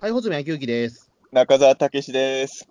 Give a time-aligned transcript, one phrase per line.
[0.00, 1.12] はい、穂積昭之です。
[1.30, 2.68] 中澤武史です。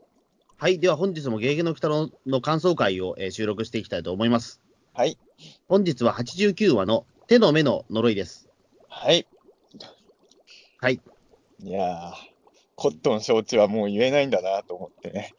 [0.57, 4.61] はい、では本日もゲーゲの鬼太郎の感想会を、えー収録していきたいと思います。
[4.93, 5.17] はい。
[5.67, 8.49] 本日は89話の手の目の呪いです。
[8.89, 9.25] はい。
[10.79, 10.99] はい。
[11.63, 12.13] いやー、
[12.81, 15.35] コットン承知はもう言えないんだなと思ってね。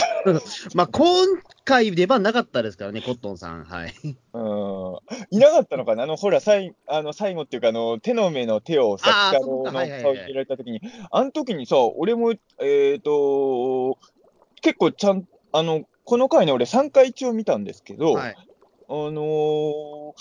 [0.74, 1.26] まあ、今
[1.64, 3.64] 回出番なかったですからね、コットンさん。
[3.64, 3.94] はい。
[4.04, 4.98] うん。
[5.30, 6.02] いなかったのかな？
[6.02, 13.96] あの、ほら、さいあの最後っていうか、あの、手の目の手をさ、あー北郎の顔に入れられたときに、あの時にさ、俺も、えっ、と、
[14.60, 18.36] 結構ちゃん、あの、この回ね、俺3回一応見たんですけど、はい。
[18.36, 20.12] あのー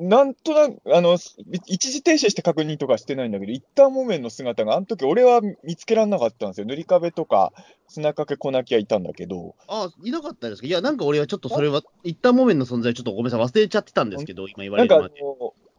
[0.00, 1.18] なんとなく、あの、
[1.66, 6.66] 一時停止して確認とかしてないんだけど、一旦木綿の姿が、あの時俺は見つけられなかったんですよ。
[6.66, 7.52] 塗り壁とか、
[7.88, 10.66] 砂かけ粉泣きはいたんだけど、あ、いなかったですか？
[10.66, 15.14] いや、なんか俺はちょっとそれは、一旦モメンの存在ちょっとごめんなさい、忘れちゃってたんですけど、今言われるまで。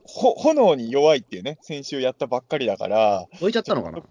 [0.03, 3.99] ほ炎に弱いっていうね、先週やったばっかりだから、置いちゃったのかな？
[3.99, 4.03] い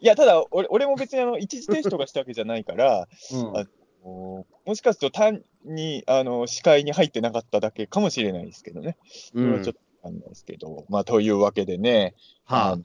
[0.00, 3.66] や、ただ俺、俺も別にあの一時停止とかしたわけじゃないから、うん。
[4.04, 8.96] あもしかすると単にあの視界に入ってなかっただけかもしれないですけどね。
[9.32, 12.76] それはちょっとわかんないですけど、まあ、というわけでね、はあ。
[12.76, 12.84] の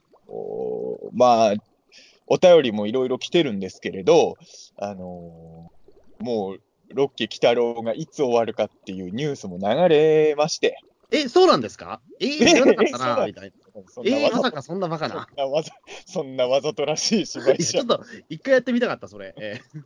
[1.12, 1.54] まあ、
[2.26, 4.36] お便りもいろいろ来てるんですけれど、
[4.78, 5.70] あの
[6.20, 6.60] もう、
[6.94, 10.78] ロッキー鬼太郎がいつ終わるかっていうニュースも流れまして、
[11.12, 12.00] え、そうなんですか？
[12.20, 13.82] えー、 知らなかったな、みたいな。
[14.04, 15.26] えー、まさかそんなバカな。
[15.28, 15.72] そんなわざ
[16.06, 19.34] そんなわざとらしい芝居 ちょっと、一回やってみたかった、それ。
[19.36, 19.80] えー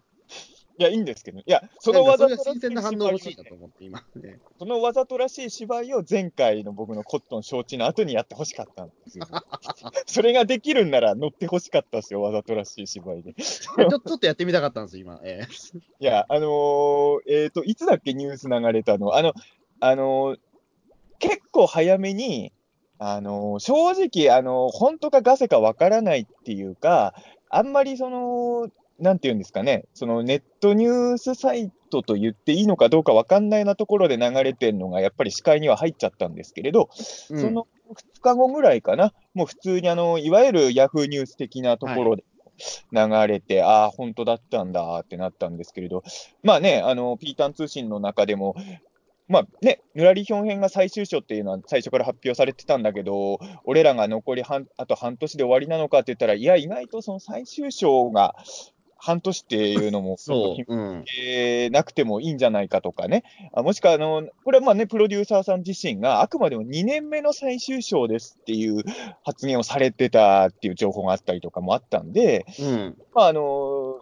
[0.76, 4.04] いや、いいんですけど、いや、そのわざとらしい鮮な反応欲しい芝居をねなと思って、今。
[4.16, 9.26] ね そのわざとらしい芝居を前回の僕のコットン承知の後にやってほしかったんですよ。
[10.06, 13.34] それができるんなら乗ってほしかったですよ、わざとらしい芝居で。
[13.34, 15.20] ちょちょっとやってみたかったんです、今。
[15.22, 19.32] えー や、あのーえっ、と、いつだっけニュース流れたのあの、
[19.80, 20.38] あのー
[21.20, 22.52] 結構早めに、
[22.98, 27.14] あのー正直、あのー本当かガセかわからないっていうか、
[27.48, 36.88] あんまりその、なんていうんですかね、そのネットニュースサイトと言っていいのかどうかわかんないなところで流れてるのが、やっぱり視界には入っちゃったんですけれど、
[37.30, 37.40] うん。
[37.40, 42.24] その2日後ぐらいかな、もう普通にあの、いわゆるヤフーニュース的なところで
[42.92, 46.02] 流れて、ああ、本当だったんだってなったんですけれど、
[46.42, 48.54] まあね、あの、ピータン通信の中でも、
[49.26, 58.34] まあね、ぬらりひょん編が最終章っていうのは最初から発表されてたんだけど、俺らが残り半あと半年で終わりなのかって言ったら、いや、意外とその最終章が
[59.04, 60.74] 半年っていうのも、そう。
[60.74, 61.04] うん。
[61.20, 63.22] えーなくてもいいんじゃないかとかね、
[63.52, 68.82] あもしくはあの、これはまあね、プロデューサーさん自身が、あくまでも2年目の最終章ですっていう
[69.22, 72.96] 発言をされてたっていう情報があったりとかもあったんで、うん。
[73.14, 74.00] まああの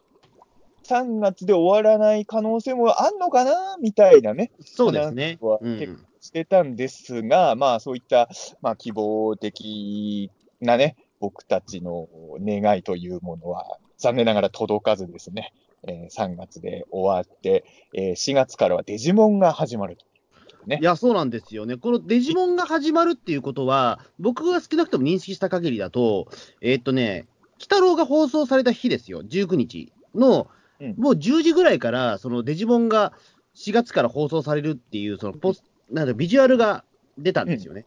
[0.85, 5.37] 3月で終わらない可能性もあんのかなみたいなね、そうですね。
[5.41, 6.07] はうん。
[6.21, 8.29] してたんですが、まあそういった、
[8.61, 10.31] まあ、希望的
[10.61, 12.09] なね、僕たちの
[12.41, 15.53] 願いというものは、残念ながら届かずですね、
[15.87, 17.65] えー3月で終わって、
[17.95, 20.05] えー4月からはデジモンが始まると。
[20.69, 21.77] いや、そうなんですよね。
[21.77, 26.29] このデジモンが始まるっていうことは、僕が少なくとも認識した限りだと、
[26.61, 27.27] えーっとね、
[27.57, 30.49] 鬼太郎が放送された日ですよ、19日の、
[30.81, 33.13] うんもう10時ぐらいから、そのデジモンが
[33.55, 36.85] 4月から放送されるっていう、そのポス、なんかビジュアルが
[37.19, 37.87] 出たんですよね。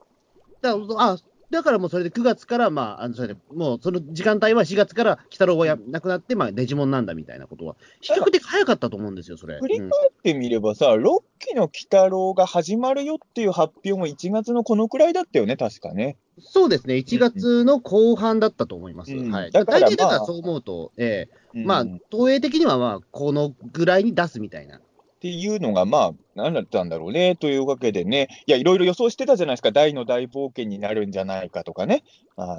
[0.61, 1.17] だから、あ
[1.49, 9.59] だからもうそれで9月から、まあ、あのそれでもうその時間帯は4月から鬼太郎がやなくなって、まあ、デジモンなんだみたいなことは、比較的早かったと思うんですよ、それ。
[9.59, 9.91] 振り返うんっ
[10.23, 16.17] てみればさ、6期の鬼太郎が始まるよっていう発表も1月のこのくらいだったよね、確かね。
[16.39, 19.13] そうですね、1月の後半だったと思います。
[19.13, 24.81] うんはい、だから大体だからまあそう思うと、ええまあうん、東映的にはまあ、このぐらいに出すみたいな。
[25.15, 32.03] っていうのが、まあ、何だったんだろうね、というわけでね、いや、いろいろ予想してたじゃないですか、大の大冒険になるんじゃないかとかね。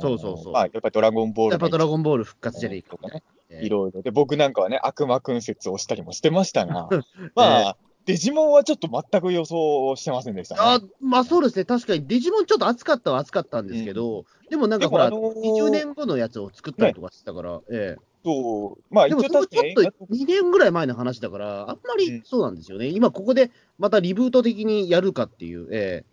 [0.00, 0.52] そうそうそう。
[0.52, 3.66] まあ、やっぱりドラゴンボールやっぱドラゴンンボール復活じゃねえかとかね、ええ。
[3.66, 6.88] いろいろで、僕なんかはね、悪魔君説をしたりもしてましたが、
[7.36, 10.60] まあ、デジモンはちょっと全く予想してませんでしたね。
[10.62, 26.04] あまあそうですね、確かにデジモンちょっと熱かったは熱かったんですけど、でもなんかほら、あのー20年後のやつを作ったりとかしてたから、ええそう、まあ、でもそれちょっと確かに映画と2年ぐらい前の話だから、あんまりそうなんですよね、今ここでまたリブート的にやるかっていう、え。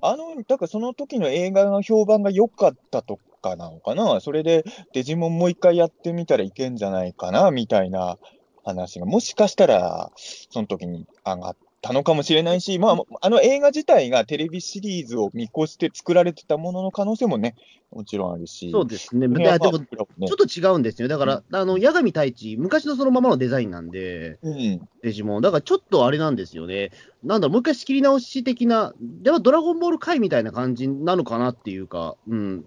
[0.00, 8.18] あの、だからその時の映画の評判が良かったとかなのかな、それでデジモンもう一回やってみたらいけんじゃないかな、みたいな
[8.64, 17.54] 話が、もしかしたら、その時に上がったのかもしれないし、まあ、あの映画自体がテレビシリーズを見越して作られてたものの可能性もね、
[17.92, 18.70] もちろんあるし。
[18.70, 21.08] そうですね、ねでも、ちょっと違うんですよ。
[21.08, 25.42] だから、あの、八神太一、昔のそのままのデザインなんで、うん、デジモン。
[25.42, 26.90] だからちょっとあれなんですよね。
[27.22, 32.64] なんだろう、もう一回仕切り直し的な、ではドラゴンボール回みたいな感じなのかなっていうか、うん。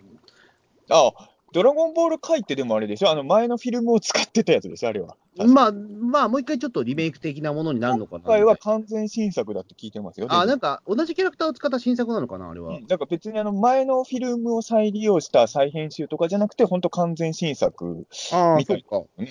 [0.89, 1.11] あ、
[1.51, 3.09] ドラゴンボール回ってでもあれでしょ？
[3.09, 4.89] あの前のフィルムを使ってたやつでしょ？
[4.89, 5.15] あれは。
[5.37, 8.21] まあ、まあ、もう一回ちょっとリメイク的なものになるのかな。
[8.21, 10.27] 今回は完全新作だって聞いてますよ。
[10.29, 12.75] あ、でなんか、同じキャラクターを使った新作なのかな、あれは。
[12.75, 18.05] うん、だから別にあの前のフィルムを再利用した再編集とかじゃなくて、本当完全新作。
[18.33, 19.07] ああ、みたいそっか。
[19.17, 19.27] うん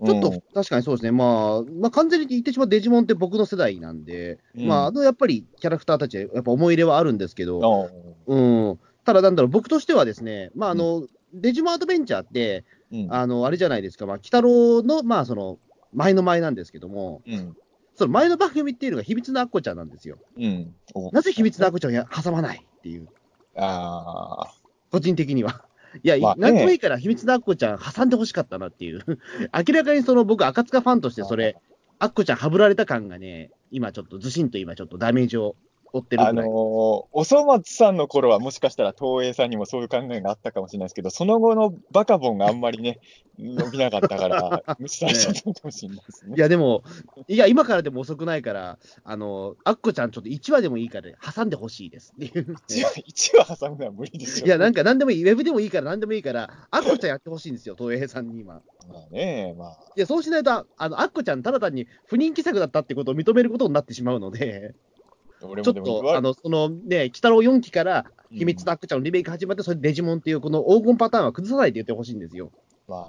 [0.00, 1.10] ちょっと、確かにそうですね。
[1.10, 8.78] まあ、まあ、完全に言ってしまうデジモンって僕の世代なんで、うんまあ、あの、やっぱりキャラクターたちはやっぱ思い入れはあるんですけど、あうん。
[9.04, 13.12] ただ、なんだろう、僕としてはですね、まあ、あの、デジモンアドベンチャーって、うん。
[13.12, 15.58] あの、あれじゃないですか、まあ、鬼太郎の、まあ、その、
[15.92, 17.56] 前の前なんですけども、うん。
[17.94, 20.18] その前の番組っていうのが秘密のアッコちゃんなんですよ。
[20.36, 20.74] うん。
[20.94, 23.08] おなぜ秘密のアッコちゃんをや挟まないっていう、
[23.56, 24.54] ああ。
[24.92, 25.64] 個人的には。
[26.04, 29.04] いや、まあねなんでもいいから秘密のアッコちゃん挟んでほしかったなっていう。
[29.52, 31.56] 明らかにその僕、赤塚ファンとしてそれ、
[31.98, 35.56] アッコちゃんはぶられた感がね、今ちょっとずしんと今ちょっとダメージを
[35.92, 36.46] 負ってるあのー。
[36.46, 43.00] おそ松さんの頃はもしかしたら東映さんにもそういう考えがあったかもしれないですけど、その後のバカボンがあんまりね、
[43.38, 46.34] 伸びなかったから、無視されちゃったのかもしれないですね。
[46.36, 46.82] いや、でも、
[47.28, 52.54] いや、今からでも遅くないから、あの、アッコちゃんちょっと1話でもいいから挟んでほしいですっていう。
[52.68, 54.46] 1話 ,1 話挟むのは無理でしょ。
[54.46, 58.54] いや、なんか何でもいい、ウェブでもいいから何でもいいから、アッコちゃんやってほしいんですよ、東映さんに今。
[58.54, 58.60] ま
[59.08, 59.78] あね、まあ。
[59.96, 64.97] いや、そうしないと、あの、アッコちゃんただ単に不人気作だったってことを認めることになってしまうので、俺
[65.40, 72.52] ちょっと、あの、そのね、鬼太郎4期から、うん秘密のアッコちゃんのリメイク始まって、それでデジモンっていう、この黄金パターンは崩さないで言ってほしいんですよ。
[72.86, 73.06] ま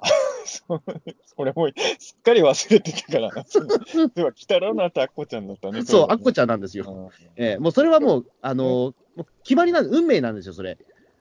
[0.00, 0.08] あ、
[0.44, 0.82] そ
[1.36, 1.68] それも
[2.00, 3.44] すっかり忘れてたからな。
[4.12, 5.84] では、北郎のあとアッコちゃんだったね。
[5.84, 7.12] そう、アッコちちゃんなんですよ。
[7.36, 10.78] ええもうそれはもう、あのもう決まりなん運命なんですよ、それ。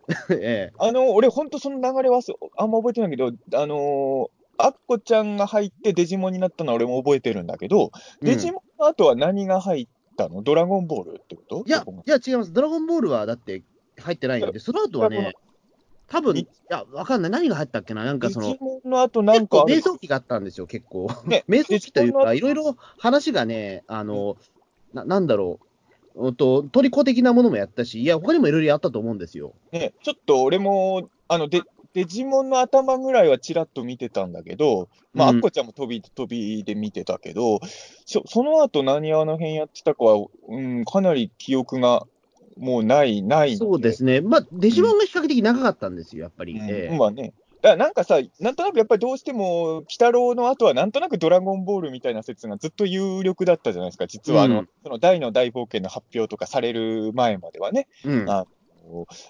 [0.31, 7.91] ええあの、俺、ほんとその流れはすあんま覚えてないけど、あのーアッコちゃんが入ってデジモンになったのは俺も覚えてるんだけど、
[8.21, 9.87] デジモンの後は何が入っ
[10.19, 10.41] たの？
[10.41, 11.63] ドラゴンボールってこと？
[11.65, 12.51] いやいや、違います。
[12.51, 13.63] ドラゴンボールはだって
[13.97, 15.33] 入ってないんで、その後はね、
[16.07, 17.31] 多分いいや、わかんない。
[17.31, 18.03] 何が入ったっけな？
[18.03, 21.07] なんかその、の後なんか瞑想期があったんですよ、結構。
[21.25, 24.37] ね 瞑想期というか、デいろいろ話がね、あの、
[24.93, 25.59] ななんだろ
[26.15, 29.53] う、うんと、トリコ的なものもやったし、いや、他にもいろいろやったと思うんですよ。
[29.71, 31.61] ね、ちょっと俺も、あの、デ
[31.93, 37.59] デジモンの頭ぐらいはちらっと見てたんだけど、まあ、うんアッコちゃんも飛び、飛びで見てたけど、
[38.05, 42.05] そその後何あの辺やってたかは、うん、かなり記憶が
[42.57, 44.21] もうない、ないのそうですね。
[44.21, 46.59] まあ、デジモンが比較的長かったんですよ、やっぱり。
[46.59, 47.33] うんええまあね。
[47.61, 57.87] だなんかさ、なんとなくやっぱりどうしても、鬼太郎の後はなんとなくドラゴンボールみたいな説がずっと有力だったじゃないですか、実はあの、うんその大の大冒険の発表とかされる前まではね。
[58.05, 58.45] うんあ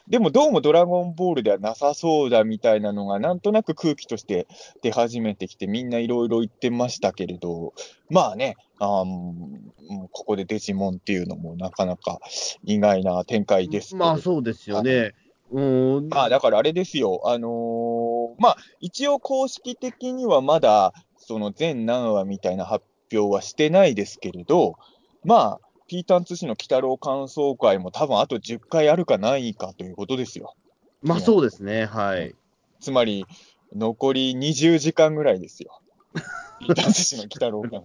[0.08, 4.48] でもどうもドラゴンボールではなさそうだみたいなのが、なんとなく空気として
[4.82, 7.74] 出始めてきて、みんないろいろ言ってましたけれど、
[8.10, 9.04] まあね、あ
[10.12, 12.20] ここでデジモンっていうのもなかなか
[12.64, 15.14] 意外な展開ですまあ、そうですよね。
[15.52, 15.62] う
[16.02, 16.10] ん。
[16.10, 24.76] まあだからあれですよ、あのーまあ一応公式的にはまだその全何話みたいな発表はしてないですけれど、
[25.24, 30.56] まあ、ピータン通信の鬼太郎感想会も多分あと10回あるかないかということですよ。
[31.02, 31.86] まあ、そうですね。
[31.86, 32.36] はい。
[32.80, 33.26] つまり、
[33.76, 35.82] 残り20時間ぐらいですよ。
[36.60, 37.82] ピータン通信の鬼太郎感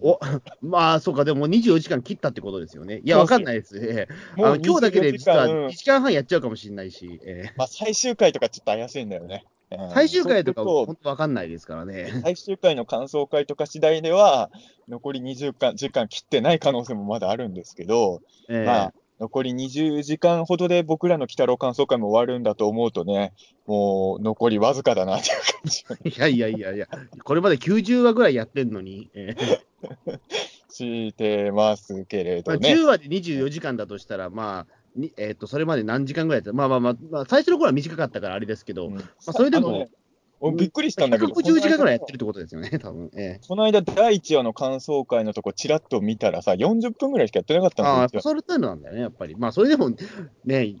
[0.61, 3.01] まあ、そうか、でも24時間切ったってことですよね。
[3.03, 3.75] いや、わかんないです。
[3.79, 9.45] ええもうあの今日だけで実は24時間うん1時間半やっちゃうかもしれないし、ええまあ最終回とかちょっと怪しいんだよね。
[9.71, 9.91] うん。
[9.91, 12.21] 最終回とか、本当わかんないですからね。
[12.23, 14.49] 最終回の感想会とか次第では、
[14.87, 18.65] 残り20間時間切ってない可能性もまだあるんですけど、ええ。
[18.65, 23.33] まあ、残り20時間ほどで僕らの鬼太郎感想会も終わるんだと思うとね、
[23.65, 25.37] もう残りわずかだなっていう
[25.95, 26.17] 感じ。
[26.19, 26.87] が いやいやいやいや、
[27.23, 30.19] これまで90話ぐらいやってんのに、ええ。
[30.69, 32.73] してますけれまあ、どね。
[32.73, 36.53] 10話で24時間だとしたら、まあ、にえっとそれまで何時間ぐらいやった？
[36.53, 38.95] まあまあまあ、まあ、最初の頃は短かったからあれですけど、うん。
[38.95, 39.89] まあ、それでもね
[40.39, 43.09] 俺びっくりしたんだけど、150時間ぐらいやってるってことですよね、多分。
[43.15, 48.21] ええこの間、第1話の感想会のとこ、ちらっと見たらさ、40分ぐらいしかやってなかったああ、んですよ。
[48.21, 49.35] それというのなんだよね、やっぱり。
[49.37, 49.91] まあ、それでも、
[50.43, 50.75] ね、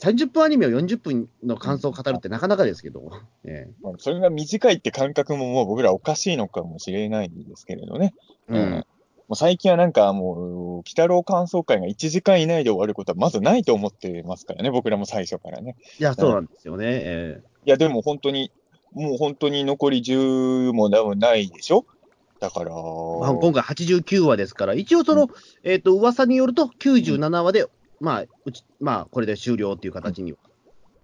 [0.00, 3.10] 30分アニメを40分の感想を語るってなかなかですけど、
[3.44, 8.14] えまあそれが短いって感覚ももう僕らおかしいのかもしれないんですけれどね。
[8.48, 8.84] えうん
[9.28, 15.76] もう最近はなんかもう、鬼太郎感想会が1時間以内で終わることはまずないと思ってますからね、僕らも最初からね。
[15.98, 16.86] いや、そうなんですよね。
[16.86, 18.52] ええいや、でも本当に、
[18.92, 21.86] もう本当に残り10も多分ないでしょ？
[22.40, 22.76] だから、ま
[23.28, 25.30] あ、今回89話ですから、一応その、
[25.62, 27.66] えっ、と、噂によると97話で、
[28.00, 30.38] まあ、うち、まあ、これで終了っていう形には。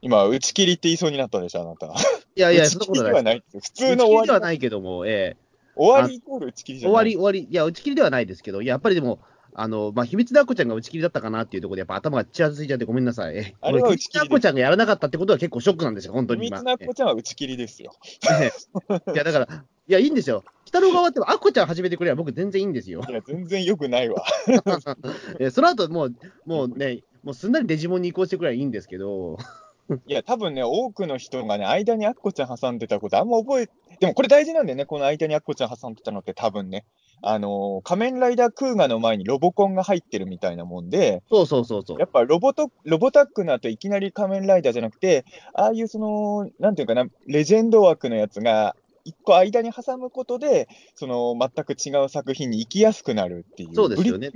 [0.02, 1.86] 今、打ち切りって言いそうになったでしょ、あなた。
[1.86, 3.32] いやいや、 そんなことな。
[3.32, 3.42] い。
[3.52, 6.92] 普通の終わりはないけども、ええ終わりイコール打ち切りじゃない。
[6.92, 9.20] 終わり、終わり、いや、打ち切りではないですけど、やっぱりでも、
[9.54, 13.54] あの、まあ、秘密のアッコちゃんが打ち切りだったかなっていうところで、やっぱ頭がちらついちゃってごめんなさい。
[13.60, 16.58] あれはこ打ち切りです秘密のアッコちゃんがやらなかったってことは結構ショックなんですよ、本当秘に今。
[16.58, 17.92] 密な子ちゃんは打ち切りですよ。
[18.40, 18.50] え
[18.90, 20.44] えいや、だから、いや、いいんですよ。
[20.64, 23.02] 北郎側っても、アッコちゃん始めてくれば僕全然いいんですよ。
[23.08, 24.24] いや、全然良くないわ。
[25.40, 26.14] えその後もう、
[26.46, 29.36] もうね、もうすんなりデジモンに移行してくればいいんですけど、
[30.06, 33.68] いや、多分ね、多くの人がね、間にアッコちゃん挟んでたことあんま覚え、
[33.98, 36.84] でもこれ大事なんだよね、この間にアッコちゃん挟んでたのって多分ね、
[37.22, 42.06] あのー仮面ライダークーガの前にロボコンが入ってるみたいなもんで、そうそうそうそうや。
[42.06, 54.30] っぱロボト、ロボタックの後いきなり仮面ライダーじゃなくて、ああいうその、なんていうかな、レジェンド枠のやつが、一個間に挟むことで、その全く違う作品に行きやすくなるっていう、そうですよね。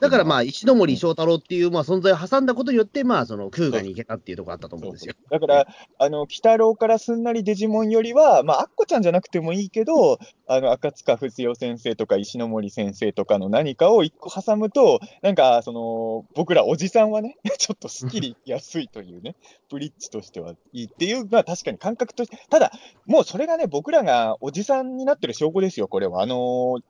[0.00, 5.14] だからまあ、石ノ森章太郎っていう、まあ、存在を挟んだことによって、まあ、その、空ガに行けたっていうところあったと思うんですよ。
[5.30, 5.66] だから、
[5.98, 19.36] あの、鬼太郎からすんなりデジモンよりは、まあ、アッコちゃんじゃなくてもいいけど、あの、赤塚不二夫先生とか石ノ森先生とかの何かを一個挟むと、なんか、その、僕らおじさんはね、 ちょっとスッキリやすいというね、
[19.70, 22.72] ブリッジとしてはいいっていうのは確かに感覚として、ただ、
[23.06, 26.22] もうそれがね、僕らがおじさんになってる証拠ですよ、これは。
[26.22, 26.38] あのー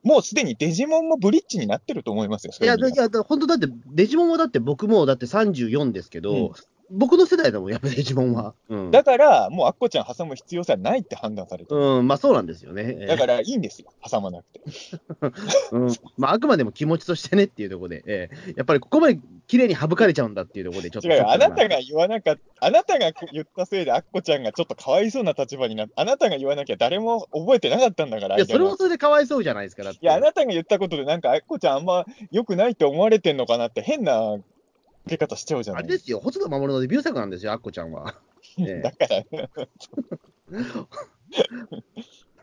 [0.03, 6.53] もうすでにデジモンもブリッジになってると思いますよ、そいや、いや、だ本当だって、デジモンはだって僕もだって34ですけど、うん
[6.93, 8.55] 僕の世代だもん、やっぱデジモンは。
[8.69, 8.91] うん。
[8.91, 11.81] だから、もうアッコちゃん挟む必要さないって判断されてる。
[11.81, 12.83] うん、まあそうなんですよね。
[12.87, 14.61] ええだからいいんですよ、挟まなくて。
[15.73, 19.19] うん、まああくまでも気持ちとしてねっていうところで、ええやっぱりここまで
[19.49, 21.73] 綺麗に省かれちゃうんだっていうところで、ちょっと違うよ、あなたが。
[21.73, 29.99] が言わなかった、あなたが言ったせいで、アッコちゃんがちょっとかわいそうな立場になって、あなたが言わなきゃ誰も覚えてなかったんだから、いや、それもそれでかわいそうじゃないですか、だって。
[30.03, 34.39] いや、あなたが言ったことで、なんか、アッコちゃんあんま良くないって思われてんのかなって、変な
[35.07, 35.85] 受け方しちゃうじゃない。
[35.85, 38.15] あれですよ、細田守のデビュー作なんですよ、アッコちゃんは。
[38.59, 38.81] ええ。
[38.83, 39.17] だから、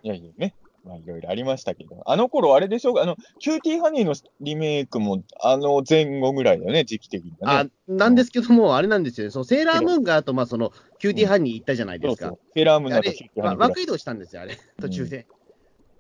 [0.01, 7.72] いやいやね、まあいろいろありましたけど、あの頃あれでしょうあの、キューティーハニーのリメイクも、あの前後ぐらいだよね、時期的にはあね。
[7.88, 12.28] なんですけども、あれなんですよね、そのセーラームーンがあと、まあ、そのキューティーハニー行ったじゃないですか。
[12.28, 12.54] そうそう。
[12.56, 13.70] セーラームーンあれだとキューティーハまあニーぐらい。
[13.70, 15.28] 枠移動したんですよ、あれ、途中で。
[15.32, 15.39] うん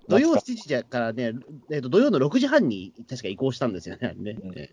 [0.09, 1.33] 土曜7時からね、
[1.69, 4.37] えっと土曜の6時半に確か移行したんですよね、ね。
[4.43, 4.57] うん。
[4.57, 4.71] え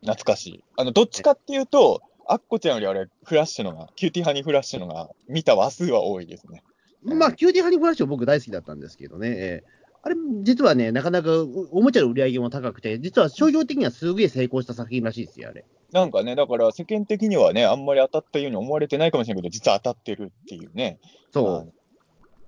[0.00, 0.64] 懐かしい。
[0.76, 6.62] あの、どっちかっていうと、アッコちゃんよりあれ、フラッシュのが、キューティーハニーフラッシュのが、見た話数は多いですね。
[7.10, 9.28] えまあ、キューティーハニーフラッシュは僕大好きだったんですけどね。
[9.28, 15.66] ええあれ、実はね、なかなかおおもちゃの売り上げも高くて、実は商業的にはすげえ成功した作品らしいですよ、あれ。
[15.92, 20.98] なんかね、だから世間的にはね、あんまり当たったように思われてないかもしれないけど、実は当たってるっていうね。
[21.32, 21.72] そう。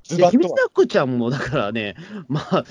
[0.04, 1.96] ズで秘密バッとはのアッコちゃんも、だからね、
[2.28, 2.64] まあ、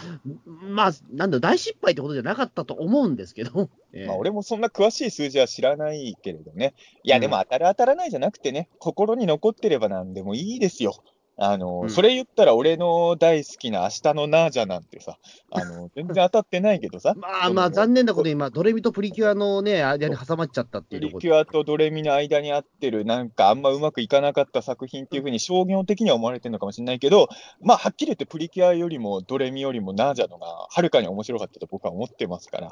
[0.45, 6.73] まあ、なんだ、大失敗ってことじゃなかったと思うんですけど、 ええまあ、俺もそんな詳しい数字は知らないけれどね。
[7.03, 11.03] いや、うんでも当たる当たらないじゃなくてね、心に残ってればなんでもいいですよ。
[11.43, 11.89] あの、うん。
[11.89, 15.17] それ言ったら俺の大好きな明日のナージャなんてさ、
[15.49, 17.15] あの、 全然当たってないけどさ。
[17.17, 21.15] まあまあ、残念なことに今、ドレミとプリキュアのね、間に挟まっちゃったってプリいうと。
[21.15, 27.27] こキュアとドレミの間に合ってる、なんかあんまうまくいかなかった作品っていうふうに商業的には思われてるのかもしれないけど、
[27.59, 32.71] まあはっきり言ってプリキュアよりもドレミよりもナージャのがはるかに面白かったと僕は思ってますから、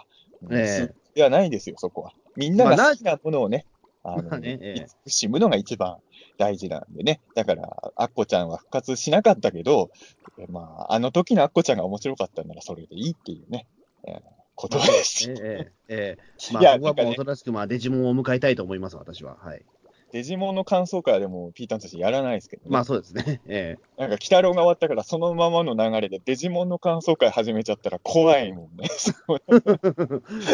[0.51, 0.93] ええ。
[1.15, 2.11] ではないですよ、そこは。
[2.35, 5.98] みんなまあが好きなものをね、あまのあねええ慈しむのが一番
[6.38, 7.22] 大事なんでね。
[7.36, 9.91] だから、アッコちゃんは復活しなかったけど、
[10.38, 13.68] えまあ、あの時のアッコちゃんが面白かったならそれでいいっていうね、
[14.08, 14.22] えー
[14.60, 15.32] ことです。
[15.32, 19.38] ええええまあ、僕はもうおとなしく、まあ、デジモンを迎えたいと思います、私は。
[19.41, 19.63] はい。
[20.11, 22.69] デジモンの感想会はでも、ピーターン通信やらないですけどね。
[22.71, 23.41] まあ、そうですね。
[23.47, 28.87] えなんか、鬼太郎が終わったから、そのままの流れでデジモンの感想会始めちゃったら怖いもんね。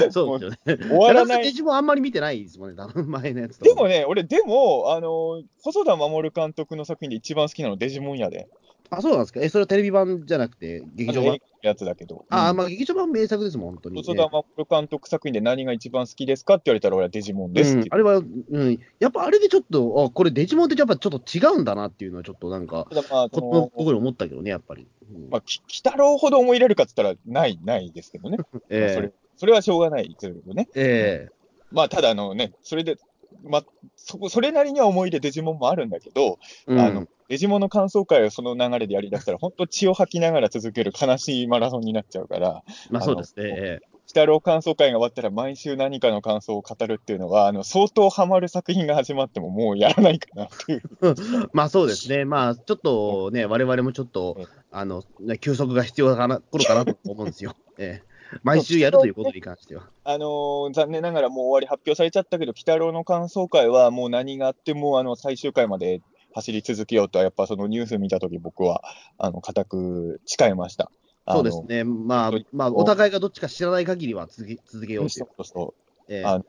[0.07, 0.87] えそうですよね。
[0.89, 3.65] 終わらないデジモンあんまり見てないですもんね、前のやつと。
[3.65, 8.47] でもね、俺、でも、あの、細田守監督の作品で一番好きなのデジモンやで。
[8.89, 9.39] あ、そうなんですか？
[9.41, 11.37] え、それはテレビ版じゃなくて、劇場版？
[11.61, 12.25] やつだけど。
[12.29, 14.03] あ、うんまあ、劇場版名作ですもん、本当に。
[14.03, 24.87] 細田守監督作品で何が一番好きですかって言われたら、俺はデジモンですうん、あれは、うん、やっぱあれでちょっと、あこれデジモンってやっぱちょっと違うんだなっていうのは、ちょっとなんか、ただまあ、そこのこに思ったけどね、やっぱり。
[25.13, 28.37] うんまあ、き鬼太郎ほど思い入れるかって言ったら、ない、ないですけどね。
[28.37, 30.69] まあえそれそれはしょうがないですけどね。
[30.75, 31.35] ええ
[31.71, 32.97] まあ、ただ、あのね、それで、
[33.43, 33.63] まあ、
[33.95, 43.43] そこ、それなりには思い入れデジモンもあるんだけど、えうんあの、デジモンの感想会をその流れでやりだしたら、本当血を吐きながら続ける悲しいマラソンになっちゃうから、まあそうですね。
[43.45, 50.81] え鬼太郎感想会が終わったら毎週何かの感想を語るっていうのは、あの、相当ハマる作品が始まってももうやらないかなっていう。
[51.01, 51.15] え
[51.53, 52.23] まあそうですね。
[52.23, 57.55] まあちょっとね、我々もちょっとうん、あの、ね休息が必要な頃かなと思うんですよ。
[57.79, 59.83] ええ毎週やるということに関しては。
[60.03, 66.01] あのー残念ながらもう終わり発表されちゃったけど、鬼太郎の感想会はもう何があっても、あの、最終回まで
[66.33, 68.83] 走り続けようとは、やっぱそのニュース見たとき僕は、
[69.17, 70.91] あの、固く誓いました。
[71.27, 71.83] そうですね。
[71.83, 75.43] まあまあ、お互いがどっちか知らない限りは続け続けようといそうう。
[75.43, 75.73] そうそ
[76.07, 76.13] う。
[76.13, 76.45] ええあの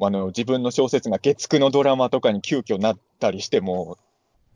[0.00, 3.96] あの自分の小説が月9のドラマとかに急遽なったりしても、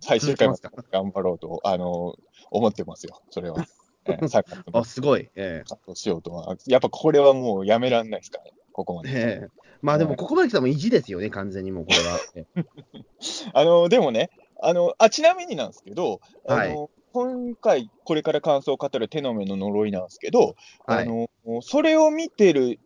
[0.00, 2.16] 最終回まで続頑張ろうとあの
[2.50, 3.64] 思ってますよ、それは。
[4.08, 5.28] えー、サッカーあ、すごい。
[5.34, 6.56] えカットしようとは。
[6.66, 8.38] やっぱこれはもうやめられないですか？
[8.38, 9.10] らね、ここまで。
[9.10, 9.12] え
[9.42, 9.48] ええ
[9.80, 12.18] まあでも、ここまで来たら意地ですよね、完全にもうこれは。
[12.34, 12.64] ええ
[13.54, 21.28] あのでもねあのあ、ちなみになんですけど、はいあの今回、これから感想を語る手の目の呪いなんですけど、はいあの
[21.62, 22.78] それを見てる、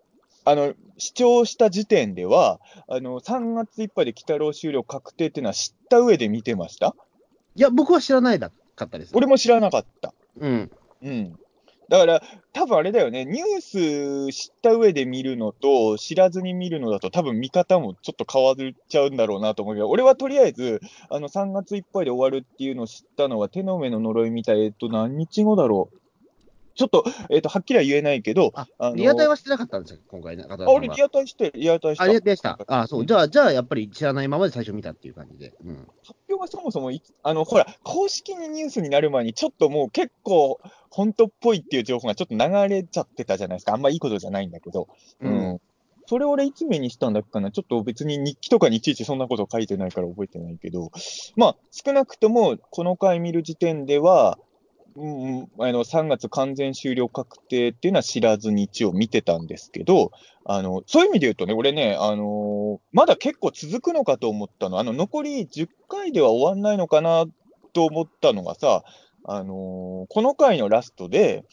[0.45, 6.95] あの視聴した時点では、あの3月いっぱいで鬼太郎終了確定っていうのは知った上で見てました？
[7.57, 9.13] いや、僕は知らないだかったです。
[9.17, 10.13] 俺も知らなかった。
[10.39, 10.71] うん。
[11.03, 11.37] うん。
[11.89, 12.23] だから、
[12.55, 18.55] 多分あれだよね、ニュース知った上で見るのと、知らずに見るのだと、多分見方もちょっと変わっ
[18.89, 20.81] ちゃうんだろうなと思うけど、俺はとりあえず、
[21.11, 26.02] あの3月いっぱいで終わるっていうのを知ったのは、手の上の呪いみたい、えっと、何日後だろう。
[26.75, 30.45] ちょっと、えっと、はっきりは言えないけど、ああのリアタイはしてなかったんですよ、今回ね。
[30.49, 32.05] ああ俺、リアタイして、リアタイした。
[32.05, 32.59] あ、リアタイした。
[32.67, 33.07] あ、そう。
[33.07, 35.55] じゃあ、じゃあ、やっぱり知らないままで最初見たっていう感じで。
[35.65, 35.89] うん。
[36.05, 36.91] 発表がそもそも
[37.23, 40.61] あの、ほら、公式にニュースになる前に、ちょっともう結構、
[40.91, 43.73] 本当っぽいっていう情報がちょっと流れちゃってたじゃないですか。
[43.73, 44.89] あんまいいことじゃないんだけど。
[45.21, 45.61] うん。
[46.07, 47.53] それ俺いつ目にしたんだっけかな？
[47.53, 50.91] ちょっと別に日記とかにいちいちそんなこと書いてないから覚えてないけど、
[51.37, 54.37] まあ、少なくともこの回見る時点では、
[54.97, 60.13] うんうん、あの3月完全終了確定っていうのは知らずに一応見てたんですけど、
[60.45, 67.25] あのそういう意味で言うとね、俺ね、あのーまだ結構続くのかと思ったの、あの残り10回では終わんないのかな
[67.73, 68.83] と思ったのがさ、
[69.25, 71.45] あのーこの回のラストで、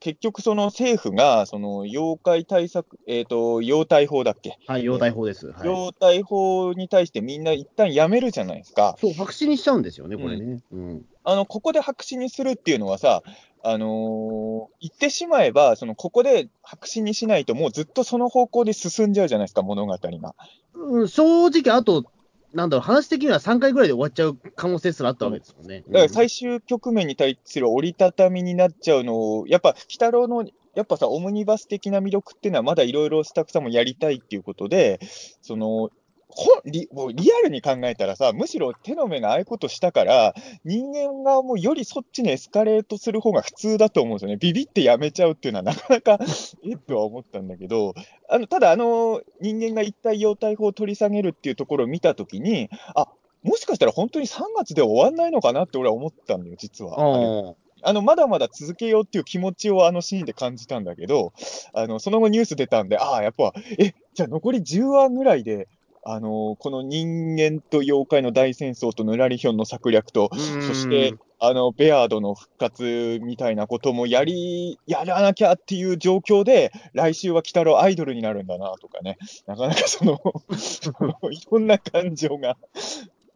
[0.00, 5.48] 結局、その政府が、その妖怪対策、えっ、と、妖体法だっけ、はい、容体法です。
[5.48, 5.68] はい。
[5.68, 8.96] 妖体法に対してみんな一旦やめるじゃないですか。
[8.98, 10.62] そう、白紙にしちゃうんですよね、これね。
[10.72, 11.04] うん。
[11.24, 13.22] あの、ここで白紙にするっていうのはさ、
[13.62, 20.34] あのー言ってしまえば、その、ここで白紙にしないと、もうずっとその方向で進んじゃうじゃないですか、物語が。
[20.74, 22.06] うん、正直、あと、
[22.54, 25.84] なんだろう、話的には3回ぐらいで終わっちゃう可能性すらあったわけですよね。
[25.88, 35.00] だから最終局面に対する折りたたみになっちゃうのを、やっぱ、鬼太郎の、やっぱさ、オムニバス的な魅力っていうのは、まだいろいろスタッフさんもやりたいっていうことで、
[35.42, 35.90] その、
[36.30, 44.36] ほリもうリアルに考えたらさ、むしろ手の目がああいうことしたから、人間がもうよりそっちにエスカレートする方が普通だと思うんですよね。
[44.36, 46.18] ビビってやめちゃうっていうのはなかなか
[46.64, 47.94] えっとは思ったんだけど、
[48.28, 53.08] あのただ、あの人間が一体妖体法を取り下げるっていうところを見たときに、あ
[53.42, 57.56] もしかしたら本当に3月で終わんないのかなって俺は思ったんだよ、実は。
[57.82, 61.32] あのまだまだ続けようっていう気持ちをあのシーンで感じたんだけど、
[61.72, 65.68] あのその後ニュース出たんで、ああ、やっぱ、えじゃあ残り10話ぐらいで、
[66.02, 70.36] あのこの人間と妖怪の大戦争とヌラリヒョンの策略と、あ。
[70.36, 80.20] そして、あのベアードの復活みたいなこともやり、やらなきゃっていう状況で、来週は鬼太郎アイドルになるんだなとかね、なかなかその
[81.32, 82.56] いろんな感情が、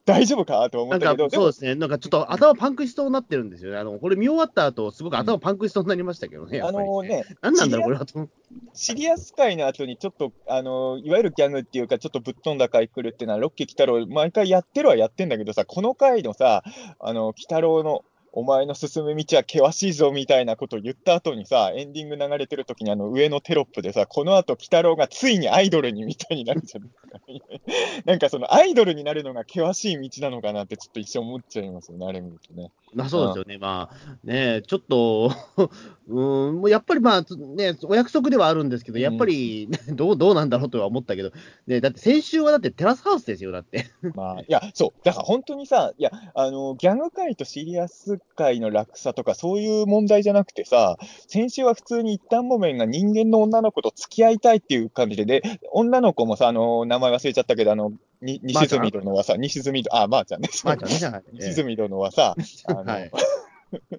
[0.06, 0.68] 大丈夫か？
[0.70, 3.78] と思ったけど、そうですね、なんかちょっと頭パンクしそうになってるんですよね。
[3.78, 8.28] あのこれ見終わった後、すごく頭パンクしそうになりましたけどね、やあのね、何なんだろう、これはと。
[8.74, 16.62] シリアス界の後にちょっと、あのいわゆるギャグっていうか、ちょっとぶっ飛んだ回来るっていうのは、ロッキー・鬼太郎、毎回やってるはやってんだけどさ、この回のさ、
[17.00, 18.04] あの鬼太郎の、
[18.36, 26.90] お前の進む道は険しいぞみたいなことを言った後にさ、エンディング流れてる時にあの上のテロップでさ、この後鬼太郎がついにアイドルにみたいになるじゃん。
[28.04, 32.72] なんかそのアイドルになるのが険しい道なのかなってちょっと一瞬思っちゃいますよね、あれ見るとね。
[32.92, 35.30] まあそうですよね、まあね、ちょっと、
[36.08, 41.30] うーん、もうやっぱりまあ、ね、お約束ではあるんですけど、やっぱり、どうどうなんだろうとは思ったけど、
[41.68, 43.86] ね、だって先週はだってテラスハウスですよ、だって。
[44.14, 50.96] まあ、いや、そう、だから本当にさ、いや、あの、ギャグ界とシリアス界の落差とか、そういう問題じゃなくてさ、
[51.28, 60.66] 先週は普通に一旦もめんが人間の女の子と付き合いたいっていう感じで、で、女の子もさ、あの、名前忘れちゃったけど、あの、に西住殿はさ、西住殿、あ、まー、ちゃんです。
[60.66, 61.24] まあちゃんね、はい。
[61.32, 63.10] 西住殿はさ、あの、はい。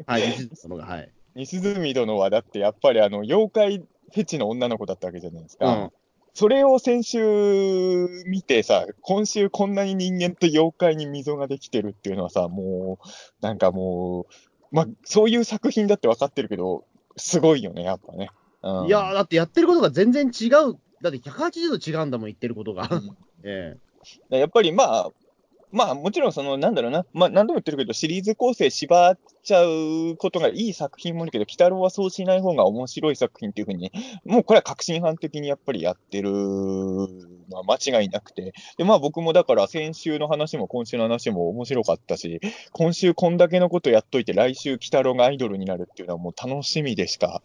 [0.07, 1.11] はい、西住殿が、はい。
[1.35, 5.65] 西住殿はだってやっぱりあの、妖怪フェチの女の子だったわけじゃないですか。
[5.65, 5.91] うん。
[6.35, 13.07] それを先週見てさ、今週こんなに人間と妖怪に溝ができてるっていうのはさ、もう、
[13.41, 16.83] なんかもう、まあ、そういう作品だって分かってるけど、
[17.15, 18.29] すごいよね、やっぱね。
[18.63, 20.77] うんいやー、だってやってることが全然違う。
[21.01, 22.89] だって180度違うんだもん、言ってることが。
[22.91, 23.15] うん
[23.47, 23.77] え
[24.29, 25.11] やっぱりまあ、
[25.75, 33.91] まあもちろんその、なんだろうな、まあ何度も言ってるけど、シリーズ構成縛っちゃうことがいい作品もあるけど、鬼太郎はそうしない方が面白い作品っていうふうに、
[34.23, 36.31] もうこれは革新犯的にやっぱりやってる。
[37.49, 42.39] のは間違いなくて、で、まあ僕もだから先週の話も今週の話も面白かったし、
[42.71, 47.41] 今週こんだけのことやっといて、来週鬼太郎がアイドルになるっていうのはもう楽しみでしか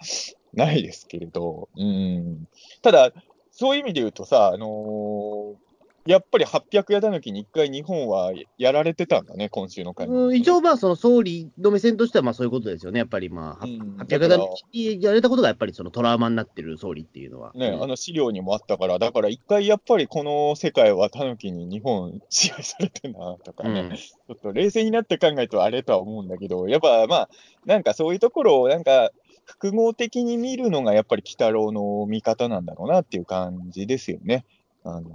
[0.54, 2.48] ないですけれど、うん。
[2.82, 3.12] ただ、
[3.50, 5.69] そういう意味で言うとさ、あのー
[6.06, 14.40] やっぱり800矢抜きに一回日本はやられてたんだね、今週の回うん、一応、まあ、その総理の目線としては、まあそういうことですよね、やっぱりまあ、うん800段
[14.72, 17.52] やれたことがやっぱりそのトラウマになってる総理っていうのは。
[17.54, 27.28] ね、うんあの資料にもあったから、だから一回やっぱりこの世界はタヌキに日本支配されてんなとかね、うんちょっと冷静になって考えるとあれとは思うんだけど、やっぱまあ、
[27.66, 29.10] なんかそういうところをなんか
[29.44, 34.44] 複合的に見るのがやっぱり鬼太郎の見方なんだろうなっていう感じですよね。
[34.84, 35.10] あの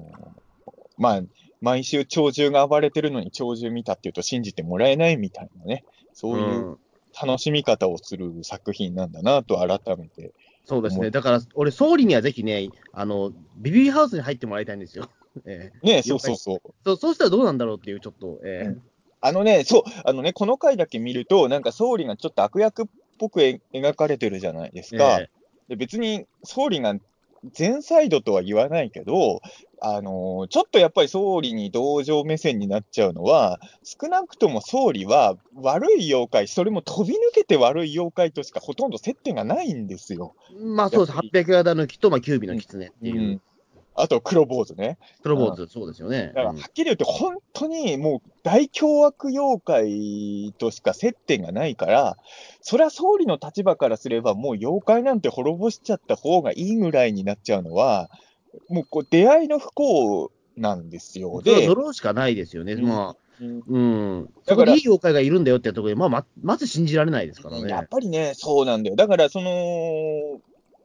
[0.97, 1.21] まあ、
[1.61, 6.77] 毎週鳥獣が暴れてるのに鳥獣見たっていうと信じてもらえないみたいなね、そういううん
[7.21, 10.33] 楽しみ方をする作品なんだなと改めて。
[10.65, 15.09] そうですね、だから俺、総理にはぜひね、あのビビーハウスに入ってもらいたいんですよ。
[15.45, 16.61] ええね、そうそうそう。
[16.83, 18.81] そうそうしたらどうなんだろうっていう、ちょっと、ええうん
[19.21, 22.85] あのね、そう、あのね、この回だけ見ると、なんか総理がちょっと悪役っ
[23.17, 25.17] ぽくえ描かれてるじゃないですか。
[25.19, 25.29] え
[25.67, 26.95] で別に総理が
[27.53, 29.41] 全サイドとは言わないけど、
[29.81, 40.35] あのーちょっとやっぱり総理に同情目線になっちゃうのは、少なくとも総理は悪い妖怪、それも飛び抜けて悪い妖怪としかほとんど接点がないんですよ。
[40.51, 43.41] えまあそうです、やっぱ800ヤーダ抜きと、まあ、キュービの狐っていう、うん
[43.95, 44.97] あと黒坊主ね。
[45.23, 46.27] プロポーズ、そうですよね。
[46.27, 52.17] だから、はうんっきり言って、本当にもう大凶悪妖怪としか接点がないから、
[52.61, 58.09] それは総理の立場からすれば、もう妖怪なんて滅ぼしちゃった方がいいぐらいになっちゃうのは、
[58.69, 61.41] もうこう出会いの不幸なんですよ。
[61.41, 62.73] で、呪うしかないですよね。
[62.73, 63.79] うんまあうんう
[64.21, 67.69] ん、だからそこにいい妖怪がいるんだよってところで、まあ、ままず信じられないですからね。
[67.69, 68.95] やっぱりね、そうなんだよ。
[68.95, 70.39] だから、その、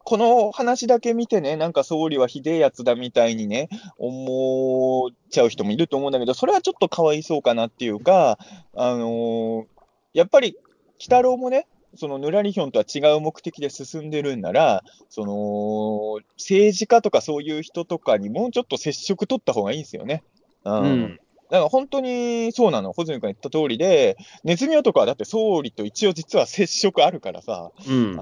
[0.04, 8.38] この話だけ見てね、なんか総理はひでえやつだみたいにね、思っちゃう人もいると思うんだけど、それはちょっとかわいそうかなっていうか、
[8.74, 9.80] あのー
[10.12, 10.56] やっぱり、
[10.98, 20.22] 鬼太郎もね、そのぬらりひょんとは違う目的で進んでるんなら、その政治家とかそういう人とかにもうちょっと接触取った方がいいですよね。
[20.64, 21.20] ううん。
[21.50, 28.16] だから本当にそうなの、穂積君が言った通りで、ネズミ男はだって総理と一応実は接触あるからさ、うん。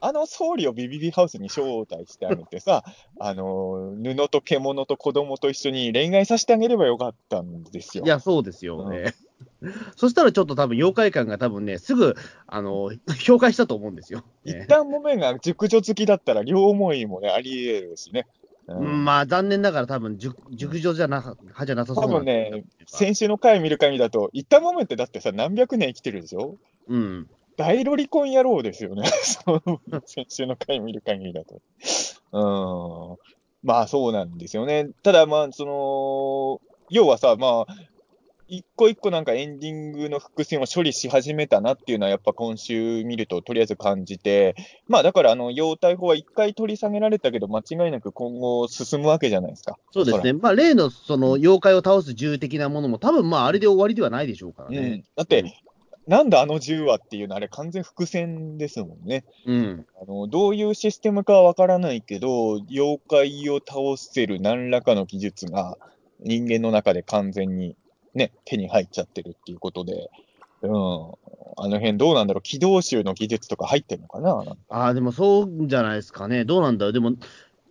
[0.00, 2.84] あの総理をビビビハウスに招待してあげてさ、
[3.20, 8.04] あの布と獣と子供と一緒に恋愛させてあげればよかったんですよ。
[8.04, 9.14] いや、そうですようんね。
[9.96, 12.14] そしたらちょっと多分妖怪感が多分ね、すぐ、
[12.46, 14.20] あの、 評価したと思うんですよ。
[14.44, 18.26] ね一旦もめが熟女好きだったら両思いもね、あり得るしね。
[18.68, 26.56] うんうんまあ、残念ながら多分熟熟女じゃな派じゃなさそう多なん分ね、先週の回見る限りだと、一旦もめってだってさ、何百年生きてるでしょ？
[26.88, 27.28] うん。
[27.56, 29.08] 大ロリコン野郎ですよね。
[30.06, 31.60] 先週の回見る限りだと。
[32.32, 33.18] うん。
[33.62, 34.90] まあそうなんですよね。
[35.02, 37.74] ただまあ、その、要はさ、まあ、
[38.48, 44.54] 一個一個なんかエンディングの伏線を処理し始めたなっていうのはやっぱ今週見るととりあえず感じて、
[44.86, 49.78] まあだからあの、妖体法は一回取り下げられたけど間違いなく今後進むわけじゃないですか。
[49.90, 50.32] そうですね。
[50.32, 55.02] まあ、例のその妖怪を倒す銃的なものも、多分まあ、あれで終わりではないでしょうからうんね。。
[55.16, 55.44] だって、
[56.06, 59.24] なんだあの銃はっていうのあれ完全伏線ですもんね。
[59.44, 59.86] うん。
[60.00, 65.76] あのどういうシステムかはわからないけど、妖怪を倒せる何らかの技術が
[66.20, 67.76] 人間の中で完全に、
[68.14, 70.10] ね、手に入っちゃってるっていうことで、
[70.62, 71.16] うん、あの
[71.56, 74.56] 辺どうなんだろう、軌道集の技術とか入ってるのかな？
[74.68, 76.44] ああ、でもそうじゃないですかね。
[76.44, 76.92] どうなんだろう。
[76.92, 77.14] でも、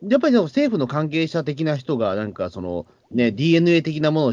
[0.03, 4.31] やっぱり政府の関係者的な人が、なんかその、ね、DNA 的なものを、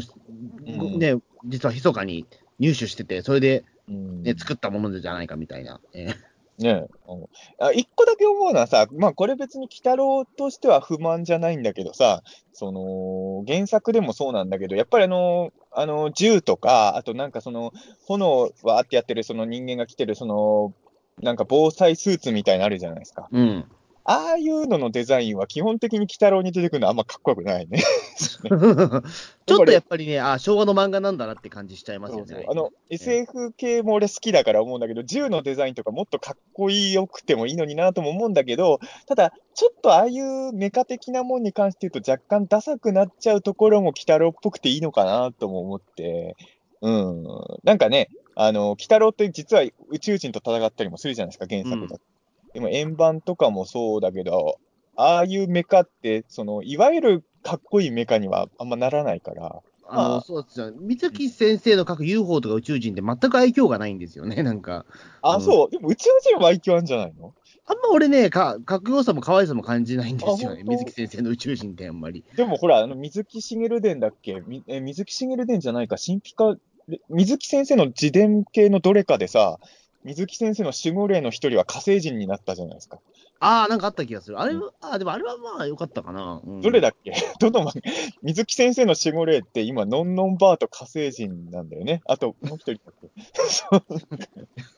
[0.95, 2.25] んね、実は密かに
[2.59, 5.79] 入手してて、それで、うんね、作ったものじゃないかみたいな。
[5.93, 7.25] えーねうん
[7.59, 12.21] あ一個だけ思うのはさ、まあこれ別に鬼太郎としては不満じゃないんだけどさ、
[12.53, 17.73] その原作でもそうなんだけど、やっぱりあの、あの銃とか、あとなんかその
[18.05, 20.73] 炎わーってやってるその人間が着てるその、
[21.21, 23.27] なんか防災スーツみたいなのあるじゃないですか。
[23.31, 23.65] うん。
[24.05, 27.79] ああいうののデザインは基本的に鬼太郎に出てくるのはあんまかっこよくないね。
[28.17, 32.25] ちょっとやっぱりね、あ昭和の漫画なんだなって感じしちゃいますよね。
[32.27, 46.35] そうそうあの SF 系も俺好きだから思うんだけど、銃のデザインとかもっとかっこいいよくてもいいのになとも思うんだけど、ただ、ちょっとああいうメカ的なもんに関して言うと、若干ダサくなっちゃうところも鬼太郎っぽくていいのかなとも思って、
[46.81, 47.23] うん、
[47.63, 52.12] なんかね、あの鬼太郎って実は宇宙人と戦ったりもするじゃないですか、原作だと。
[52.53, 54.59] でも円盤とかもそうだけど、
[54.95, 59.61] ああいうメカって、そのいわゆるかっこいいメカにはあんまならないから。
[59.85, 60.71] あの、そうですよ。
[60.79, 64.85] 水木先生の書く UFO とか宇宙人って全く愛嬌がないんですよね、なんか。
[65.21, 65.69] あ、うんそう。
[65.69, 67.33] でも宇宙人は愛嬌あるんじゃないの？
[67.65, 70.63] あんま俺ね、か、かっこよさも可愛さも感じないんですよね。
[70.63, 72.23] 水木先生の宇宙人ってあんまり。
[72.35, 74.41] でもほら、あの、水木しげる伝だっけ？
[74.47, 76.55] みえ水木しげる伝じゃないか、神秘家、
[76.87, 79.59] で水木先生の自伝系のどれかでさ、
[80.03, 82.99] 水木先生の守護霊の一人は火星人になったじゃないですか。
[83.39, 84.39] ああ、なんかあった気がする。
[84.39, 86.41] あれは、あでもあれはまあ良かったかな。
[86.45, 87.13] うんどれだっけ？
[87.39, 87.73] どのま、
[88.21, 92.01] 水木先生の守護霊って今、のんのんバーと火星人なんだよね。
[92.05, 92.93] あと、もう一人だっ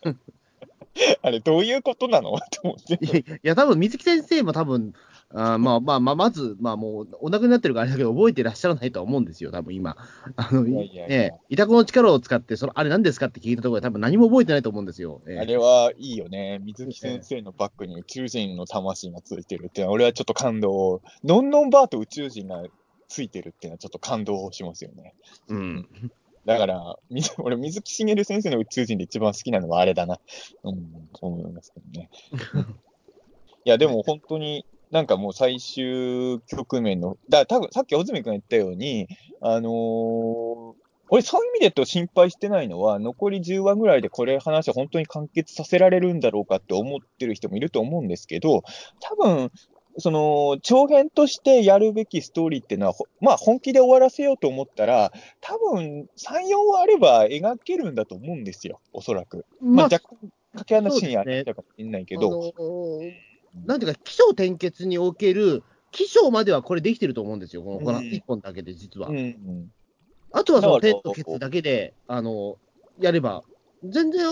[0.04, 0.16] け？
[1.22, 2.32] あれ、どういうことなの？
[2.40, 3.18] と思って。
[3.18, 4.94] いや、多分水木先生も多分、
[5.34, 9.98] あーまあまあまあ、まず、まあもう、お亡くなりになってるからあれだけど、覚えてらっしゃらないとは思うんですよ、多分今。
[10.36, 15.22] あの、いやいやいやね、イタコの力を使って、その、あれ何ですかって聞いたところで多分何も覚えてないと思うんですよ。
[15.28, 16.60] ええあれはいいよね。
[16.60, 22.64] 水木先生のバッグに宇宙人の魂がついてるっていうのは、俺はちょっと感動を、のんのんバーと宇宙人が
[23.08, 25.16] ついてるっていうのはちょっと感動しますよね。
[25.48, 25.88] うん。
[26.46, 30.20] だから、み俺、水木しげる先生の宇宙人で一番好きなのはあれだな。
[30.64, 32.10] うん、そう思いますけどね。
[33.66, 34.64] いや、でも本当に、
[34.96, 39.10] なんかもう最終局面の、だ多分さっき穂積君が言ったように、
[39.42, 40.74] あのー
[41.10, 48.64] 俺、そういう意味でと心配してないのは、残り10話ぐらいでこれ話を本当に完結させられるんだろうかって思ってる人もいると思うんですけど、
[49.02, 49.52] 多分
[49.98, 59.46] その長編としてやるべきストーリーっていうのは、ほまあ、本気で終わらせようと思ったら、多分3、4話あれば描けるんだと思うんですよ、おそらく。
[59.62, 62.54] まあ、まあ、若干、掛け話にあったかもしれないけあど、
[63.66, 69.10] なんていうか、起承転結における、起承まではこれできてると思うんですよ、このこのうん1本だけで、実は。
[69.10, 69.72] うんうん、
[70.32, 72.58] あとはその点と結だけで、あの、
[73.00, 73.44] やれば、
[73.84, 74.26] 全然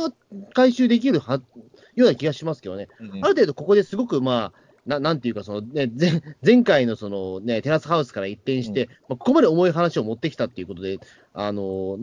[0.53, 1.41] 回収できるは
[1.95, 2.87] ような気がしますけどね。
[2.99, 10.99] うんある程度ここですごく、まあ、ななんていうか、そのね、前前回のその、ね、テラスハウスから一転して、まあ、ここまで重い話を持ってきたっていうことで、
[11.33, 11.99] あの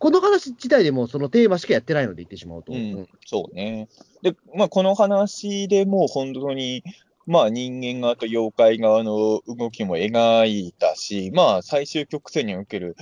[0.00, 2.72] この話自体でもそのテーマしかやってないので言ってしまうと。
[2.72, 3.86] うんうんそうね。
[4.22, 6.82] で、まあ、この話でもう本当に、
[7.26, 12.96] まあ、人間側と妖怪側の動きも描いたし、まあ、最終局戦における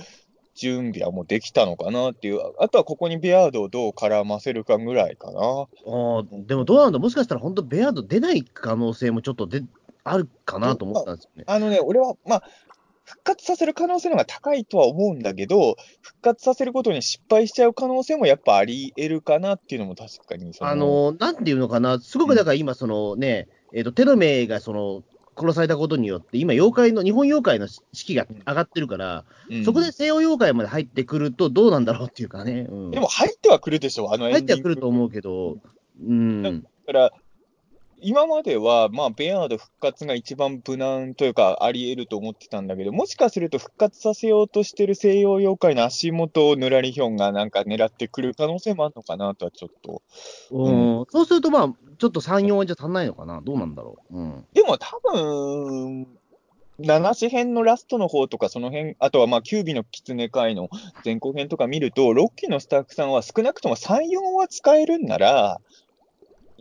[0.55, 5.39] 準備はもうできたのかなっていう、あとはここにベアードをどう絡ませるかぐらいかな。
[5.39, 9.63] あーでもどうなんだ、もしかしたら本当、ベアード出ない可能性もちょっとで
[10.03, 11.45] あるかなと思ったんですよね。
[11.47, 12.43] あのね、俺は、まあ、
[13.09, 25.03] 復活させる可能性の方が高いとは思うんだけど、復活させることに失敗しちゃう可能性もやっぱあり得るかなっていうのも確かにその、あのなんていうのかな、すごくだから今、そのね、えーとテロがその
[25.39, 29.65] 殺されたことによって、今、妖怪の、日本妖怪の士気が上がってるから、うん。
[29.65, 35.57] そこで西洋妖怪まで入ってくると、どうなんだろうっていうかね、うん、でも入ってはくるでしょ、あの入ってはくると思うけど、
[36.05, 37.11] うん、だから、
[38.01, 50.01] 今までは、まあ、ベアード復活が一番無難というか、あり得ると思ってたんだけど、もしかすると復活させようとしてる西洋妖怪の足元をヌラリヒョンがなんか狙ってくる可能性もあるのかなとはちょっと。
[50.51, 54.17] うんそうすると、まあ、ちょっと3、4はじゃ足んないのかな、どうなんだろう。
[54.17, 56.07] うんでも多分、
[56.79, 60.69] 七子編のラストの方とか、その辺、あとはまあ、キュービの狐会の
[61.03, 65.59] 前後編とか見ると、6期のスタッフさんは少なくとも3、4は使えるんなら、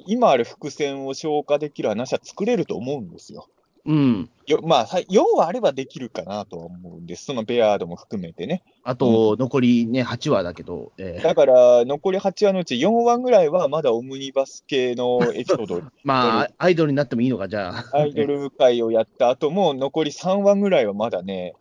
[0.07, 3.49] 今ある伏線を消化できる話は作れると思うんですよ。
[3.89, 7.25] うん、よまあ、さ4はあればできるかなとは思うんです。
[7.25, 8.63] そのベアードも含めてね。
[8.85, 17.97] あと、残りね、8話だけど、えーだから、残り8話のうち4話ぐらいはまだオムニバス系のエピソード、 まあ、アイドルになってもいいのか、じゃあ。
[17.97, 21.55] アイドル会をやった後も、残り3話ぐらいはまだね、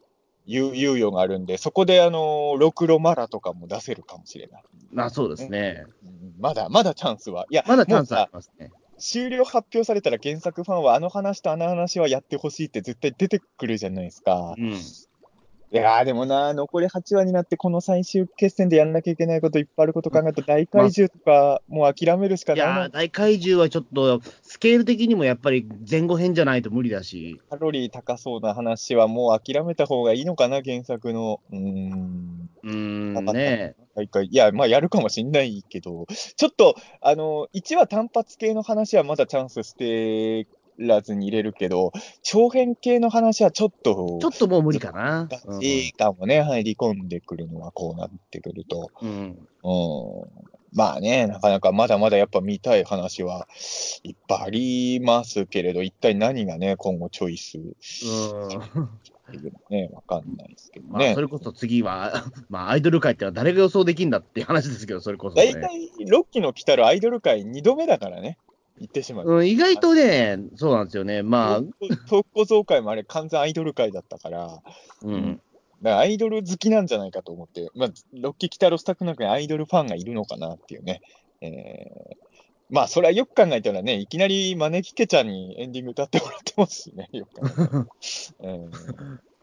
[0.48, 4.64] 猶猶予があるんで、そこであの、ロクロマラとかも出せるかもしれない。
[4.92, 5.86] まあ、そうですね。
[6.04, 7.46] うんまだ、まだチャンスは。
[7.50, 8.68] いや、まだチャンスありますね。
[8.68, 14.56] さ終了発表されたら原作ファンはあの話とあの話はやってほしいって絶対出てくるじゃないですか。
[14.58, 14.74] うん
[15.70, 31.42] いやーでもな、残り8話になって、この最終決戦でやんなきゃいけないこといっぱいあること考えると、大怪獣とか、もう諦めるしかいないなやー、大怪獣はちょっと、スケール的にもやっぱり前後編じゃないと無理だし、カロリー高そうな話はもう諦めた方がいいのかな、原作の。
[31.52, 32.50] うーん。
[32.64, 34.28] うーんね、大会。
[34.28, 36.06] いや、まあ、やるかもしんないけど、
[36.38, 40.48] ちょっと、あの、1話単発系の話はまだチャンス捨て
[40.78, 41.92] らずに入れるけど、
[42.24, 45.28] 長編系の話はちょっと、ちょっともう無理かな。
[45.46, 48.92] 難しいかもね、入り込んでくるのはこうなってくると。
[49.02, 50.48] うんうんうん。
[50.74, 53.48] まあね、なかなかまだまだやっぱ見たい話は
[54.04, 58.90] いっぱいありますけれど、一体何がね、今後チョイスうん
[59.70, 61.22] ね、わかんないですけどまあ、ねそ。
[61.22, 65.54] れこそ次は、 まあ、アイドル界ってのは誰が予想できんだっていう話ですけど、それこそ、ね。
[65.54, 68.38] 大体、ロッキーの来たるアイドル界2度目だからね、
[68.80, 69.28] 言ってしまう。
[69.28, 71.24] うん、意外とね、そうなんですよね。
[71.24, 71.62] まあ、
[72.06, 74.62] 東小僧会もあれ完全アイドル界だったから、
[75.04, 75.42] うん。
[75.82, 81.02] だからアイドル好きなんじゃないかと思って、まあ、ロッキー・キタロスタクの中にアイドルファンがいるのかなっていうね。
[81.42, 82.28] えー
[82.70, 87.88] まあ、それはよく考えたらね、いきなり招きけちゃんにエンディング歌ってもらってますしね、 よく考えたら。
[88.42, 88.72] うん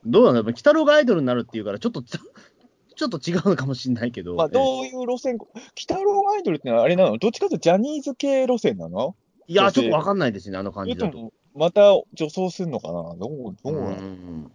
[0.06, 4.34] どうなんだろう、鬼太郎がアイドルになるっていうから、ちょっと、ちょっと違うのかもしれないけど。
[4.34, 5.46] まあ、どういう路線、鬼
[5.78, 7.16] 太郎アイドルってのはあれなの？
[7.16, 9.16] どっちかというとジャニーズ系路線なの？
[9.46, 11.18] いや、ちょっとわかんないですね、あの感じだと。
[11.18, 13.14] もまた女装するのかな？
[13.14, 14.50] どう、どううなのん？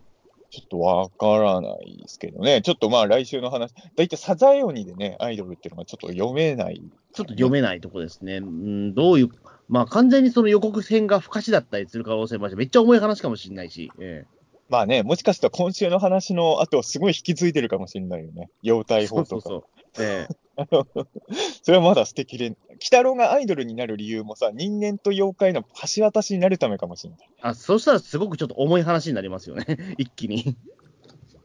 [0.49, 2.61] ちょっとわからないですけどね。
[2.61, 6.81] ちょっとまあ来週の話、だいたいサザエ鬼でね、アイドルっていうのがちょっと読めない。
[7.13, 8.37] ちょっと読めないとこですね。
[8.37, 9.29] うん、どういう、
[9.67, 13.91] まあ完全にその予告編が不可視だったりする可能性もあるし、めっちゃ重い話かもしれないし。
[13.99, 14.25] え
[14.69, 18.49] まあね、もしかしたら今週の話の後、すごい引き継いでるかもしれないよね。
[18.63, 19.29] 妖え体法とか。
[19.29, 19.63] そうそう
[19.95, 20.05] そう。
[20.05, 20.35] ええ
[21.63, 25.63] それはまだ素敵で、鬼太郎がアイドルになる理由もさ、人間と妖怪の
[25.95, 27.29] 橋渡しになるためかもしれない。
[27.41, 29.65] あ、そしたらすごくちょっと重い話になりますよね。
[29.97, 30.55] 一気に。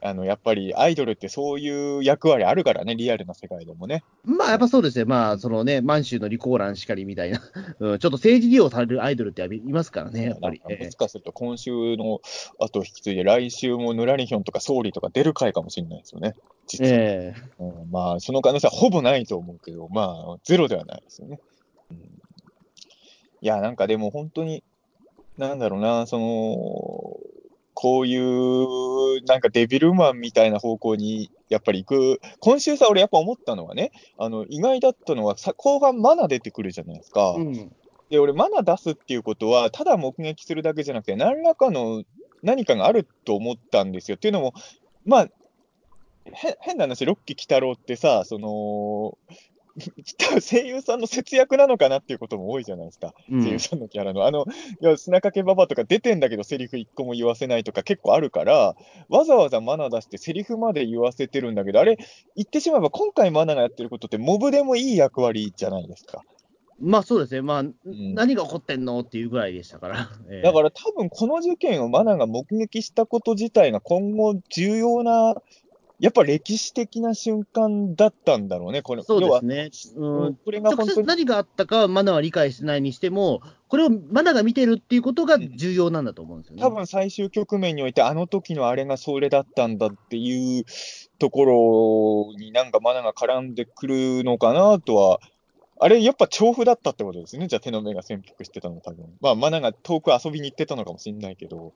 [0.04, 4.04] あの、やっぱりアイドルってそういう役割あるからね、リアルな世界でもね。
[4.22, 5.06] まあやっぱそうですね。
[5.06, 7.40] まあそのね、満州のリコーランしかりみたいな、
[7.80, 10.60] うん、ちょっと政治利用されるアイドルっていますからね、やっぱり。
[10.62, 12.20] もしかすると今週の
[12.58, 16.34] 後引き継いで、来週もヌラリヒョンとか総理とか出る回かもしれないですよね。
[16.36, 16.90] え実は。
[16.90, 21.40] ええうん、まあ、その可能性はほぼないと思うけど、まあ、ゼロではないですよね。
[21.90, 22.00] うん、い
[23.40, 24.62] や、なんかでも本当に、
[25.38, 27.34] なんだろうな、その、
[27.74, 37.32] こういう、なんかデビルマンみたいな方向に、やっぱり行く、今週さ、俺やっぱ思ったのはね、あの、意外だったのは、さ後半マナ出てくるじゃないですか。
[37.32, 37.72] うん。
[38.10, 42.04] で、俺、マナ出すっていうことは、ただ目撃するだけじゃなくて、何らかの
[42.42, 44.16] 何かがあると思ったんですよ。
[44.16, 44.54] っていうのも、
[45.04, 45.22] まあ、
[46.26, 49.18] へ変な話、ロッキー鬼太郎ってさ、その、
[50.40, 54.26] 声優さんの節約なのかなっていうことも多いじゃないですか、うん声優さんのキャラの。
[54.26, 54.44] あの、
[54.80, 58.76] いや砂かけババとか出てんだけど、セリフ一個も言わせないとか結構あるから、
[59.08, 61.98] わざわざマナ出してセリフまで言わせてるんだけど、あれ、
[62.37, 66.22] 言ってしまえば、今回マナがやってることって、モブでもいい役割じゃないですか。
[66.80, 67.42] まあそうですね。
[67.42, 67.74] まあ、ん
[68.14, 70.10] 何が起こってんのっていうぐらいでしたから。
[70.28, 75.37] ええだから多分この事件をマナが目撃したこと自体が今後重要な、
[76.04, 79.02] やっぱ歴史的な瞬間だったんだろうね、これ。
[79.02, 79.70] そうですね。
[79.96, 81.06] ううんんこれが直接本当に。
[81.06, 86.62] 何があったかはマナは理解してないにしても、これをマナが見てるっていうことが重要なんだと思うんですよね。
[86.62, 90.64] 多分最終局面において、あの時のあれがそれだったんだっていう
[91.18, 95.20] ところになんかマナが絡んでくるのかなとは、
[95.80, 97.46] あれ、やっぱ調布だったってことですね。
[97.46, 99.06] じゃあ手の目が潜伏してたの、多分。
[99.22, 101.72] まあ、マナが遠く遊びに行ってたのかもしれないけど、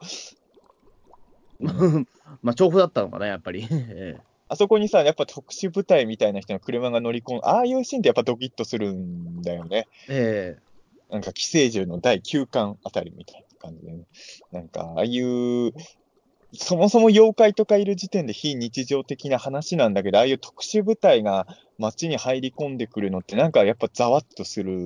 [2.43, 3.67] まあ調布だったのかな、やっぱり。
[3.71, 9.87] ええあそこにさ、やっぱ特殊部隊みたいな人の車が乗り込む、ああいうシーンってやっぱドキッとするんだよね。
[10.09, 10.69] ええ
[11.11, 14.05] なんか寄生獣の第9巻あたりみたいな感じでね。
[14.53, 15.73] なんか、ああいう、
[16.55, 21.47] そもそも妖怪とかいる時点で非日常的な話なんだけど、ああいう特殊部隊が
[21.79, 24.79] 街に入り込んでくるのって、なんかやっぱざわっとする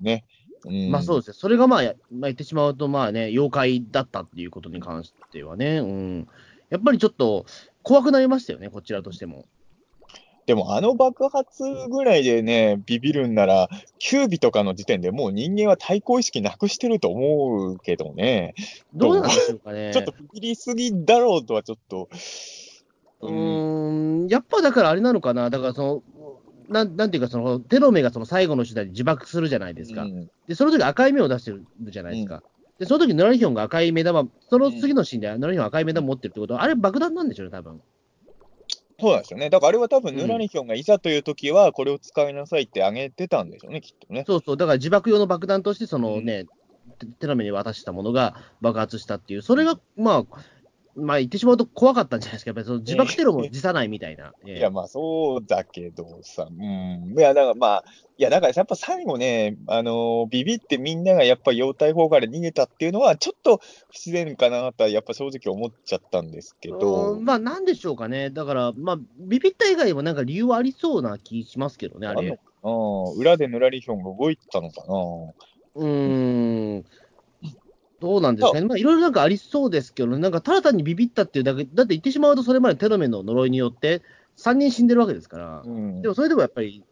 [0.00, 0.24] ね。
[0.64, 1.34] うん、まあそうですね。
[1.38, 6.28] それがまあ、やまあ、言ってしまうと、まあね、妖怪だったっていうことに関してはね、うん。
[6.70, 7.46] やっぱりちょっと
[7.82, 9.46] 怖くなりましたよね、こちらとしても。
[10.46, 13.68] でもあの爆発ぐらいでね、ビビるんなら、
[13.98, 18.54] キュービとかの時点でもう人間は対抗意識なくしてると思うけどね。
[18.94, 19.92] どうなんでしょうかね。
[19.92, 22.08] ちょっとビビりすぎだろうとはちょっと。
[23.20, 26.02] うーん、やっぱだからあれなのかな、だからその、
[26.70, 30.02] なんなんていうか、そのテロメがその最後の手段に自爆するじゃないですか。
[30.02, 32.42] うんで、その時赤い目を出してるじゃないですか。
[32.78, 37.80] で、その時ヌラリヒョンが赤い目玉、その次のシーンでヌラリヒョンが赤い目玉持ってるってことは、あれ爆弾なんでしょうね、多分。
[39.00, 39.50] そうなんですよね。
[39.50, 44.24] だからあれは多分、うんヌラリヒョンがいざという時は、これを使いなさいってあげてたんでしょうね、きっとね。
[44.26, 46.46] そうそう、だから自爆用の爆弾として、そのね、
[46.98, 50.38] テテロメに渡したものが爆発したっていう、それが、まあ、
[51.00, 54.32] まあ言ってしまうと怖かったんじゃないですか、やっぱりその自爆テロも辞さないみたいな。
[54.46, 57.14] ええいや、まあそうだけどさ、うん。
[57.18, 57.84] いや、だからまあ、
[58.18, 63.62] いや、だからやっぱ最後ね、あのービビってみんながやっぱ妖体砲から逃げたっていうのは、ちょっと不
[63.94, 67.14] 自然かなとは、やっぱ正直思っちゃったんですけど。
[67.14, 68.30] うんまあ、なんでしょうかね。
[68.30, 72.38] だから、まあ、ビビった以外もなんか理由はありそうな気しますけどね、あれ。
[72.62, 72.68] あ
[73.16, 74.94] 裏でヌラリヒョンが動いてたのかな？
[75.76, 76.84] うーん。
[78.00, 78.66] どうなんですかね。
[78.66, 84.02] まあ、いろいろなんかありそうですけど、なんかただ単にビビったっていうだけ、だって言ってしまうと、それまでテロメの呪いによって
[84.36, 85.62] 3人死んでるわけですから。
[85.64, 86.82] うんでもそれでもやっぱり、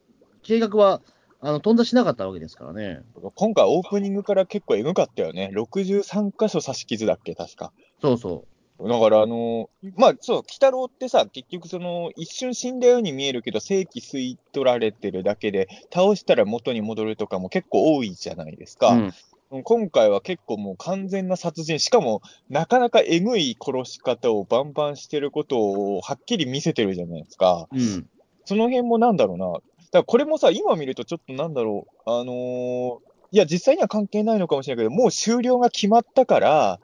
[0.43, 1.01] 計画は、
[1.41, 3.01] あの、頓挫しなかったわけですからね。
[3.35, 5.51] 今回オープニングから結構エグかったよね。
[5.55, 7.73] 63箇所刺し傷だっけ、確か。
[8.01, 8.45] そうそ
[8.81, 18.81] だから、あのまあ、そう、鬼太郎ってさ、結局その、一瞬死んだように見えるけど、正気吸い取られてるだけで、倒したら元に戻るとかも結構多いじゃないですう。
[18.81, 18.91] か。
[18.91, 19.13] うん。
[19.51, 27.67] 今回は結構もう完全な殺人、しかもなかなかえぐい殺し方をバンバンしてることをはっきり見せてるじゃないですか。
[27.73, 28.07] うん。
[28.45, 29.47] その辺もなんだろうな。
[29.47, 32.11] だからこれもさ、今見るとちょっとなんだろう。
[32.11, 32.99] あのー
[33.31, 36.81] いや、実際には関係ないのかもしれないけど、もう終了が決まったから、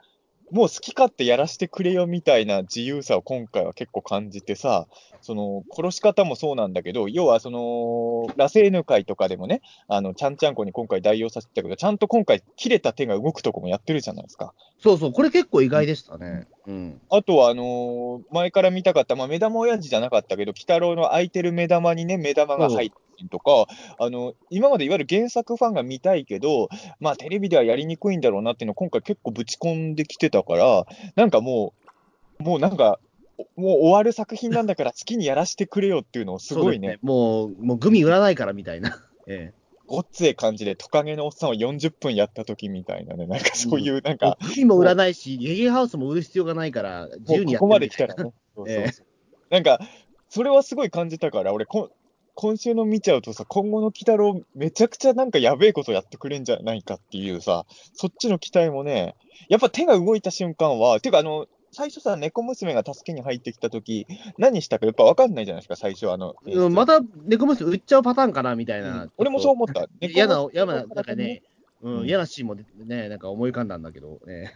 [0.54, 4.86] もう好き勝手やらせてくれよみたいな自由さを今回は結構感じてさ、
[5.20, 14.54] その殺し方もそうなんだけど、要はその、ラセーヌ会とかでもね、あの、ちゃんちゃんこに今回代用させてたけど、ちゃんと今回切れた手が動くとこもやってるじゃないですか。
[14.78, 16.46] そうそう、これ結構意外でしたね。
[16.68, 17.00] うん。
[17.10, 23.66] あとは、あのー前から見たかった、まあ、目玉親父じゃなかったけど、鬼太郎の空いてる目玉にね、目玉が入ってるとか、
[23.98, 26.68] あの、今までいわゆる原作ファンが見たいけど、
[27.00, 31.74] まあ、テレビではやりにくいんだろうなっていうのを今回結構ぶち込んできてたから、なんかも
[32.38, 32.98] う、もうなんか、
[33.56, 38.96] もう終わる作品なんだから 好きにやらせてくれよっていうのをすごいね、そうですもう、もうグミ売らないからみたいな。
[39.26, 39.52] え
[39.86, 44.16] ごっつえ感じでトカゲのおっさんを40分やった時みたいなね、なんかそういう、なんえ。
[44.16, 48.22] か、グミも売らないし、レゲエハウスも売る必要がないから、自由にやここまで来たらね。
[48.22, 48.92] そうそうええ。
[48.92, 49.06] そう
[49.50, 49.78] なんか、
[50.30, 51.90] それはすごい感じたから、俺こ、
[52.34, 57.64] 今週の見ちゃうとさ、今後の鬼太郎、めちゃくちゃなんかやべえことやってくれんじゃないかっていうさ、
[57.94, 59.14] そっちの期待もね、
[59.48, 64.06] やっぱ手が動いた瞬間は、てかあの、最初さ、猫娘が助けに入ってきたとき、
[64.38, 66.34] 何したかやっぱ分かんないじゃないですか、最初あの。
[66.44, 69.04] うんまた猫娘売っちゃうパターンかなみたいな。
[69.04, 69.12] うん。
[69.18, 69.88] 俺もそう思った。
[70.00, 71.42] 嫌な嫌な、なんかね、
[71.82, 74.54] ううんん、嫌なシーンもね、なんか思い浮かんだんだけど、ね、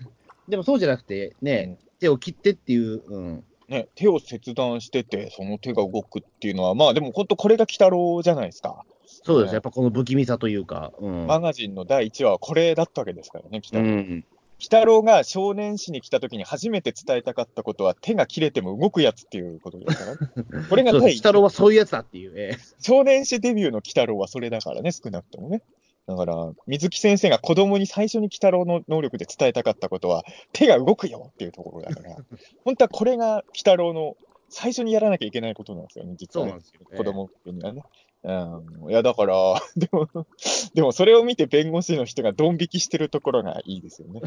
[0.49, 1.79] でもそうじゃなくて、うね、ん。
[2.01, 8.85] 手を切ってっていう、うん、ね、手を切断してて、その手が動くっていうのは、まあでも本当これが鬼太郎じゃないですか。
[9.07, 11.27] そうです、ねやっぱこの不気味さというか、うん。
[11.27, 13.83] マガジンの第1話はこれだったわけですからね、鬼太郎。
[13.83, 14.25] うん、鬼
[14.63, 20.65] 太郎が少年誌に来た時に初めて伝えたかったことは、手が切れても動くやつっていうことですからね。
[20.71, 25.63] これが第一です北郎はそういうやつだっていう、ええ少年誌デビューの鬼太郎はそれだからね、少なくともね。
[26.09, 32.17] だから、水木先生が子供に最初に鬼太郎の能力で伝えたかったことは、手が動くよっていうところだから、
[32.65, 34.17] 本当はこれが鬼太郎の
[34.49, 36.55] 最初にやらなきゃいけないことなんですよね、実はね、
[36.97, 37.83] 子供にはね。
[38.25, 40.09] うん、いや、だから、 でも、
[40.73, 44.23] でもそれを見て弁護士の人がドン引きしてるところがいいですよね。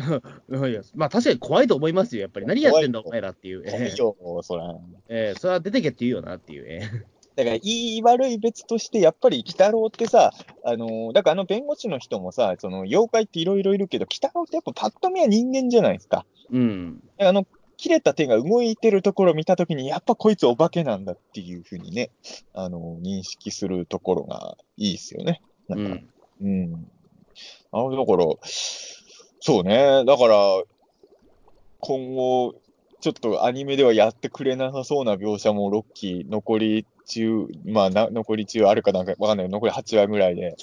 [0.50, 2.46] う んいやまあ確かに怖いと思いますよ、やっぱり。
[2.46, 3.64] 何やってんだ、お前らっていう。
[3.66, 4.78] えいいよ、そら。
[5.10, 7.08] えええそれは出てけって言うよなっていう。
[7.42, 10.32] ええだから、いい悪い別として、やっぱり、鬼太郎ってさ、
[10.64, 16.26] あのーだからあの弁護士の人もさ、その妖怪っていろいろいるけど、鬼太郎ってやっぱパッと見は人間じゃないですか。
[16.52, 17.02] うん。
[17.20, 17.46] あの、
[17.78, 22.12] 切れた手が動いてるところを見たときに、やっぱこいつお化けなんだっていうふうにね、
[22.54, 25.42] あのー認識するところがいいですよね。
[25.68, 26.08] なか、うんん。
[26.42, 26.92] うん。
[27.72, 28.26] あの、だから、
[29.40, 30.64] そうね、だから、
[31.80, 32.54] 今後、
[33.02, 40.56] ちょっとアニメではやってくれなさそうな描写も、ロッキー、残り中、まあな、残り中あるかなんかわかんない残り8話ぐらいで。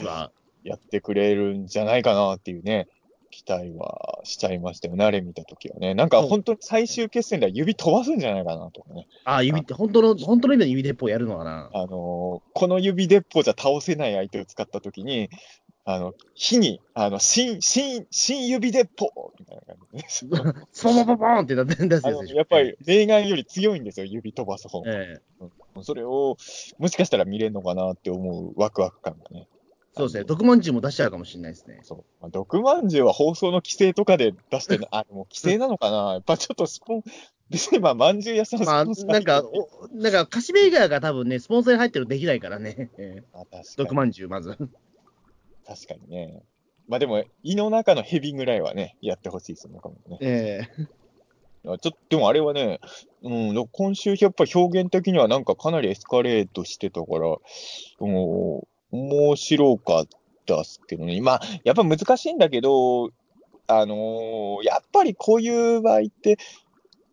[0.64, 2.88] やってくれるんじゃないかなっていうね、
[3.30, 5.94] 期待はしちゃいましたよね、あれ見たときはね。
[5.94, 9.07] なんか本当に最終決戦では指飛ばすんじゃないかなとかね。
[9.24, 11.70] あ、指って、本当の、本当の意味の指鉄砲やるのかな。
[11.72, 11.88] あのー
[12.55, 15.30] この指鉄砲じゃ倒せない相手を使ったときに、
[15.91, 20.05] あの、火に、あの、新、新、新指鉄砲みたいな感じで、
[20.70, 24.93] スポンポンポンってなってんですあよのやっぱり、メーガンより強いんですよ、指飛ばす方が。
[24.93, 26.36] ええそれを、
[26.78, 29.49] もしかしたら見れるのかなって思うワクワク感がね。
[29.97, 30.24] そうですね。
[30.24, 31.80] 毒まんじゅうも出しちゃうかもしれないですね。
[31.84, 32.05] そう。
[32.20, 37.03] まあ、毒まんじゅうは放送の規制とかで出してる、 あ、もう規制なのかなやっぱちょっとスポン、
[37.49, 42.91] 別にまあ、まんじゅう屋さんまあ、なんか、おなんか、カシメーガーが多分ね、スポンサーに入ってるとできないからね。
[42.99, 43.97] ええあ確か毒に。
[43.97, 44.59] まんじゅう、まず。
[45.68, 46.42] 確かにね。
[46.88, 50.18] まあでも、胃の中の蛇ぐらいはね、やってほしいですよね、今度ね。
[50.22, 50.88] ええ
[51.66, 52.80] あちょっと、でもあれはね、
[53.22, 57.20] うん、今週やっぱ表現的にはなんかかなりエスカレートしてたから、
[58.00, 60.06] もう、面白かっ
[60.46, 61.20] たっすけどね。
[61.20, 63.10] まあ、やっぱ難しいんだけど、
[63.66, 66.38] あのーやっぱりこういう場合って、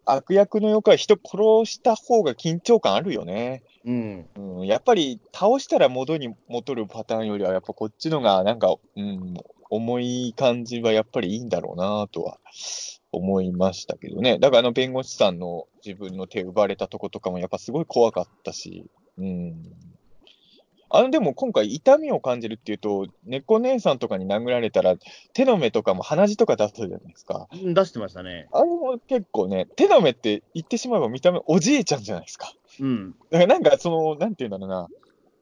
[0.05, 3.63] 悪役の妖怪人殺した方が緊張感あるよね。
[3.85, 4.65] うん。
[4.65, 9.35] やっぱり倒したら元に戻るパターンよりは、やっぱこっちのがなんか、うん、
[9.69, 12.39] 重い感じはやっぱりいいんだろうなとは
[13.11, 14.39] 思いましたけどね。
[14.39, 18.85] だからあの弁護士さんの自分の手奪われたとことかもやっぱすごい怖かったし、
[19.17, 19.63] うん。
[20.89, 24.95] あのでも今回痛みを感じるっていうと、猫姉さんとかに殴られたら
[25.33, 27.47] 手の目とかも鼻血とか出すじゃないですか。
[27.51, 28.47] 出してましたね。
[28.51, 32.53] あれも結構ね、手の目って言ってしまえば見た目おじいちゃんじゃないですか。
[32.79, 33.15] うん。
[33.31, 34.87] だからなんかその、なんていうんだろうな、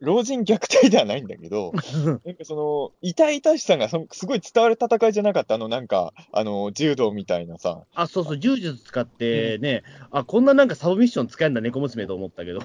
[0.03, 1.71] 老人虐待ではないんだけど、
[2.25, 12.59] なんかその、痛々しさがそすごい伝わる戦いじゃなかった、あのなんか、あの、柔道みたいなさ、あ、そうそう、柔術使ってね、あ、こんななんかサブミッション使えるんだ、猫娘と思ったけど。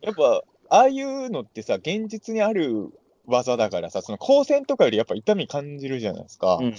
[0.00, 2.90] やっぱ、ああいうのってさ、現実にある
[3.26, 6.58] 技だからさ、その光線とかよりやっぱ痛み感じるじゃないですか。
[6.60, 6.72] うん。
[6.72, 6.78] か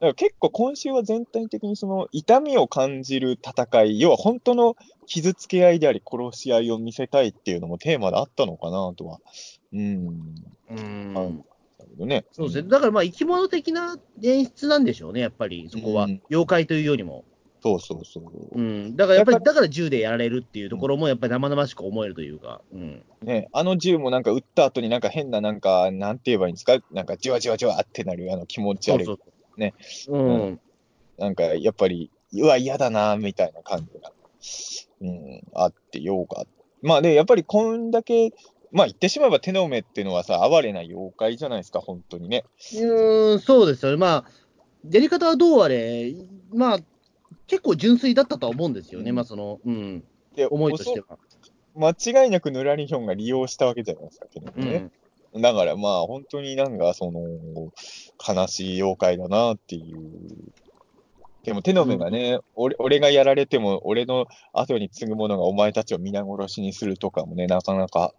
[0.00, 4.76] ら結構今週は全体的にその痛みを感じる戦い、要は本当の
[5.06, 9.20] 傷つけ合いであり、殺し合いを見せたいっていうのもテーマであったのかなとは。
[9.72, 10.34] うん。
[10.70, 11.44] うん
[11.98, 12.24] ね。
[12.32, 12.68] そうですね。
[12.68, 16.04] だからまあ生き物的な演出なんでしょうね、やっぱりそこは。
[16.04, 17.24] うん妖怪というよりも。
[17.62, 18.58] そうそうそう。
[18.58, 18.96] うん。
[18.96, 22.62] だからやっぱり、だから銃でやられるっていうところもやっぱり生々しく思えるというか。
[22.72, 23.04] うん。
[23.22, 26.78] ね、あの銃もなんか撃った後になんか変ななんか、なんて言えばいいんですか？
[26.90, 29.04] なんかじわじわじわってなるあの気持ち悪い。
[29.04, 29.22] そうそ
[29.56, 29.60] う。
[29.60, 29.74] ね。
[30.08, 30.60] うん。
[31.18, 34.12] なんかやっぱり、うわ、嫌だな、みたいな感じが、
[35.02, 36.46] うん、あってようが。
[36.80, 38.32] まあね、やっぱりこんだけ、
[38.72, 42.44] まあ言ってしまえば手の目っていうのはさ、哀れな妖怪じゃないですか、本当にね。
[42.74, 43.98] うーん、そうですよね。
[43.98, 44.24] まあ、
[44.88, 46.14] やり方はどうあれ、
[46.54, 46.78] まあ、
[47.50, 49.10] 結構純粋だったとは思うんですよね。
[49.10, 50.04] うんまあ、その、うん、
[50.36, 51.18] で、思いとしては。
[51.74, 54.52] 間違いなくヌラリヒョンが利用したわけじゃないですか、手の
[55.34, 55.38] う。
[55.38, 55.42] ん。
[55.42, 57.72] だからまあ、本当になんか、その、
[58.24, 59.98] 悲しい妖怪だなっていう。
[61.42, 68.12] でも手の目がね、俺俺がやられても、俺の後に継ぐ者がお前たちを皆殺しにするとかもね、なかなか、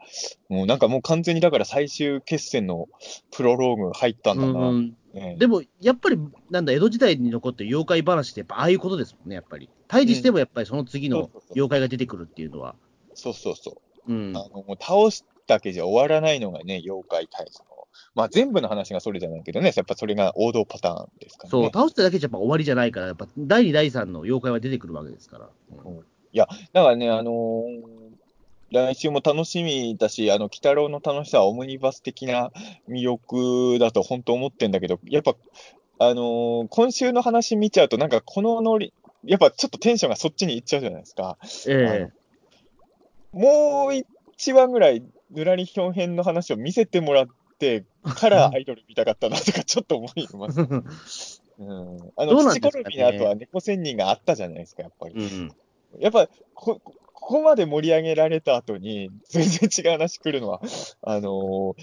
[0.50, 2.90] もうなんかもう完全にだから最終決戦の
[3.32, 4.70] プロローグ入ったんだな。
[4.70, 6.18] うんねでも、やっぱり、
[6.50, 9.70] なんだ、江戸時代に残ってる妖怪話って、やっぱああいうことですもんね、やっぱり。
[9.88, 12.76] 退治してもやっぱりその次の妖怪が出てくるっていうのは。
[13.14, 14.14] そうそうそう。
[14.14, 14.36] うん。
[14.36, 17.66] あのもう倒すだけじゃ終わらないのがね、妖怪退治の。
[18.16, 21.72] まあ全部の話がそれじゃないけどね、やっぱそれが王道パターンですからそう、ね。
[21.74, 25.50] 倒しただけじゃやっぱ終わりじゃないから、やっぱ第2、第3の妖怪は出てくるわけですから。
[25.84, 28.12] うんだからね、あのー
[28.72, 32.52] 来週も楽しみだし、あの、鬼太郎の楽しさはオムニバス的な
[32.90, 35.36] 魅力だと本当思ってんだけど、やっぱ、
[36.00, 38.94] あのー今週の話見ちゃうと、なんかこのノリ、
[39.24, 41.38] やっぱちょっとテンションがそっちに行っちゃうじゃないですか。
[41.68, 42.22] ええ
[43.34, 47.28] もう一話ぐらい、ぬらりひょん編の話を見せてもらっ
[47.60, 50.60] てからアイドル見たかったなとかちょっと思います。
[51.60, 55.16] うん、あの、ね土転びの後は猫仙人があったじゃないですか、やっぱり。
[55.16, 55.52] うん。
[56.00, 56.82] やっぱこ、
[57.32, 60.60] ここまで盛り上げられた後に、全然違う話来るのは、
[61.02, 61.74] あのー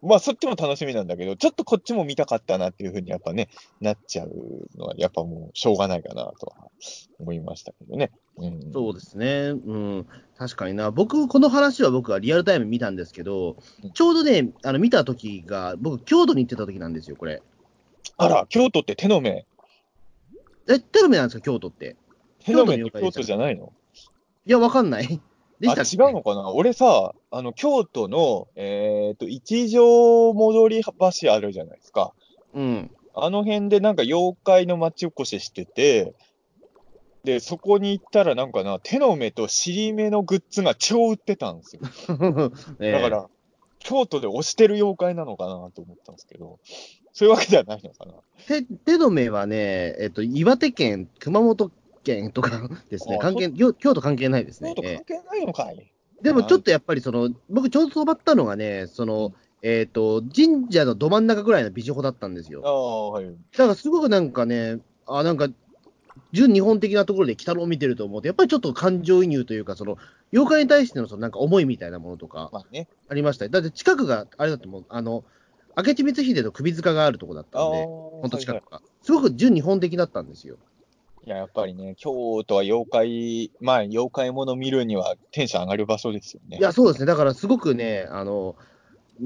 [0.00, 3.50] まあ、そっちも楽しみなんだけど、ちょっとこっちも見たかったなっていうふうにやっぱね、
[3.82, 4.30] なっちゃう
[4.78, 6.70] のは、やっぱもう、しょうがないかなとは
[7.18, 8.12] 思いましたけどね。
[8.38, 9.48] うん、そうですね。
[9.48, 10.06] うん。
[10.38, 10.90] 確かにな。
[10.90, 17.42] 僕、この話は僕はリアルタイム見たんですけどうん、ちょうどね、あの見た時が、僕、京都に行ってた時なんですよ、これ。
[18.16, 19.44] あら、京都って手の目、
[20.66, 21.96] え、テルメなんですか、京都って？
[22.38, 23.66] 手の目って京京都じゃないの？
[23.66, 23.68] い
[24.50, 25.20] や、わかんない。
[25.60, 26.50] で あ、した違うのかな？
[26.50, 32.12] 俺さ、あの、京都の、えっ、と、一条戻り橋あるじゃないですか。
[32.54, 32.90] うん。
[33.14, 36.14] あの辺でなんか妖怪の町おこししてて、
[37.24, 41.82] で、そこに行ったらなんかな、手の目と尻目のグッズが超売ってたんですよ。
[42.80, 43.28] ええだから、
[43.80, 46.58] 京都で推してる妖怪なのかなと思ったんですけど、
[47.12, 48.14] そういうわけではないのかな。
[48.46, 51.72] 手手の目はね、えっと、岩手県、熊本
[52.08, 54.82] 県とか ですね、あ関係、京京都関係ないですね京。
[54.82, 59.32] 都え関係ないのかい、えでもちょっとやっぱりその、僕ちょうど止まったのがね、その、
[59.62, 62.68] えっと、神社のど真ん中ぐらいの美女穂だったんですよあ。
[62.68, 63.26] あ、はい。
[63.26, 65.48] だからすごくなんかね、あなんか、
[66.32, 69.96] 純日本的なところで鬼太郎を見てると思うと、やっぱりちょっと感情移入というか、その、
[70.32, 72.62] 妖怪に対してのそのなんか思いみたいなものとかま
[73.08, 75.24] ありましたよだって近くが、あれだってもう、あの、
[75.76, 78.82] 明智光秀の首塚があるとこだったんで、はほんと近くが。
[79.02, 80.58] すごく純日本的だったんですよ。
[81.28, 86.56] いや、やっぱりね、京都は妖怪、まあ、妖怪もの見るにはテンション上がる場所ですよね。
[86.56, 87.06] いや、そうですね。
[87.06, 88.56] だからすごくね、あの、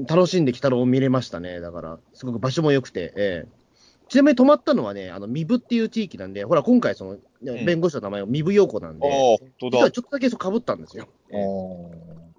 [0.05, 1.61] 楽しんで鬼太郎を見れましたね。
[1.61, 3.63] だから、すごく場所も良くて、ええ
[4.09, 9.07] ちなみに泊まったのはね、あの、三部っていう地域なんで、ほら、今回、その、ん弁護士の名前を三部陽子なんああ、で、
[9.39, 9.77] 本当だ。
[9.77, 11.07] 実はちょっとだけそう被ったんですよ。
[11.31, 12.33] あー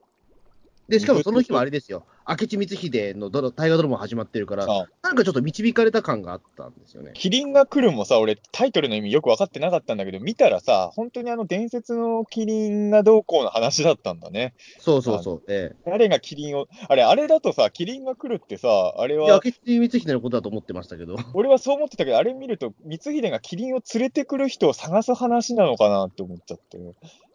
[0.89, 7.11] で、しかもその日はあれですよ、明智光秀の大河ドラマ始まってるから、あなんかちょっと導かれた感があったんですよね。
[7.15, 14.55] キリンが来るもさ、俺、タイトルの意味よく分かってなかったんだけど、見たらさ、本当にあの伝説のキリンがどうこうの話だったんだね。
[14.79, 15.43] そうそうそう。
[15.49, 21.17] え誰がキリンを、あれ、あれだとさ、キリンが来るってさ、あれは、明智光秀のことだと思ってましたけど。
[21.35, 26.79] 俺はそう思ってたけど、あれ見ると、光秀がキリンを連れてくる人を探す話なのかなって思っちゃって。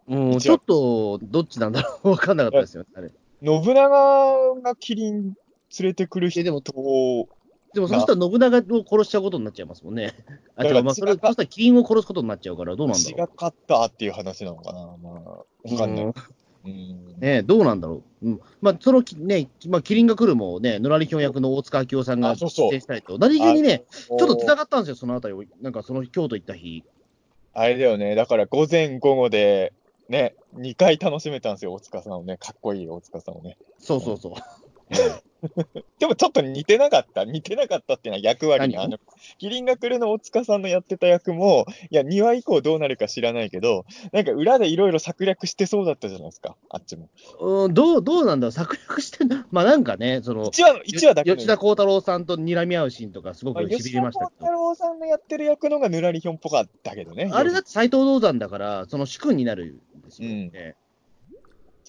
[0.08, 2.90] うん、ちょっと、どっちなんだろう、わかんなかったですよね。
[2.96, 3.12] あれ
[3.44, 5.34] 信長がキリン連
[5.80, 7.30] れてくる人えでもを、
[7.74, 10.14] でも、そしたら信長を殺しちゃうことになっちゃいますもんね。
[10.56, 14.98] あ、違う、まあ、それ、そしたらキリンを殺すことになっちゃうから、どうなんだろ血がかったっていう話なのかな。
[15.02, 15.78] まあ、わう。
[15.78, 16.06] かんない。
[16.06, 16.14] うん
[16.66, 18.28] うんねどうなんだろう。
[18.28, 18.42] うん。
[18.62, 25.44] まあ、そのき、ね、まあ、キリンが来るもね、のらりひょん役の大塚明夫さんが出演したりと、何気にね、ちょちょっと繋がったんですよ、そのあたりを。
[25.62, 26.84] なんか、その京都行った日。
[27.54, 29.74] あれだよね、だから午前午後で、
[30.10, 33.58] ね、2回楽しめたんですよ、大塚さんをね、かっこいい大塚さんをね。
[33.78, 34.34] そうそうそう。
[36.00, 37.26] でもちょっと似てなかった。
[37.26, 38.98] 似てなかったっていうのは役割あの、
[39.38, 47.10] キリンが来るの大塚さんのやってた役も、いや、2話以降どうなるか知らないけど、なんか裏でいろいろ策略してそうだったじゃないですか、あっちも。
[47.40, 49.46] うん、どう、どうなんだ策略してんだ。
[49.52, 54.52] まあなんかね、その、1話の、1話だけの吉田鋼太郎さんと睨み合うシーンとか、すごくしび吉田鋼れましたけど太。
[54.52, 57.30] 郎さんのやってる役のがぬらりひょんっぽかったけどね。
[57.32, 60.30] あれだって斎藤道山だから、その主君になるんですよ。
[60.30, 60.89] うんね斎藤で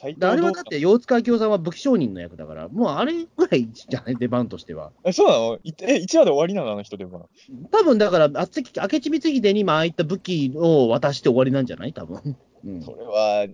[0.03, 4.93] あれは道だって、大塚明夫さんは武器商人の役だから、もうあれぐらいじゃない、出番としては。
[5.05, 5.59] え、そうなの？
[5.63, 7.29] いえ、1話で終わりなのあの人でも。
[7.71, 11.93] 多分だから、あつき明智光秀にまあああいった武器を渡して終わりなんじゃない？
[11.93, 12.37] 多分。
[12.65, 13.47] うん、それは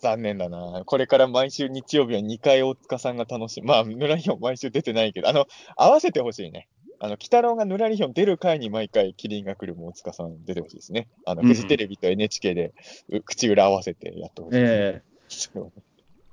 [0.00, 0.82] 残念だな。
[0.84, 3.62] これから毎週日曜日は2回大塚さんが楽しい。
[3.62, 6.68] まあ、ぬらりひょん毎週出てないけど、あの、合わせてほしいね。
[6.98, 11.08] あの、鬼太郎がぬらりひょん出る回に毎回キリンが来るも大塚さん出てほしいですね。
[11.26, 12.72] あの、うんフジテレビと NHK で、
[13.10, 14.56] う口裏合わせてやってほしい。
[14.58, 15.02] ええ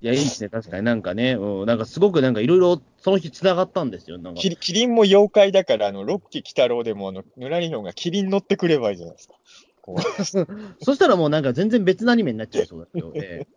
[0.04, 0.84] いや、いいですね、確かに。
[0.84, 4.18] なんかね、うん、なんかすごくなんかいろいろその日つながったんですよ。
[4.18, 4.42] なんか。
[4.42, 9.36] キリキリンも妖怪だから、あの、ロッキー鬼太郎でも、あの、ぬらりひょんがキリン乗ってくればいいじゃないですか。
[9.82, 10.24] こう
[10.84, 13.48] そしたらもうなんか全然別のアニメになっちゃいそうだけど、 え。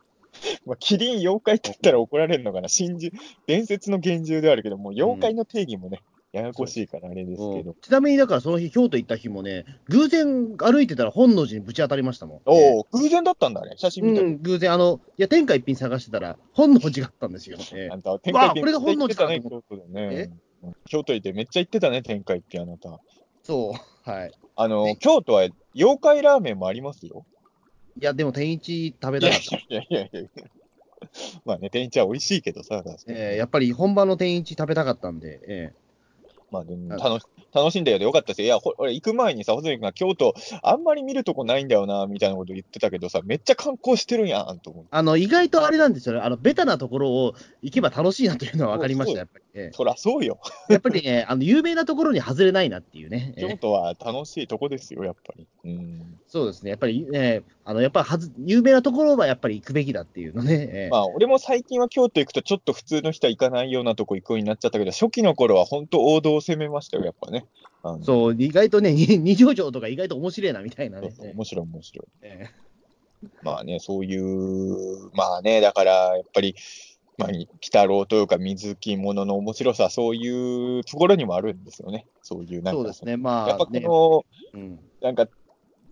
[0.67, 3.11] まあ、キリン妖怪って言ったら怒られるのかな、真珠、
[3.49, 6.03] 伝説の幻獣ではあるけど、もう妖怪の定義もね、
[6.37, 7.74] ややこしいからあれですえけど。
[7.80, 12.41] ちなみにだからその日、京都行った日もね、偶然歩いてたら本能寺にぶち当たりましたもん。
[12.45, 14.28] おえお、偶然だったんだね、写真見たら。
[14.28, 17.57] えうん、偶然、あの、いや、天下一品探してたら、本能寺があったんですよ。
[17.74, 20.30] ええあんた、天下一品これが本能寺かね、京都でね。
[20.62, 22.99] うん京都行ってめっちゃ行ってたね、天下一品、あなた。
[23.43, 24.32] そう、はい。
[24.57, 27.24] あの、ね京都は妖怪ラーメンもありますよ。
[28.01, 29.57] いや、でも天一食べたかった。
[29.57, 30.45] いやいやいやいや。
[31.45, 35.72] まあね、天一は美味しいけどさ、ええやっぱり本場の天一食べたかったんで、え
[36.51, 36.65] まあ
[36.97, 37.27] 楽し
[37.57, 38.47] 楽しんだよでよかったですよ。
[38.47, 44.89] いや、ほ俺行く前にさ、穂積君が京都、あんまり見るとこないんだよな、みたいなこと言ってたけどさ、めっちゃ観光してるんやん、と思って。
[44.91, 49.45] あの、意外とあれなんですよね、あの、ベタなところを行けば楽しいなというのは分かりました、やっぱり。
[49.55, 50.39] えそらそうよ。
[50.69, 53.33] え やっぱりね、あの、有名なところに外れないなっていうね。
[53.37, 55.47] ええ京都は楽しいとこですよ、やっぱり。
[55.65, 56.19] うん。
[56.29, 60.55] そうですね、やっぱりね、あの、やっぱはず、有名なところはやっぱり行くべきだっていうのね。
[60.55, 67.47] ええまあ、俺も最近は京都行くと、ちょっと普通の人は行かないようなとこ行くようになっちゃったけど、初期の頃は本当王道を攻めましたよ、やっぱね。
[68.03, 71.12] そう、意外とね、に 二条城とか意外と面白いなみたいなね。
[71.34, 72.07] 面白い、面白い。
[72.22, 72.47] え
[73.43, 76.55] まあね、そういう、まあね、だから、やっぱり、
[77.18, 82.07] まあ、鬼太郎というか水木ものの面白さ、そういうところにもあるんですよね。
[82.22, 85.28] そういう、えなんか、そうですね、まやっぱこの、うんなんか、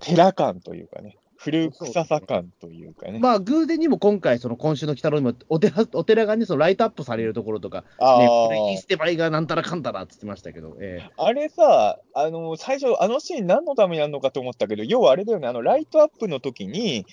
[0.01, 3.19] 寺感というかね、古臭さ感というかね。
[3.19, 17.05] まあ、偶然にも今回、その今週の鬼太郎にもお寺、お寺がね、そのライトアップされるところとか、あね、ーこれインステバイがなんたらかんたらって言ってましたけど、ええあれさ、あの、最初、あのシーン何のためにやるのかと思ったけど、要はあれだよね、あの、ライトアップの時に、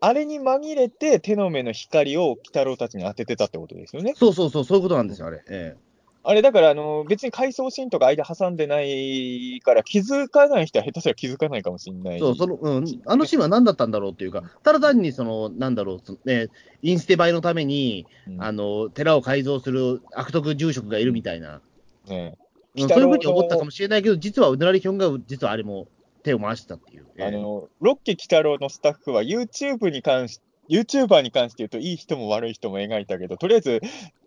[0.00, 4.14] あれに紛れて手の目の光を鬼太郎たちに当ててたってことですよね。
[4.16, 5.42] そうそうそう、そういうことなんですよ、あれ。
[5.48, 5.76] え
[6.22, 12.16] あれだから、あの、別に回想シーンとか間挟んでないから、気づかない人は下手すら気づかないかもしれない。
[12.16, 16.48] えそう、その、うん、あのシーンは何だったんだろうっていうか、ただ単に、その、なんだろう、そのね、
[16.82, 21.62] インステ映えのために、うんあの、寺を改造する悪徳住職がいるみたいな、
[22.06, 25.88] ねうんそういうふうに思ったかもしれないけど、実はうならりひょんが、実はあれも
[26.22, 27.06] 手を回してたっていう。
[27.16, 30.40] ええあの、ロッケ鬼太郎のスタッフは YouTube に関し、
[30.70, 33.80] YouTuber に関して言うと、いい人も悪い人も描いたけど、とりあえず、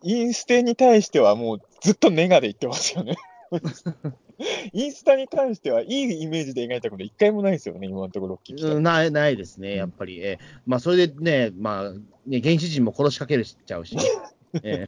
[0.03, 3.15] インステに対してはもうずっとネガで言ってますよね。
[4.73, 10.19] インスタに関してはいいイメージで描いたこと一回もないですよね、今のところ、ないないですね、やっぱり。
[10.19, 10.39] ええ。
[10.65, 11.91] まあ、それでね、まあ、
[12.27, 13.95] ね、原始人も殺しかけるしちゃうし、
[14.63, 14.87] え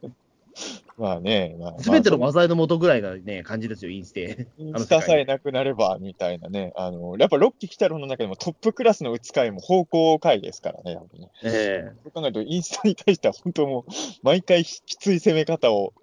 [0.97, 4.47] まあね、まあ、すべてのまあ災いの元ぐらいな、ね、感じですよ、インステ。
[4.57, 6.71] インスタさえなくなれば、みたいなね。
[6.77, 11.31] あの、やっぱロッキー鬼太郎の中でもトップクラスの使いも方向回ですからね、やっぱね。
[11.43, 13.91] えそう考えると、インスタに対しては本当もう、
[14.23, 15.93] 毎回きつい攻め方を。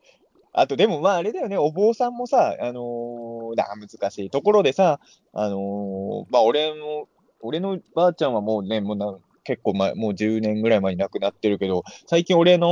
[0.52, 5.00] あと、でもまああれだよね、お坊さんもさ、あのーだ難しいところでさ、
[5.32, 7.08] あのーまあ俺の、
[7.40, 12.66] 俺のばあちゃんはもうね、もうな結構前、もう10年ぐらい前に亡くなってるけど、最近俺の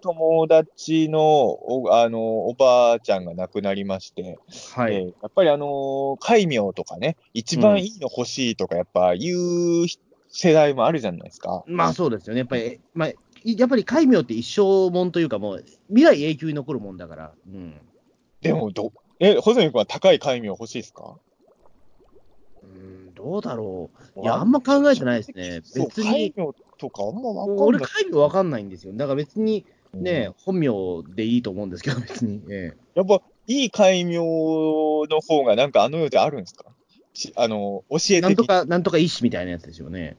[0.00, 4.22] 友達のお、あのおばあちゃんが亡くなりまして、
[4.76, 4.94] えはい。
[4.94, 9.86] えーやっぱりあのー、戒名とかね、一番いいの欲しいとか、やっぱ言う
[10.28, 11.64] 世代もあるじゃないですか。
[11.66, 12.40] まあそうですよね。
[12.40, 17.32] やっぱり、まあ、いやっぱり戒名って一生もんというか、もう未来永久に残るもんだから。
[17.46, 17.74] うん。
[18.40, 21.02] でもど、え、細見君は高い戒名欲しいですか？
[21.04, 21.18] うん、
[23.24, 24.20] どうだろう。
[24.20, 25.60] いや、あんま考えてないですね。
[25.74, 27.66] 別に、戒名とかあんまわかんない。
[27.68, 28.92] 俺、戒名わかんないんですよ。
[28.94, 29.64] だから別に
[29.94, 30.68] うんね、本名
[31.14, 32.42] でいいと思うんですけど、 別に。
[32.50, 36.66] ええやっぱ、いい戒名の方がなんかあの世であるんですか？
[37.14, 40.16] しあの、教えてなんとか、なんとか医師みたいなやつですよね。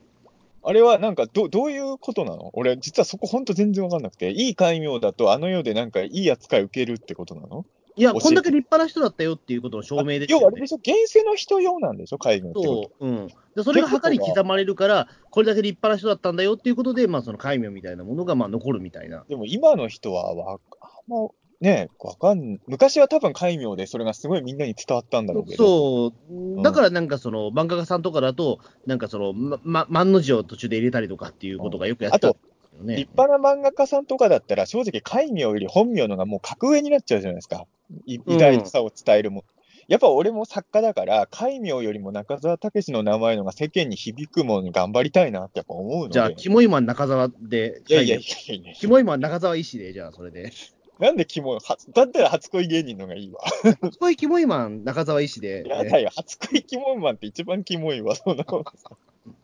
[0.63, 2.49] あれはなんかど、どういうことなの？
[2.53, 7.65] 俺、実はそこ本当全然わかんなくて、いい戒名だと、あの世でなんかいい扱い受けるってことなの？
[7.97, 10.67] いや、こんだけ立派な人だったよっていうことの証明ですよね要はあれで。
[10.67, 13.27] しょ現世の人用なんでしょ戒名ってこそう、うん。
[13.55, 19.19] で、それが墓に刻まれるから、これだけ立派な人だったんだよっていうことで、まあ、その戒名みたいなものが、まあ、残るみたいな。
[19.19, 19.29] と。
[19.29, 20.59] でも今の人はわ、あん
[21.07, 21.27] ま、
[21.61, 26.11] ねわかん、昔は多分戒名でそれがすごいみんなに伝わったんだろうけど。
[26.11, 26.13] そ
[26.59, 32.95] う、だからなんかその、漫画家さんとかだと、なんかその、ま、ま、万の字を途中で入れたりとかっていうことがよくやってたんですよね。
[32.97, 37.65] 立派な漫画家さんとかだったら、正直、戒名より本名のがもう格上になっちゃうじゃないですか。
[38.05, 39.43] い偉大さを伝えるも。
[39.87, 46.13] やっぱ俺も作家だから、戒名よりも中澤武の名前のが世間に響くものに頑張りたいなってやっぱ思うので。
[46.13, 50.51] じゃあ、キモイマン中澤で、いやいやいやいやキモイマン中澤医師で、じゃあ、それで。
[50.99, 53.41] なんでキモいはだったら初恋芸人のがいいわ。
[53.81, 55.63] 初恋キモイマン中澤医師で。
[55.67, 58.97] やだよ、初恋キモいマンって一番キモいわ、そんなこと。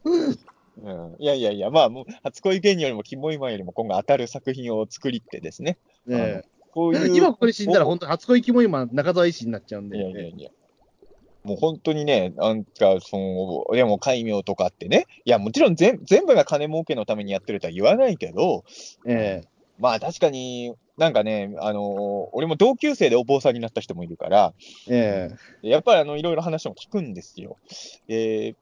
[0.04, 5.78] うん、いやいやいや、まあもう、初恋芸人よりもキモいマンよりも今後当たる作品を作りってですね。
[6.08, 7.15] ねこういう。
[7.15, 9.97] 今ここで死んだら、本当初恋キモイマン中澤医師になっちゃうんで。
[9.97, 10.49] いやいやいや。
[11.43, 18.63] もう本当にね、なんか、その、でも、戒名とかってね、いや、もちろん全全部が金儲けのためにやってるとは言わないけど、
[19.07, 19.43] え
[19.80, 24.53] まあ確かに、なんかね、あの俺も同級生でお坊さんになった人もいるから、
[24.88, 25.32] え
[25.63, 27.57] えやっぱりあのいろいろ話も聞くんですよ。
[28.07, 28.55] えー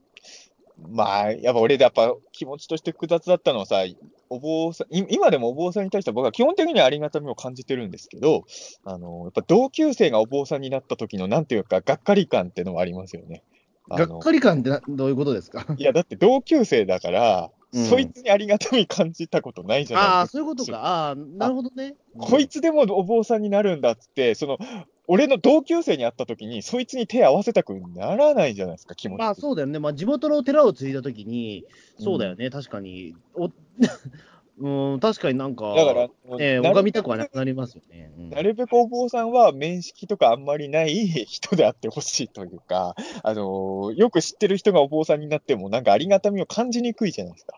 [0.87, 3.83] まあ、やっぱ俺でやっぱ気持ちとして複雑だったのはさ、
[4.29, 8.45] お坊さん、い今でもお坊さんに対しては僕は基本的にはありがたみを感じてるんですけど、
[8.83, 13.43] あの、やっぱ同級生がお坊さんになった時のなんていうか、がっかり感っていうのはありますよね。
[13.89, 15.65] がっかり感ってなどういうことですか？
[15.77, 20.17] いや、だって同級生だから、うんそいつにありがたみ感じたことないじゃないですか。
[20.17, 20.79] ああ、そういうことか。
[20.79, 21.93] ああ、なるほどね。
[22.17, 24.57] こいつでもお坊さんになるんだっつって、その、
[25.11, 29.19] 俺の同級生に会った時に、そいつに手合わせたくならないじゃないですか、気持ち。
[29.19, 29.79] まあそうだよね。
[29.79, 31.65] まあ地元の寺を継いだときに、
[31.97, 32.51] そうだよね。
[32.51, 33.15] 確かに。
[33.33, 33.49] お
[34.61, 38.11] うん、確かになんか、だから、ええなる拝みたくはなくなりますよね。
[38.19, 47.57] うんなるべくお坊さんは面識とかあんまりない人であってほしいというか、あのーよく知ってる人がお坊さんになっても、なんかありがたみを感じにくいじゃないですか。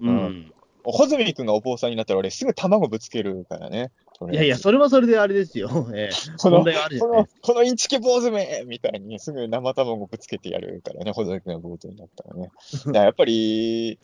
[0.00, 0.52] うん。
[0.84, 3.92] 穂積君がお坊さんになったら、俺すぐ卵ぶつけるからね。
[4.30, 5.68] いやいや、それはそれであれですよ。
[5.94, 12.50] ええ この問題があるじゃこの、このインチキ坊主めみたいにすぐ生卵ぶつけてやるからね、穂積君が坊主になったらね。
[12.86, 13.98] だからやっぱり、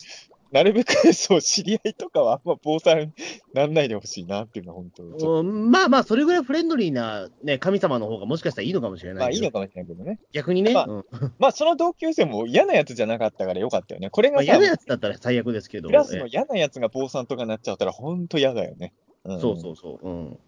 [0.51, 3.11] なるべくそう、知り合いとかはあんま坊さんに
[3.53, 9.19] なんないでほしいなっていうのは本当うんまあまあ、それぐらいフレンドリーな、ね、神様の方がもしかしたらいいのかもしれない。
[9.19, 10.19] まあいいのかもしれないけどね。
[10.33, 11.05] 逆にね、まあうん
[11.37, 14.09] まあその同級生も嫌なやつじゃなかったからよかったよね。
[14.09, 15.89] これまあ、嫌なやつだったら最悪ですけど。
[15.89, 18.93] クラスのえ嫌なやつが坊さんとかなっちゃったら本当嫌だよね。
[19.25, 20.07] うえんそうそうそう。
[20.07, 20.39] うん。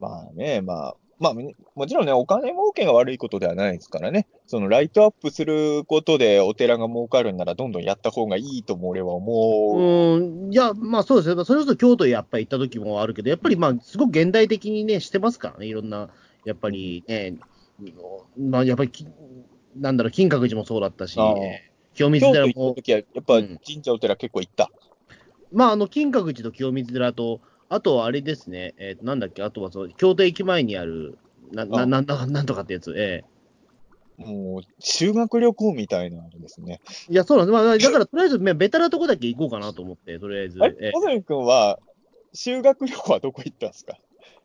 [0.00, 9.32] まあね、まあ、まあ、もちろんね、お金儲けが悪いことではないですからね、そのライトアップすることでお寺が儲かるんなら、どんどんやった方がいいとも俺は思
[9.76, 9.78] う。
[9.78, 11.44] うん、いや、まあそうですよ。
[11.44, 16.08] それこそ京都へやっぱり行った時もあるけど、やっぱりまあ、すごく現代的にね、してますからね、いろんな、
[16.44, 17.34] やっぱりね、
[18.36, 19.06] まあやっぱりき、
[19.76, 21.16] なんだろう、金閣寺もそうだったし
[21.94, 24.70] 清水京都行寺もった、時は、やっぱうん神社お寺結構行った。
[25.52, 27.40] まあ、あの、金閣寺と清水寺と、
[27.74, 31.18] あとはあれですね、えーなんだっけ、あとはそう、京都駅前にある、
[31.52, 33.24] な、な、あなんだ、なんとかってやつ、え
[34.18, 36.80] もう、修学旅行みたいなのですね。
[37.08, 37.52] えいや、そうなんです。
[37.54, 40.62] まあ、だから、とりあえず、まあベタなとこだけ行こうかなと思って、とりあえず。
[40.62, 41.78] あれええ小泉君は、
[42.34, 43.96] 修学旅行はどこ行ったんですか？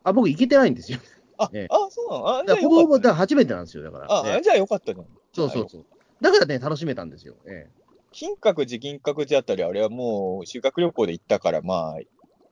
[0.04, 1.00] あ、僕行けてないんですよ。
[1.38, 4.06] あ、ええあ、そうなのあ、じゃあよかった、だから初めてなんですよ、だから。
[4.10, 5.08] あ、ええじゃあよかったじゃん。
[5.34, 5.86] そうそうそう。
[6.22, 7.36] だからね、楽しめたんですよ。
[7.46, 7.68] え
[8.14, 12.00] 金閣寺、銀閣寺あたり、あれはもう修学旅行で行ったから、まあ、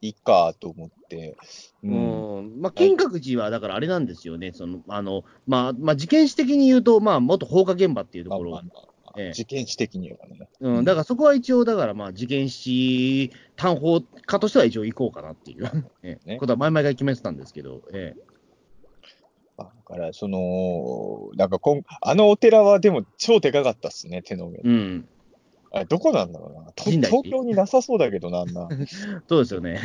[0.06, 1.36] いいかと思って。
[1.84, 1.96] えう
[2.42, 2.62] ん。
[2.62, 4.52] まあ、金閣寺は、だからあれなんですよね。
[4.54, 8.52] その、あの、まあ、まあ、事件史的に言うと、まあ、元放火現場っていうところ。
[8.52, 9.34] まあまあまあええ。
[9.34, 10.50] 事件史的にはね。
[10.60, 15.66] うん、だからそこは一応、だからまあ、事件史単法家としては一応行こうかなっていう、
[16.04, 16.30] ええ。
[16.32, 16.38] ね。
[16.38, 18.22] ことは前々から決めてたんですけど、ええ。
[19.58, 24.60] だから、その、なんかこん、あのお寺はでも超でかかったっすね、手の上。
[24.64, 25.08] うん、
[25.76, 26.72] あれ、どこなんだろうな。
[26.78, 28.70] 東京になさそうだけどな、あんな。
[29.28, 29.82] そうですよね。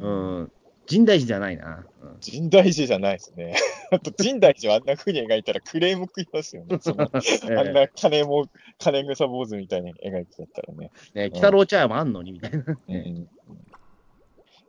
[0.00, 0.52] ううんん、
[0.86, 1.86] 深大寺じゃないな。
[2.00, 3.54] うん深大寺じゃないですね。
[3.92, 6.78] あと、深大寺をあんな風に描いたらクレーム食いますよね。
[6.80, 8.46] そのええあんな金も、
[8.78, 10.90] 金草坊主みたいに描いてだったらね。
[11.14, 12.58] ね、北郎茶屋もあんのにみたいな。
[12.58, 13.28] うんうん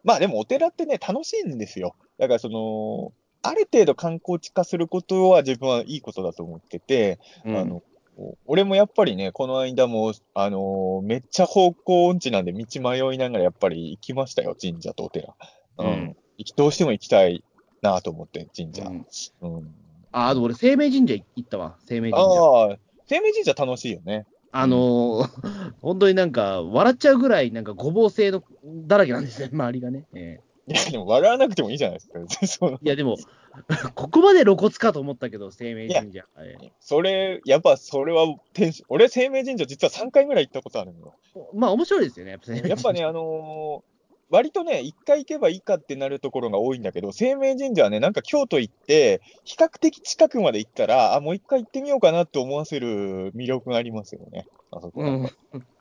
[0.06, 1.96] まあでもお寺ってね、楽しいんですよ。
[2.18, 7.84] だからその、ある程度観光地化することは自分はいいことだと思ってて、うんあの、
[8.46, 15.36] 俺もやっぱりね、この間も、あのめっちゃ方向音痴なんで道迷いながらやっぱり行きましたよ、神社とお寺。
[15.78, 15.88] うん。
[15.88, 17.44] うん行きどうしても行きたい
[17.84, 18.84] なと思って、神社。
[18.84, 19.06] うん
[19.42, 19.76] うん。
[20.12, 22.40] あ、あと俺、生命神社行ったわ、生命神社。
[22.42, 24.26] ああ、生命神社楽しいよね。
[24.52, 30.06] あのー本当になんか、笑っちゃうぐらい、なんかごぼう製のだらけなんですね、周りがね。
[30.16, 32.68] えいや、でも笑わなくてもいいじゃないですか。
[32.82, 33.18] いや、でも、
[33.96, 36.26] ここまで露骨かと思ったけど、生命神社。
[36.38, 38.26] ええそれ、やっぱそれは
[38.88, 41.14] 俺、生命神社実は3回ぐらい行ったことあるのよ。
[41.54, 43.94] まあ、面白いですよね、やっぱやっぱね、あのー
[44.30, 54.48] 割とね、1回行けばいいかってなるところが多いんだけど、生命神社はね、なんか京都行って、比較的近くまで行ったら、あ、もう一回行ってみようかなって思わせる魅力がありますよね。
[54.72, 55.12] あそこうは。
[55.12, 55.32] ん、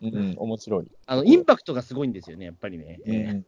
[0.02, 0.90] うん、面白い。
[1.06, 3.00] あのインパクトがすごいんですよね、やっぱりね。
[3.06, 3.42] ええ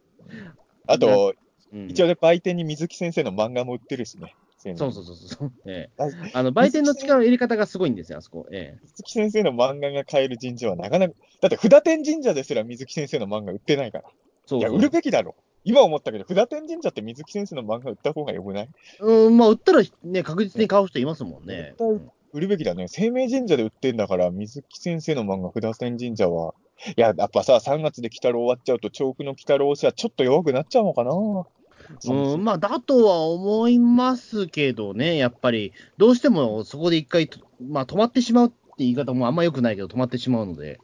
[0.87, 1.33] あと、
[1.73, 4.33] うん一応ね、売店に水木先生の漫画も売ってるしね。
[4.57, 5.51] そうそうそうそう。
[5.65, 8.47] ええああの売店の力の入れ方がすごいんですよ、あそこ。
[8.49, 14.03] ええ水木先生の漫画が買える神社はなかなか、だって札天神社ですら水木先生の漫画売ってないから。
[14.05, 14.11] いや、
[14.45, 15.35] そうそう売るべきだろ。
[15.65, 18.69] 今思ったけど、札天神社って水木先生の漫画売った方がよくない？
[19.01, 21.75] うん、まあ、売ったらね、確実に買う人いますもんね。
[22.31, 22.87] 売るべきだね。
[22.87, 26.53] 生命神社で売ってんだから、水木先生の漫画、札天神社は。
[26.97, 31.11] いや、やっぱさ、3月で鬼太郎終わっちゃうと、調布の鬼太郎推しはちょっと弱くなっちゃうのかな。
[31.13, 40.79] うん、まあ、だとは思いますけどね、やっぱり、どうしてもそこで一回と、まあ、止まってしまうって言い方もあんま良くないけど、止まってしまうので、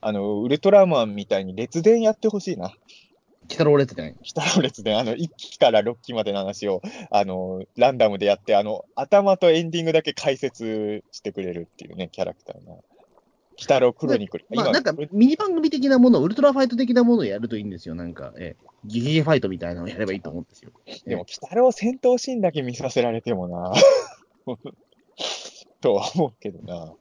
[0.00, 2.72] あの、ウルトラマンみたいに列伝やってほしいな。
[3.44, 4.16] 鬼太郎列伝。
[4.18, 12.74] 鬼太郎列伝、あの、1期から6期までの話を、あの、ランダムでやって、あの、頭とエンディングだけ解説してくれるっていうね、キャラクターが。
[13.56, 14.46] 鬼太郎クロニクル。
[14.50, 20.70] まあ、なんか、ミニ番組的なもの、ウルトラファイト的なものをやるといいんですよ、なんか、ええ、ゲゲゲファイトみたいなのをやればいいと思うんですよ。
[21.06, 23.72] でも、鬼太郎戦闘シーンだけ見させられてもな。
[25.80, 26.94] とは思うけどな。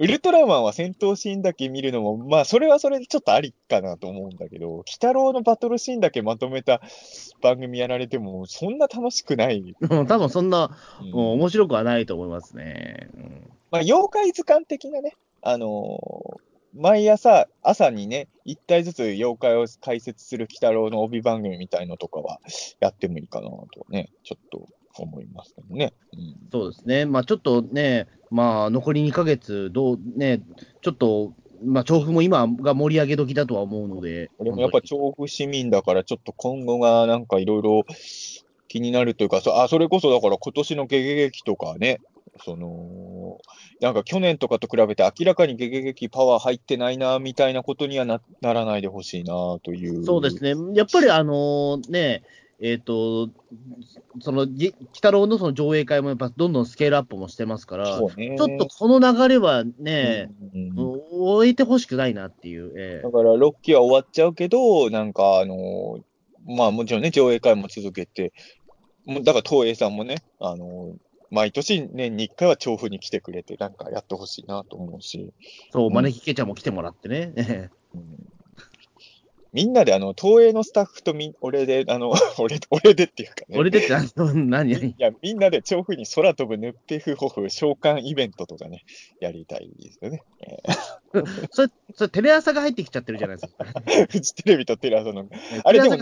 [0.00, 6.80] ウルトラマンは戦闘シーンだけ見るのも、まあ、それはそれでちょっとありかなと思うんだけど、鬼太郎のバトルシーンだけまとめた
[7.42, 9.74] 番組やられても、そんな楽しくない。
[9.80, 13.08] うん多分そんな、うんうん面白くはないと思いますね。
[13.16, 22.40] うんまあ、妖怪図鑑的なね、あのー毎朝、朝にね、一体ずつ妖怪を解説する鬼太郎の帯番組みたいのとかは
[22.80, 25.92] やってもいいかなとね、ちょっと思いますけどね。
[26.12, 26.36] うん。
[26.52, 30.42] そうですね、まあちょっとね、まあ残り2ヶ月、どうね、
[30.82, 31.32] ちょっと、
[31.64, 37.82] まあ調布も今が盛り上げ時だとは思うので、俺もやっぱ調布市民だから、ちょっと今後がなんかいろいろ
[38.68, 42.00] 気になるというか、そあそれこそだから今年のゲゲゲ期とかね、
[42.44, 43.38] その、
[43.80, 50.04] なんか去年とかと比べて明らかにゲゲゲ期パワー入ってないな、みたいなことにはなならないでほしいな、という。
[50.04, 52.22] そうですね、やっぱりあのね、
[52.60, 53.30] えっ、と、
[54.20, 58.34] その、じ鬼太郎のその上映会もやっぱどんどんスケールアップもしてますから、そうね。
[58.36, 66.00] ちょっとこの流れはね、うんうん終えてほしくないなっていう、ええだから6期は終わっちゃうけど、なんかあの
[66.46, 68.32] まあもちろんね、上映会も続けて、
[69.06, 70.94] だから東映さんもね、あの
[71.30, 75.32] 毎年年に1回は調布に来てくれて、なんかやってほしいなと思うし、
[75.72, 75.92] そう、うん。
[75.92, 77.32] 招きケチャも来てもらってね。
[77.36, 78.37] ええうん
[79.52, 84.90] みんなであの東映のスタッフとみ俺で、あの 俺俺でっていうかね、俺でって何、何、何？
[84.90, 88.84] いや、みんなで調布に空飛ぶヌッペフホフ召喚イベントとかね、
[89.20, 90.22] やりたいですよね。
[90.40, 90.58] え
[91.50, 93.64] それ、それテレ朝が入ってきちゃってるじゃないですか。
[93.64, 95.28] ー フジテレビとテレ朝の
[95.64, 95.96] あれでも。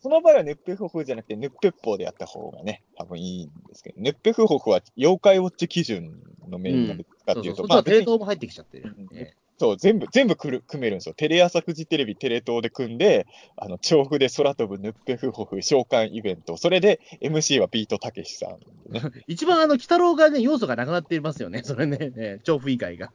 [0.00, 8.94] その場合はヌッペフホフじゃなくて、ヌッペッポーでやった方がね、多分いいんですけど、ヌッペフホフは妖怪ウォッチ基準のメニューなんですかっていうと、そうそう、そっちまあ別にはテレ東も入ってきちゃってる。
[8.96, 11.14] うんええそう全部、全部くる組めるんですよ。
[11.16, 16.56] テレ朝フジテレビ、テレ東で組んで、あの、調布で空飛ぶヌッペフホフ召喚イベント。
[16.56, 19.10] それで MC はビートたけしさんでね。
[19.26, 21.62] 一番あの、鬼太郎がね、要素がなくなっていますよね。
[21.64, 23.12] それね、ええ調布以外が。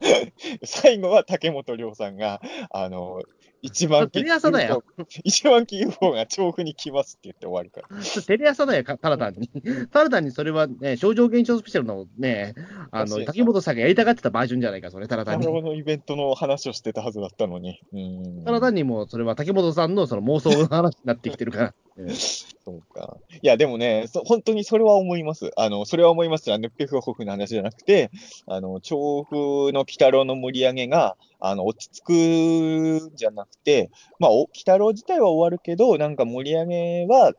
[0.64, 3.22] 最後は竹本涼さんが、あの、
[3.62, 4.84] 一万テレ朝だよ。
[5.24, 8.02] 一万機 UFO が調布に来ますって言って終わるから。
[8.26, 9.48] テレ朝だよ、かただ単に。
[9.90, 12.54] ただ単にそれはね、症状現象スペシャルのね、
[12.90, 15.46] あの、竹本さんがやりたがってたバージョンじゃないか、それ、ただ単に。
[15.46, 17.80] のイベントの話をしてたはずだったのに。
[17.92, 21.74] うんただ単にもう、それは竹本さんのその妄想の話になってきてるから。
[22.66, 23.16] そうか。
[23.30, 25.52] いや、でもね、そ本当にそれは思います。
[25.56, 28.10] あの、それは思いますヌッペフホフの話じゃなくて、
[28.48, 37.34] あの、調布の鬼太郎の盛り上げが、あの、落ち着くんじゃなくて、まあ、お鬼太郎自体は終わるけど、なんか盛り上げは、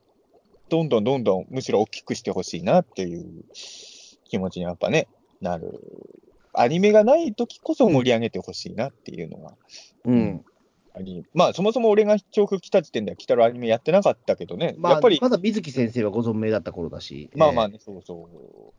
[0.69, 3.43] どんどんどんどん、むしろ大きくしてほしいなっていう
[4.29, 5.09] 気持ちにやっぱね、
[5.41, 5.73] なる。
[6.53, 9.53] アニメがない時こそ盛り上げてほしいなっていうのが
[10.05, 10.45] うん。
[11.33, 17.29] まあ、そもそも俺が調布来た時点では鬼太郎アニメやってなかったけどね、まあ、やっぱり、まだ水木先生はご存命だった頃だし。
[17.33, 18.77] えまあまあね、そうそう。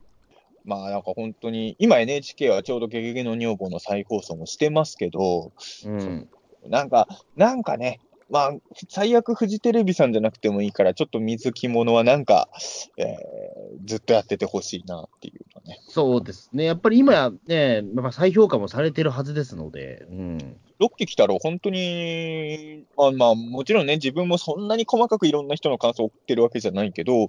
[0.64, 5.52] まあなんか本当に、今 NHK はちょうどゲゲゲの女房の再放送もしてますけど、
[5.84, 6.28] えうん。
[6.66, 8.00] なんか、なんかね、
[8.30, 8.52] まあ、
[8.88, 12.48] 最悪フジテレビさんじゃなくてもいいから、ちょっと水着物はなんか、
[12.96, 15.80] えーずっとやっててほしいなっていうのはね。
[15.88, 16.64] そうですね。
[16.64, 20.38] やっぱり今やね、やっぱ再評価もされてるはずですので、うん。
[20.78, 27.28] ロッキー来たら本当に、まあまあ、もちろんね、自分もそんなに細かくいろんな人の感想を送ってるわけじゃないけど、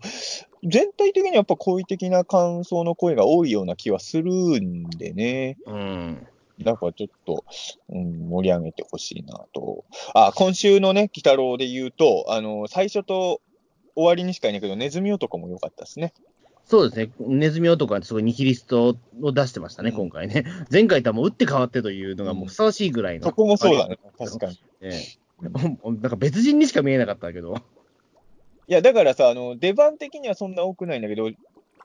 [0.63, 4.31] 全体的にやっぱ好意的な感想の声が多いような気はする
[4.61, 5.57] んでね。
[5.65, 6.27] うん。
[6.63, 7.45] だからちょっと、
[7.89, 9.85] うん、盛り上げてほしいなと。
[10.13, 13.41] あ、今週のね、鬼太郎で言うと、あの、最初と
[13.95, 16.13] 終わりにしかいないけど、ネズミ男も良かったですね。
[16.65, 17.11] そうですね。
[17.19, 20.45] ネズミ男はすごいニヒリストを出してましたね、うん今回ね。
[20.71, 23.25] 前回とはもう打って変わってというのがもうふさわしいぐらいの。
[23.25, 24.53] そこもそうだね、確かに。
[24.53, 25.19] いええ。
[25.41, 25.49] な
[25.91, 27.55] んか別人にしか見えなかったけど。
[28.69, 31.31] や、だからさ、あの、出番的にはそんな多くないんだけど、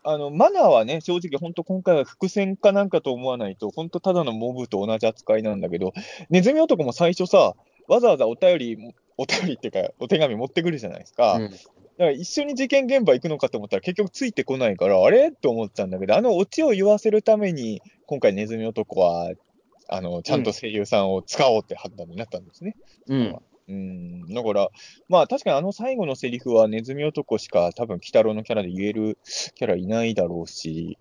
[0.05, 5.95] あの、マナーはね、正直本当今回は伏線かなんかと思わないと、本当ただのモブと同じ扱いなんだけど、
[6.29, 7.55] ネズミ男も最初さ、
[7.89, 11.35] わざわざお便り、お便りっていうか、お手紙持ってくるじゃないですか。
[11.35, 11.51] うん
[11.97, 15.31] だから一緒に事件現場行くのかと思ったら結局ついてこないから、あれ？
[15.31, 19.31] と思ったんだけど、あのオチを言わせるために、今回ネズミ男は、
[19.89, 22.75] あの、ちゃんと声優さんを使おうって判断になったんですね。
[23.07, 23.37] うん。
[23.67, 24.69] うん、だから、
[25.09, 29.19] まあ確かにあの最後のセリフはネズミ男しか多分鬼太郎のキャラで言える
[29.55, 30.99] キャラいないだろうし、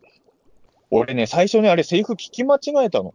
[0.92, 3.14] 俺ね、最初ね、あれセリフ聞き間違えたの。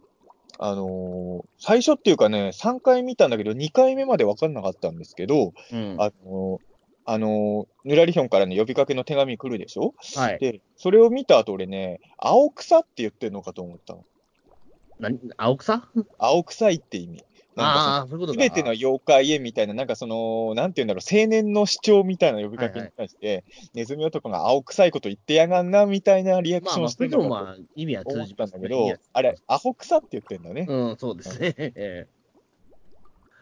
[0.61, 5.95] あのー最初っていうかね、3回見たんだけど、2回目まで分かんなかったんですけど、うん。
[5.99, 6.63] あのー
[7.05, 9.95] あのーぬらりひょんからの呼びかけの手紙来るでしょ？
[10.15, 10.39] はい。
[10.39, 14.05] で、それを見た後俺ね、青草って言ってんのかと思ったの。
[14.99, 15.81] な青草？
[16.17, 17.23] 青臭いって意味。
[17.63, 18.33] ああ、そういうことか。
[18.33, 23.43] すべての妖怪へみたいな、なんかその、なんていうんだろう、青年の主張みたいな呼びかけに対して、
[23.73, 30.65] ネズミ男が青臭いこと言ってやがんなみたいなリアクションしてるのかまあ、意味通じたんだけどあれ、アホ臭って言ってんだね。
[30.67, 31.55] うん、そうですね。
[31.57, 32.07] ええ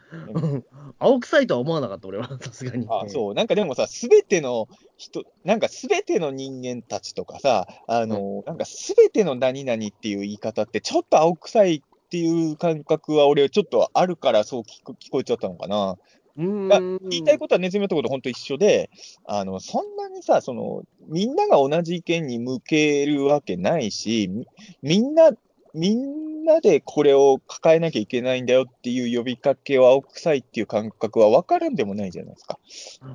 [0.99, 2.88] 青臭いとは思わなかった、俺は、 さすがに。
[2.89, 15.97] あそう、なんかでもさ、すべての人、なんかすべての人間たちとかさ、あの、なんかすべての何々っていう言い方って、ちょっと青臭いっていう感覚は俺ちょっとあるからそう聞こ聞こえちゃったのかな。
[16.37, 16.79] うーんだ
[17.09, 18.89] 言いたいことはネズミ男と本当一緒で、
[19.25, 24.47] あの、そんなにさ、その、みんなが同じ意見に向けるわけないし、み
[24.83, 25.31] みんな、
[25.73, 32.59] みんなでこれを抱えなきゃいけないんだよっていう呼びかけは青臭いっていう感覚は分からんでもないじゃないですか。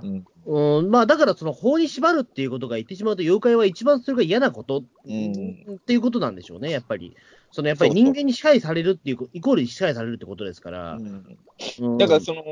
[0.02, 0.24] うん。
[0.44, 7.16] うん、まあだからその法に縛るっていうことが言ってしまうと、妖怪は一番それが嫌なこと、うんっていうことなんでしょうね、やっぱり。
[7.52, 10.94] そのやっぱり人間に支配されるっていうこ、イコール支配されるってことですから。
[10.94, 11.08] うんう
[11.88, 12.42] んだからその、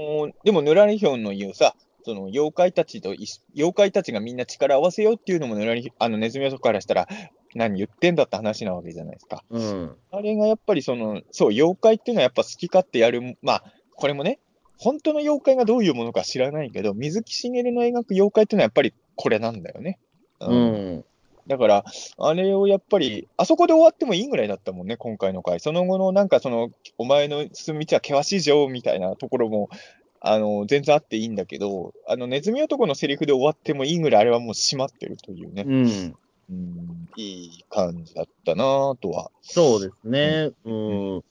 [0.45, 1.75] でもヌラリヒョンの言うさ、
[2.05, 3.15] その妖怪たちと
[3.55, 7.09] 妖怪たちがみんな力を合わせようっていうのもヌラリあのネズミ男からしたら、
[7.55, 9.43] 何言ってんだって話なわけじゃないですか。
[9.51, 9.97] うん。
[10.13, 14.39] あれがやっぱりその、そう、妖怪っていうのはやっぱ好き勝手やる、まあ、これもね、
[14.79, 19.99] 本当の妖怪がどういうものか知らないけど、水木しげるの描く妖怪っていうのはやっぱりこれなんだよね。
[20.41, 21.05] うん。
[21.47, 21.85] だから、
[22.19, 25.61] あれをやっぱり、あそこで終わってもいいぐらいだったもんね、今回の回。
[25.61, 29.69] その後のなんかその、お前の進む道は険しいぞ、みたいなところも、
[30.21, 36.17] あの、全然あっていいんだけど、あの、ネズミ男のセリフで終わってもいいぐらいあれはもう閉まってるというね、うん。
[36.51, 39.31] うん、いい感じだったなとは。
[39.41, 40.51] そうですね。
[40.65, 40.73] う
[41.19, 41.25] ん。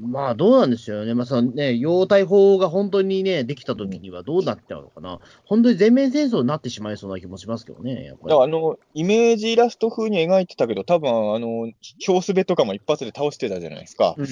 [0.00, 1.14] まあ、どうなんでしょうね。
[1.14, 5.20] まあ、そのね、妖体法が本当にね、できた時にはどうなっちゃうのかな。
[5.44, 8.44] 本当に全面戦争になってしまいそうな気もしますけどね、やっぱりだから。
[8.44, 11.70] あの、イメージイラスト風に描いてたけど、多分あの、
[12.08, 14.14] 表すべとかも一発で倒してたじゃないですか。
[14.16, 14.26] うん。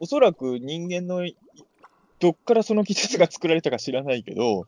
[0.00, 1.36] おそらく人間のい、
[2.18, 4.66] どっからその技術が作られたか知らないけど、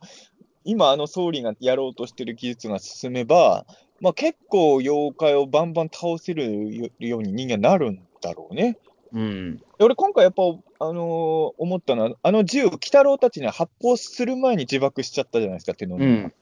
[0.63, 3.65] 今あの総理がやろうとしてる技術が進めば、
[3.99, 8.77] まあ結構妖怪をバンバン倒せるように人間なるんだろうね。
[9.15, 9.57] うん。
[9.57, 10.43] で俺今回やっぱ、
[10.79, 15.95] あのー思ったのは、あの銃、鬼太郎たちに発砲する前に自爆しちゃったじゃないですか、手の。
[15.95, 16.33] うん。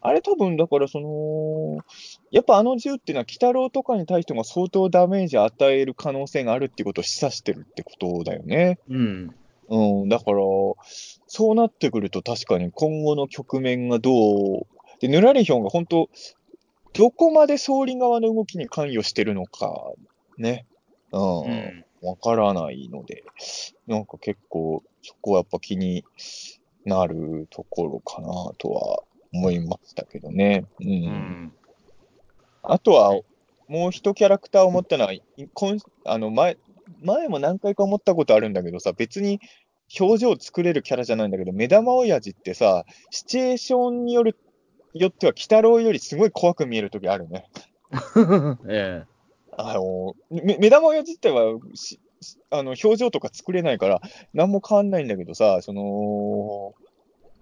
[0.00, 1.78] あれ多分だからその、
[2.30, 8.78] やっぱあの銃っていうのは、鬼太郎とかに対しても相当ダメージ与える可能性があるっていうことを示唆してるってことだよね。
[8.88, 9.34] うん。
[9.70, 10.38] うん、だから、
[11.26, 14.66] そうなってくると確かに今後の局面がどう、
[15.00, 16.08] で、ヌラリヒョンが本当、
[16.92, 19.92] どこまで総理側の動きに関与してるのか、
[20.38, 20.66] ね。
[21.12, 21.40] うん。
[21.42, 21.84] うん。
[22.02, 23.24] わからないので、
[23.86, 26.04] なんか結構、そこはやっぱ気に
[26.84, 28.28] なるところかな
[28.58, 30.66] とは思いましたけどね。
[30.80, 30.86] うん。
[30.86, 31.52] うん。
[32.62, 33.20] あとは、
[33.68, 35.22] もう一キャラクターを思ったのは、い
[35.52, 36.56] 今あの前、
[37.02, 39.40] 前も何回か思ったことあるんだけどさ、別に
[39.98, 44.36] 表情作れるキャラじゃないんだけど、目玉親父ってさ、シチュエーションによる、
[44.94, 47.46] よっては、鬼太郎よりすごい怖く見えるときあるね。
[48.68, 49.04] え
[49.58, 54.00] あの、め目玉親父自体はし、しあの、表情とか作れないから、
[54.32, 56.74] 何も変わんないんだけどさ、その、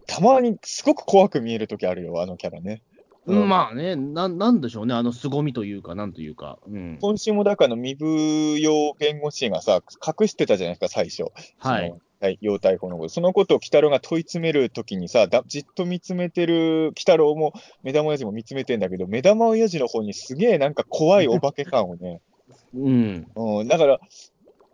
[0.06, 2.82] たまにすごく怖く見えるときあるよ、あのキャラね。
[3.26, 6.58] うんまあねな、なんでしょうね、あの凄みというか、なんというか。
[6.66, 11.24] うん、今週もだから身分用弁護士がさ、隠してたじゃないですか、最初。
[11.58, 11.92] はい。
[12.20, 13.08] はい、要逮捕のこと。
[13.10, 17.52] そのことを鬼太郎が問い詰めるときにさだ、じっと見つめてる、鬼太郎も
[17.82, 22.20] 目玉親父も見つめてんだけど、目玉親父の方にすげえなんか怖いお化け感をね、
[22.74, 24.00] うん、うん、だから、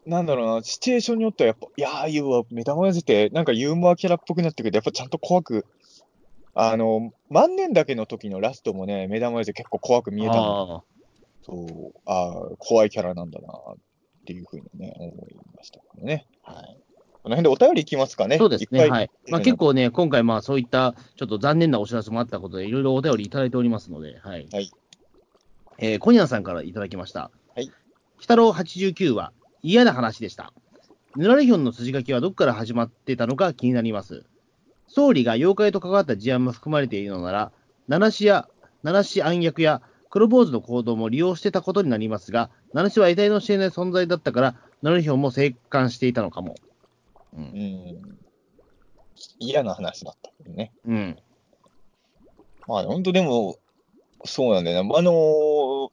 [0.07, 5.67] なんだろうな、シチュエーションによってはやっぱ、いやー、いうわ、目玉親父ってなんかユーモアキャラっぽくなってくると、やっぱちゃんと怖く、
[6.55, 10.77] あの、万年だけの時のラストもね、目玉親父結構怖く見えたの。
[10.79, 10.93] あ
[11.45, 13.77] そう、ああ、怖いキャラなんだなっ
[14.27, 16.27] ていうふうにね、思いましたけどね。
[16.43, 16.82] はい。
[17.23, 18.39] この辺でお便りいきますかね。
[18.39, 24.49] そうですね、いはいまあ、結構ね、今回、まあそういったちょっと残念なお知らせもあったことで、いろいろお便りいただいておりますので、はい。
[24.53, 24.71] はい
[25.79, 27.31] えー、コニャンさんからいただきました。
[27.55, 27.63] はい。
[27.63, 27.73] 鬼
[28.21, 30.53] 太郎89は嫌な話でした。
[31.17, 34.25] ヌラリヒョンの筋書きはどこから始まってたのか気になります。
[34.89, 37.53] 総理が妖怪と関わった事案も含まれているのなら、
[37.89, 38.49] 七死や、
[38.83, 46.57] 七死暗躍や黒坊主の行動も利用してたことになりますが、七死は得体の知れない存在だったから、ヌラリヒョンも生還していたのかも。
[47.35, 47.37] う。
[47.37, 48.19] うんん。
[49.39, 50.73] 嫌な話だったけどね。
[50.87, 51.17] うん。
[52.67, 53.57] まあ、本当でも、
[54.25, 54.99] そうなんだよな。
[54.99, 55.91] あのー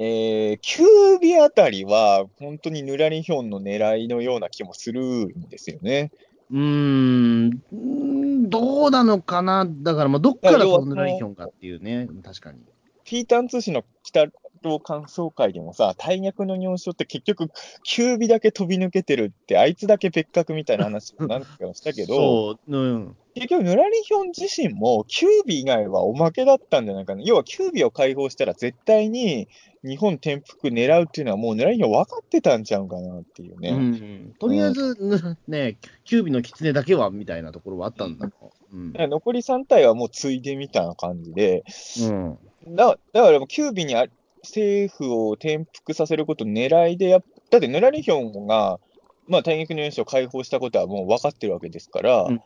[0.00, 6.12] えー、キュービあたりは、本当にヌラリヒョンの狙いのような気もするんですよね。
[6.52, 12.60] うーん、どうなのかな、だから、まあ、どっからのヌラリヒョンかっていうね、確かに。
[13.04, 14.26] ピーターン通信の北
[14.62, 17.50] 郎感想会でもさ、大逆の尿症って結局、
[17.82, 27.22] キュービだけ飛び抜けてるって、あいつだけ別格みたいな話も何回かしたけど、そう、うん、結局、ヌラリヒョン自身も、キュービ以外はおまけだったんじゃないかな。
[27.22, 29.48] 要は、キュービを解放したら絶対に
[29.84, 33.70] 日本転覆狙うっていうのは、もうヌラリヒョン分かってたんちゃうかなっていうね。
[33.70, 38.26] うん、とりあえず、ぬ ね、キュービの狐だけはみたいなところはあったんだ。
[38.26, 38.76] ろう。
[38.76, 38.92] うん。
[39.10, 41.64] 残り3体はもうついでみたいな感じで、
[42.02, 42.38] うん。
[42.74, 44.06] だだからキュービにあ
[44.48, 48.78] 政府を転覆させること狙いでやっ、だってヌラリヒョンが、
[49.26, 52.40] まあ、大逆の演習を解放したことはもう分かってるわけですから、うん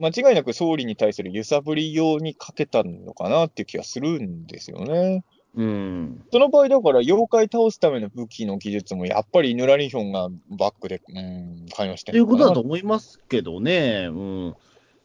[0.00, 5.24] 間違いなく総理に対する揺さぶり用にかけたのかなっていう気がするんですよね。
[5.56, 12.60] うん、その場合、だから妖怪倒すための武器の技術もやっぱりヌラリヒョンがバックで、うん、関与してということだとと。
[12.60, 14.56] 思いますけどね、うん、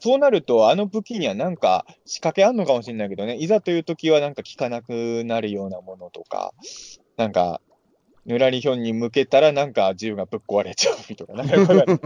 [0.03, 6.53] そうなると、あの武器にはなんか仕掛けあんのかもしれないけどね、いざという時はなんか効かなくなるようなものとか、
[7.15, 7.61] なんか、
[8.25, 11.99] ヌラリヒョンに向けたらなんか銃がぶっ壊れちゃうとか、なんかよくわか ね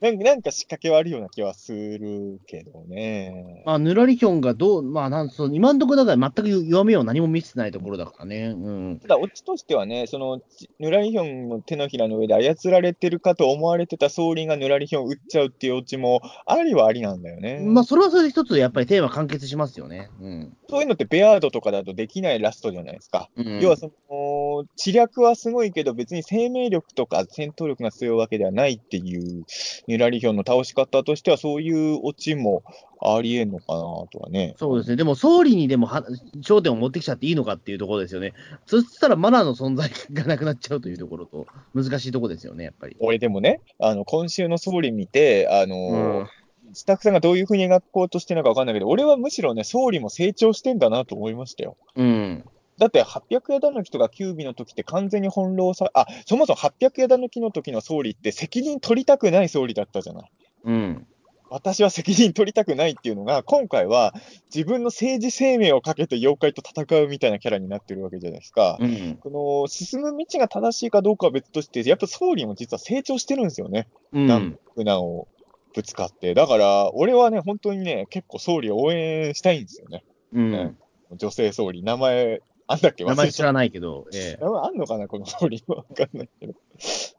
[0.00, 3.62] なんかなんか仕掛けはあるような気はするけどね。
[3.64, 17.60] まあ、ヌラリヒョンがどう、まあ、なんそう今のところだから全く弱みを何も見せてないところだからね、うん、ただ、オチとしてはね、そのちヌラリヒョンの手のひらの上で操られてるかと思われてた総理がヌラリヒョンを撃っちゃうっていうオチもありはありなんだよね。
[17.62, 20.10] まあ、それはそれで一つ、やっぱりテーマ完結しますよね。
[20.20, 23.30] うんそういうのってベアードとかだとできないラストじゃないですか。
[23.36, 29.44] うん要はその、知略はすごいけど、別に生命力とか戦闘力が強いわけではないっていう、
[29.86, 32.62] ニュラリヒョンの倒し方としては、そういうオチも
[33.00, 33.80] ありえんのかな
[34.12, 34.54] とはね。
[34.58, 36.04] そうですね、でも総理にでもは
[36.42, 38.34] 焦点を持ってきちゃっていいのかっていうところですよね。
[38.66, 42.96] そしたらマナーの存在がなくなっちゃうというところと、難しいところですよね、やっぱり。
[43.00, 46.26] 俺でもね、あの、今週の総理見て、あのうん
[46.72, 51.76] スタッフさんがどういうふうに描こうとしてるのかわかんないけど、俺はむしろね、総理も成長してんだなと思いましたよ。
[51.96, 52.44] うん。
[52.78, 60.30] だって800枝抜きとか9尾の時って完全に翻弄さ、あ、そもそも800枝抜きの時の総理って責任取りたくない総理だったじゃない。
[60.64, 61.06] うん。
[61.50, 64.14] 私は責任取りたくないっていうのが、今回は
[64.54, 68.76] 自分の政治生命をかけて妖怪と戦うみたいなキャラになってるわけじゃないですか。
[68.78, 69.16] うん。
[69.16, 73.88] この進む道が正しいかどうかは別として、やっぱ総理も実は成長してるんですよね。
[74.12, 74.58] うん。
[74.76, 75.26] 苦難を
[75.74, 76.34] ぶつかって。
[76.34, 80.04] だから、俺はね、本当にね、結構総理を応援したいんですよね。
[80.32, 80.76] うん。
[81.12, 81.82] 女性総理。
[81.82, 82.40] 名前、
[82.70, 83.04] あんだっけ？
[83.04, 83.52] 名前知らい。
[83.54, 85.64] ないけど、ええ名前あんのかな、この総理。
[85.68, 86.52] わかんないけど。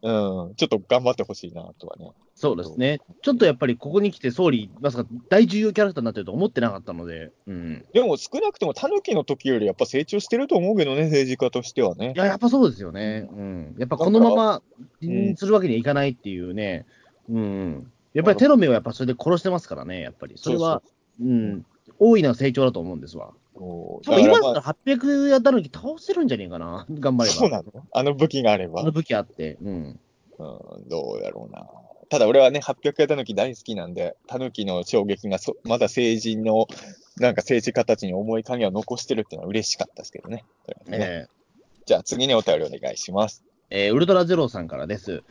[0.04, 0.56] うん。
[0.56, 2.12] ちょっと頑張ってほしいな、とはね。
[2.36, 3.00] そうですね。
[3.24, 7.86] ちょっとやっぱりここに来て総理、まさか大重要キャラクターになってると思ってなかったので、うん。
[7.94, 12.20] でも少なくとも、タヌキの時よりやっぱ成長してると思うけどね、政治家としてはねい。
[12.20, 13.28] や、やっぱそうですよね。
[13.32, 13.76] うん。
[13.80, 14.62] やっぱこのまま、
[15.02, 16.86] うんするわけにはいかないっていうね。
[17.28, 17.92] うん。
[18.14, 20.36] やっぱりテロメをやっぱそれで殺してますからね、やっぱり。
[20.38, 20.82] それは、
[21.22, 21.66] うん。
[22.00, 23.32] 大いな成長だと思うんですわ。
[23.56, 26.86] そう多分今だったら800やったのに倒せるんじゃねえかな。
[26.90, 27.36] 頑張れば。
[27.36, 27.86] そうなの？
[27.92, 28.82] あの武器があれば。
[28.82, 29.58] あの武器あって。
[29.62, 30.00] うん。
[30.38, 31.68] うん、どうだろうな。
[32.10, 36.68] ただ俺はね、800回タヌキ大好きなんで、タヌキの衝撃がそまだ成人の、
[37.18, 40.46] なんか政治家たちに重い影を残してるっていうのは嬉しかったですけどね。
[40.88, 41.28] ねえ
[41.86, 43.44] じゃあ次にお便りお願いします。
[43.70, 45.24] ーえーウルトラゼロさんからです。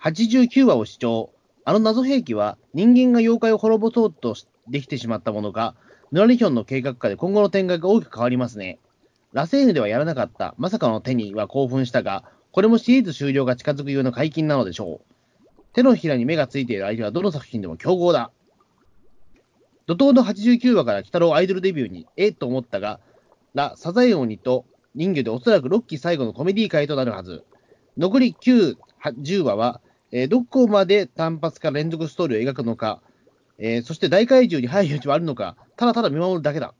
[0.00, 1.30] 89話を視聴。
[1.68, 4.34] あの謎兵器は人間が妖怪を滅ぼそうと
[4.68, 5.74] できてしまったものか、
[6.12, 8.78] ヌラリヒョンの計画下で今後の展開が大きく変わりますね。
[9.34, 15.62] ラセーヌではやらなかった、まさかの手には興奮したが、これもシリーズ終了が近づくような解禁なのでしょう。
[15.74, 18.30] 手のひらに目がついている相手はどの作品でも強豪だ。
[19.86, 22.34] 怒涛の89話から鬼太郎アイドルデビューに、えっ？
[22.34, 22.98] と思ったが、
[23.52, 24.64] ラ・サザエオニと
[24.94, 27.44] 人魚でおそらく6期最後のコメディ回となるはず。
[27.98, 28.78] 残り9、
[29.20, 33.00] 10話は、えーどこまで単発か連続ストーリーを描くのか、
[33.58, 36.74] えーそして大怪獣に入る余地はあるのか、ただただ見守るだけだ。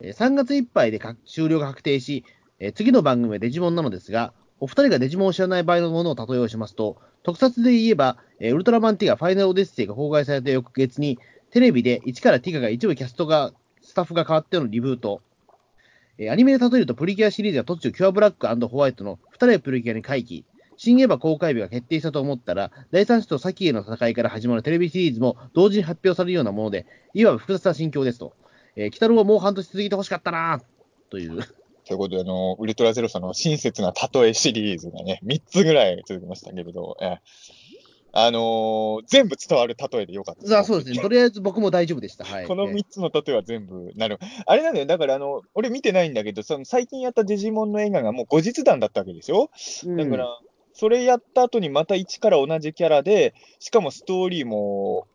[0.00, 2.24] えー3月いっぱいで終了が確定し、
[2.58, 11.18] え次の番組はデジモンなのですが、お二人がデジモンを知らない場合のものを例えをしますと、特撮で言えば、えウルトラマンティガファイナルオデッセイが公開された翌月に、
[11.50, 13.52] テレビで1からティガが一部キャストが、
[13.82, 15.20] スタッフが変わってのリブート。
[16.18, 20.44] えアニメで例えるとプリキュアシリーズが突如キュアブラックホワイトの2人プリキュアに回帰。
[20.76, 28.34] 新エヴァ公開日が決定したと思ったら、第三子とサキへの戦いから始まるテレビシリーズも同時に発表されるようなもので、いわば複雑な心境ですと。
[28.76, 30.60] えー、鬼太郎はもう半年続いてほしかったな
[31.10, 31.42] という。
[31.86, 37.18] ということで、あの、ウルトラゼロさんの親切な例えシリーズがね、3つぐらい続きましたけれど、ええ
[38.16, 40.56] あのー全部伝わる例えでよかったです。
[40.56, 40.98] あそうですね。
[41.02, 42.24] とりあえず僕も大丈夫でした。
[42.24, 42.46] はい。
[42.46, 44.18] このえー3つの例えは全部なる。
[44.46, 49.50] あれなんだよ、だからあの、俺見てないんだけど、その最近やったデジモンの映画がもう後日談だったわけでしょ
[49.96, 50.28] だから、
[50.74, 55.06] それやった後にまた一から同じキャラで、しかもストーリーも、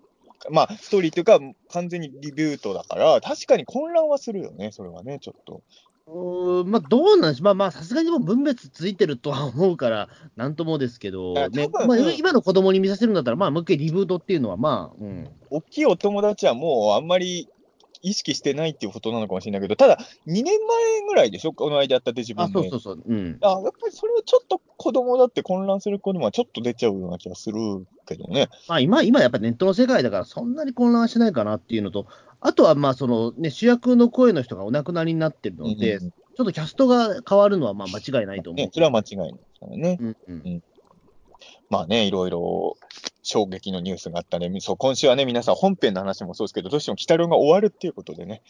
[0.50, 5.62] まあ、ストーリーっていうか、完全にリビュートだから、確かに混乱はするよね、それはね、ちょっと。
[6.08, 10.08] うーんまあ、どうなんでしょう、まあまあ、さすがにもう分別ついてるとは思うから、
[10.38, 15.30] なんともですけど、あねまあ、今の子供に見させるんだったら、まあ、もう一回リブートっていうのは、まあ、うん。
[15.50, 17.50] 大きいお友達はもうあんまり
[18.02, 19.98] 意識してないっていうことなのかもしれないけど、ただ、
[20.28, 20.54] 2年前
[21.08, 23.38] ぐらいでしょ、この間やったデジモあ、ンの映画そうそうそう、うん。
[23.42, 27.58] あ、やっぱりそれはちょっと子供だって混乱する子にはちょっと出ちゃうような気がする
[28.06, 28.50] けどね。
[28.68, 32.08] まあ、今、今やっぱりネットの世界だから、そんなに混乱はしないかなっていうのと、
[32.42, 38.66] あとは、まあ、そのね、主役の声の人がお亡くなりになってるので、うんうんちょっとキャストが変わるのは、まあ、間違いないと思う。
[38.66, 39.98] ね、それは間違いないですからね。
[40.00, 40.64] うんうん
[41.70, 42.78] まあね、いろいろ
[43.22, 44.52] 衝撃のニュースがあったね。
[44.60, 48.42] そう、今週はね、皆さん本編の話もそうですけど、どうしても鬼太郎が終わるっていうことでね。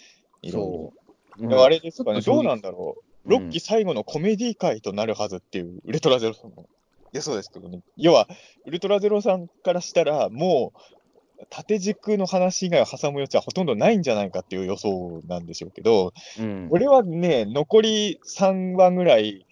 [0.41, 0.93] いろいろ
[1.37, 1.47] そう。
[1.47, 3.01] でもあれですかね、どうなんだろう。
[3.03, 6.67] うん6期最後のコメディ界となるはずっていう、ウルトラゼロさんも。
[7.13, 7.81] いや、そうですけどね。
[7.97, 8.27] 要は、
[8.65, 19.45] ウルトラゼロさんからしたら、もう、縦軸の話以外を挟む余地はほとんどないんじゃないかっていう予想なんでしょうけど、うん俺はね、残り3話ぐらい、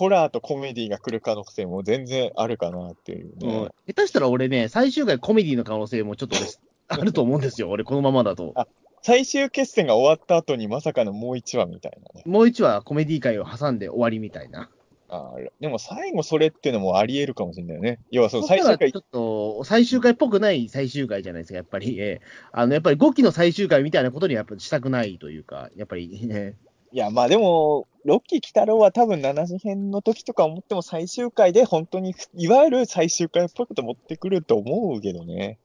[0.00, 3.68] ホラーとコメディが来る可能性も全然あるかなっていううんね。
[3.86, 6.46] 下手したら俺ね、最終回コメディの可能性もちょっと俺
[6.88, 8.54] あると思うんですよ、 俺、このままだと。
[9.02, 12.22] 最終決戦が終わった後にまさかのもう1話みたいなね。
[12.24, 14.70] もう一話コメディ界を挟んで終わりみたいな。
[15.10, 17.98] あーでも最後それっていうのもあり得るかもしれないよね。
[18.10, 21.98] 要はその最終回らちょっと最終回っぽくない最終回じゃないですか、やっぱり。
[22.00, 22.20] ええ
[22.52, 26.54] あのやっぱり5期の最終回みたいなことにはやっぱりしたくないというか、やっぱりね。
[26.92, 35.58] いや、まあでも、ロッキー鬼太郎は多分7次編の時とか思っても最終回で本当に、いわゆる最終回っぽいこと持ってくると思うけどね。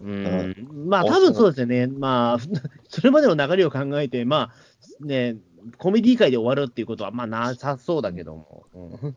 [0.00, 0.56] うん、
[0.86, 1.86] まあ多分そうですよね。
[1.86, 2.38] まあ、
[2.88, 4.52] それまでの流れを考えて、ま
[5.00, 5.36] あ、ね、
[5.78, 8.64] コメディ界で終わるっていうことは、まあなさそうだけども。
[8.74, 9.16] うん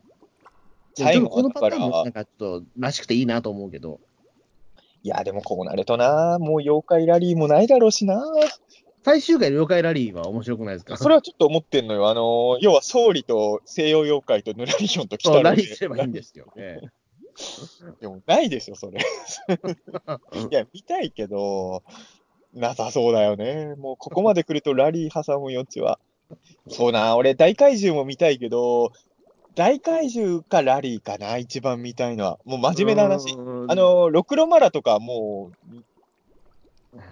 [0.98, 4.00] 最後このパターンもなんかちょっとらしくていいなと思うけど。
[5.02, 8.24] いや、でもこうなるとな、もう妖怪ラリーもないだろうしな。
[9.06, 10.96] 最終回の妖怪ラリーは面白くないですか？
[10.96, 12.08] それはちょっと思ってんのよ。
[12.08, 15.42] あの、要は総理と西洋妖怪とヌラリヒョンと鬼そう、太郎で。
[15.50, 16.52] ラリーすればいいんですよ。
[16.56, 16.90] え え
[18.00, 18.98] でもないでしょ、それ。
[20.50, 21.84] いや、見たいけど、
[22.52, 23.76] なさそうだよね。
[23.76, 26.00] もうここまで来るとラリー挟む余地は。
[26.68, 28.90] そうな、俺大怪獣も見たいけど、
[29.54, 32.40] 大怪獣かラリーかな、一番見たいのは。
[32.44, 33.34] もう真面目な話。
[33.34, 35.52] うんあ、の、ロクロマラとかはも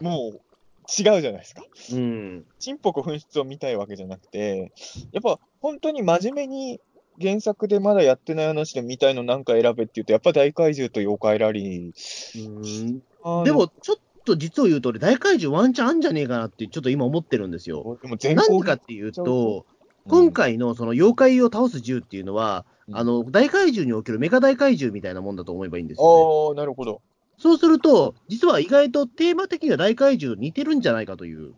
[0.01, 0.41] う、もう
[0.87, 1.63] 違うじゃないですか。
[1.93, 2.45] うん。
[2.59, 4.73] チンポコ紛失を見たいわけじゃなくて、
[5.13, 6.81] やっぱ本当に真面目に
[7.21, 12.49] 原作でまだやってない話で見たいのなんか選べって言うと、やっぱ大怪獣と妖怪ラリー。
[12.49, 17.99] うんでも、ちょっと実を言うと、俺、大怪獣ワンチャンあんじゃねえかなって、ちょっと今思ってるんですよ。
[18.21, 19.67] でなん校でかっていうそうと、
[20.07, 26.51] 今、回のその妖怪を倒す銃っていうのは、うんあの大怪獣におけるメカ大怪獣みたいなもんだと思えばいいんですよ、ね。
[26.51, 27.01] ああ、なるほど。
[27.39, 31.55] そうすると、実は意外とテーマ的には大怪獣と似てるんじゃないかという。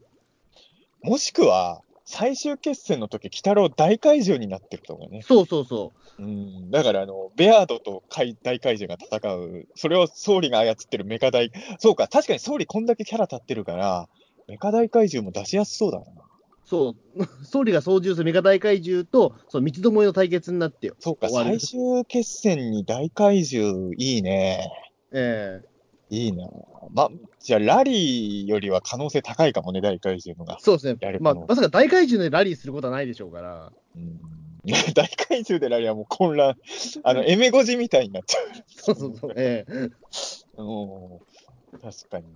[1.03, 5.23] もしくは、最終決戦の時、鬼太郎大怪獣になってるとかね。
[5.23, 6.71] そうそうそうん。
[6.71, 9.67] だから、あの、ベアードと怪大怪獣が戦う。
[9.75, 11.51] それを総理が操ってるメカ大。
[11.79, 14.09] そうか、確かに総理こんだけキャラ立ってるから、
[14.47, 16.05] メカ大怪獣も出しやすそうだな。
[16.05, 16.09] う。
[16.65, 17.25] そう。
[17.45, 24.71] 総理が操縦するメカ大怪獣と、その三つどもえの対決になってそうか、最終決戦に大怪獣いいね。
[25.17, 25.77] ええ
[26.09, 26.49] いいな
[26.93, 27.09] ま、
[27.41, 30.61] じゃあ、ラリーよりは可能性高いかもね、大怪獣のが。
[30.61, 33.73] そうですねまあ、まさか大怪獣でラリーすることはないでしょうから。
[33.97, 34.21] うん、
[34.95, 36.57] 大怪獣でラリーはもう混乱。
[37.03, 38.45] あの、エメゴジみたいになっちゃう。
[38.69, 39.33] そうそうそう。
[39.37, 39.73] ええ
[40.59, 42.27] うん、確かに。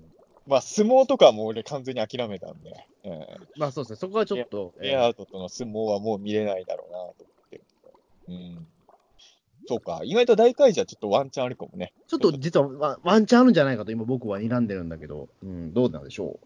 [0.46, 3.96] まあ、相撲とかはもう俺完全に諦めたんで、えまあそうですね。
[3.96, 4.74] そこはちょっと。
[4.82, 7.60] エアートとの相撲はもう見れないだろうなと思って。
[8.28, 8.66] うん。
[9.66, 11.92] そうか、意外と大怪獣はちょっとワンチャンあるかもね。
[12.06, 16.38] ちょっと実はワワンチャンあるんじゃないかと今僕は睨んでるんだけど、うん、どうなんでしょ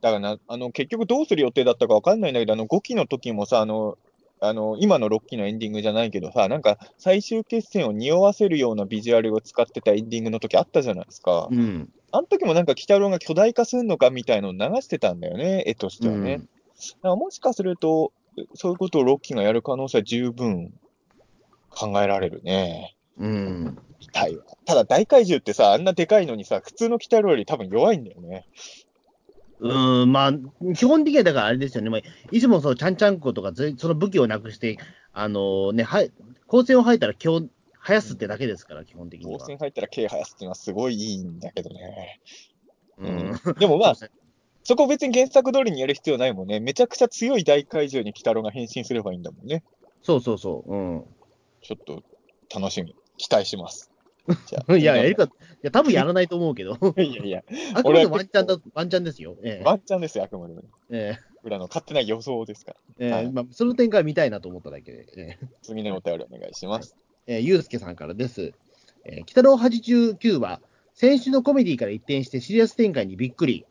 [0.00, 3.98] だからな、あの、結局どうする予定だったかわかんないんだけど、あの、5期の時もさ、あの、
[4.40, 11.48] あの、今の6期のエンディングじゃないけどさ、なんか最終決戦を匂わせるようなビジュアルを使ってたエンディングの時あったじゃないですか。
[11.50, 11.54] う。
[11.54, 11.92] うん。
[12.12, 16.34] あの時もなんか、鬼太郎が巨大化するのかみたいのを流してたんだよね、絵としてはね。
[16.34, 16.48] うん
[16.80, 18.10] だからもしかすると、
[18.54, 20.72] そういうことをロッキーがやる可能性は十分
[21.70, 22.96] 考えられるね。
[23.18, 23.78] うん。
[24.00, 24.44] 痛いわ。
[24.64, 28.46] ただ、大怪獣ってさ、あんなでかいのにさ、普通の鬼太郎より多分弱いんだよね。
[29.60, 34.78] うん、まあ、基本的にはだからあれですよね、まあ、いつもそのちゃんちゃんこ、とかず、その武器をなくして、
[35.12, 36.06] あのね、は
[36.46, 37.50] 光線を吐いたら今日、
[37.82, 39.38] 生やすってだけですから、基本的には。
[39.38, 42.20] 光線入ったら毛生やすっていうのはすごいいいんだけどね。
[42.98, 43.54] うん。
[43.58, 43.94] でもまあ、
[44.62, 46.60] そこ別に原作通りにやる必要ないもんね。
[46.60, 49.62] めちゃくちゃ強い大怪獣に鬼太郎が変身すればいいんだもんね。
[50.02, 50.74] そうそうそう。
[50.74, 51.04] うん。
[51.62, 52.02] ちょっと
[52.54, 52.94] 楽しみ。
[53.16, 53.90] 期待します。
[54.78, 55.28] いや、やるか、い
[55.62, 59.36] や、多分やらないと思うけど、 いやいや、 あくまでもワンチャンだ、ワンチャンですよ。
[59.42, 60.68] えワンチャンですよ、あくまでもね。
[60.90, 62.76] ええ裏の勝手な予想ですから。
[62.98, 65.06] ええはいまあ、その展開見たいなと思っただけで。
[65.16, 66.96] ええ次のお便りお願いします。
[67.26, 68.52] えーゆうすけさんからです。
[69.04, 70.60] えー、北郎89は、
[70.94, 73.64] 先週のコメディから一転してシリアス展開にびっくり。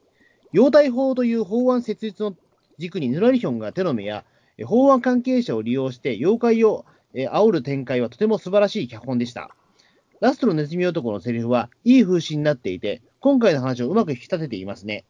[0.51, 2.35] 妖体法という法案設立の
[2.79, 4.25] 軸にヌラリヒョンが手の目や、
[4.57, 9.55] えー法案関係者を利用して妖怪を、えー煽る展開はとても素晴らしい脚本でした。
[10.21, 15.05] ラストのネズミ男のセリフはいい風刺になっていて、今回の話をうまく引き立てていますね。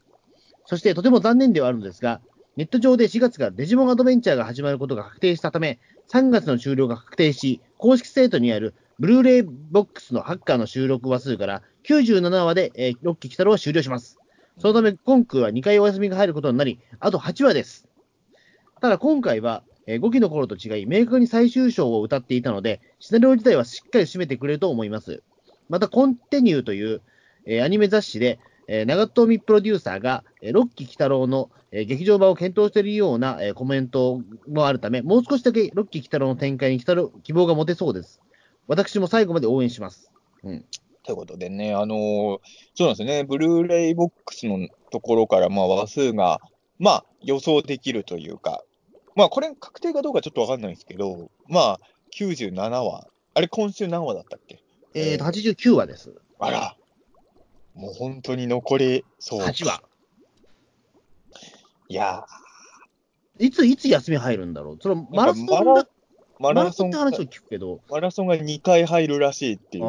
[0.65, 2.21] そしてとても残念ではあるのですが、
[2.57, 5.79] ネット上で4月からデジモンアドベンチャーが始まることが確定したため、
[6.11, 14.17] 3月の終了が確定し、公式サイトにあるブルーレイボックスのハッカーの収録話数から97話で、えー、ロッキー・キタロは終了します。
[14.57, 17.87] そのため、今空は2回お休みが入ることになり、あと8話です。
[18.81, 25.23] ただ今回は、えー5期の頃と違い、明確に最終章を歌っていたので、シナリオ自体はしっかり締めてくれると思います。
[25.67, 27.01] また、コンテニューという、
[27.45, 38.21] えーアニメ雑誌で、えー長富プロデューサーが、えーロッキー・キタロウの、えー劇場版を検討しているような、えーコメントもあるため、もう少しだけロッキー・キタロウの展開に来る希望が持てそうです。
[38.67, 40.11] 私も最後まで応援します。
[40.43, 40.65] うん。
[41.01, 42.41] ということでね、あの
[42.75, 46.39] そうなんですね、ブルーレイボックスのところから、まあ、話数が、
[46.77, 48.63] まあ、予想できるというか、
[49.19, 51.79] まあ、これ確定かどうかちょっとわかんないんですけど、まあ、
[52.17, 53.05] 97話。
[53.33, 54.63] あれ、今週何話だったっけ？
[54.93, 56.13] えーと、89話です。
[56.39, 56.77] あら、
[57.75, 59.41] もう本当に残り、そう。
[59.41, 59.83] 8話。
[61.89, 62.25] いや
[63.39, 64.77] いつ、いつ休み入るんだろう？
[64.81, 65.87] そのマラソンマラだ、ー、
[66.39, 69.83] マラソンが、って話を聞くけど、マラソンが2回入るらしいっていう。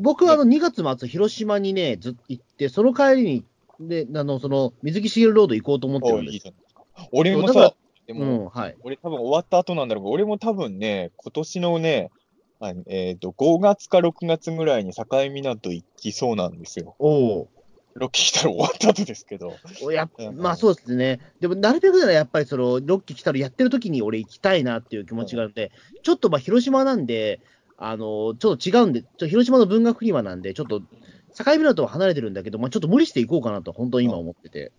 [0.00, 3.44] 僕はあの2月末、広島にね、ずっと行って、その帰りに、
[3.78, 6.46] で、あの、その、水木しげるロード行こうと思ってるんです。
[6.46, 7.34] おいい。
[7.34, 7.74] 俺もさ、
[8.12, 8.76] でうも、ん、はい。
[8.82, 12.10] 俺多分終わった後なんだろうけど、俺も多分ね、今年のね、
[12.58, 16.96] あえっ、と、5月か6月ぐらいに境港行きそうなんですよ。
[16.98, 17.48] お
[17.94, 19.54] ロッキー来たら終わった後ですけど。
[19.82, 19.92] お。
[19.92, 21.20] やっうんまあそうですね。
[21.40, 25.72] でも、なるべくならやっぱりその、ロッキー来たらやってる時に俺行きたいなっていう気持ちがあるんで、
[26.02, 27.40] ちょっとまあ広島なんで、
[27.78, 34.72] あの、ちょっと違うんで、ちょ広島の文学フリマなんで、ちょっと、境港は離れてるんだけど、まあちょっと無理して行こうかなと、本当に今思ってて。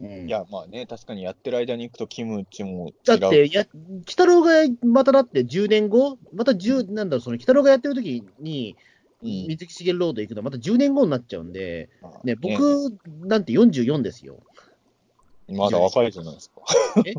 [0.00, 2.92] うんいや、まあね、確かにやってる間に行くとキムチも。
[3.04, 4.52] だって、や、鬼太郎が
[4.82, 12.90] まただって10年後、また10、なんだろう、その鬼太郎がやってる時に、うん水木しげるロード行くのはまた10年後になっちゃうんで、まあね、僕
[13.22, 14.36] なんて44ですよ。
[15.48, 16.60] まだ若いじゃないですか。
[17.06, 17.14] え？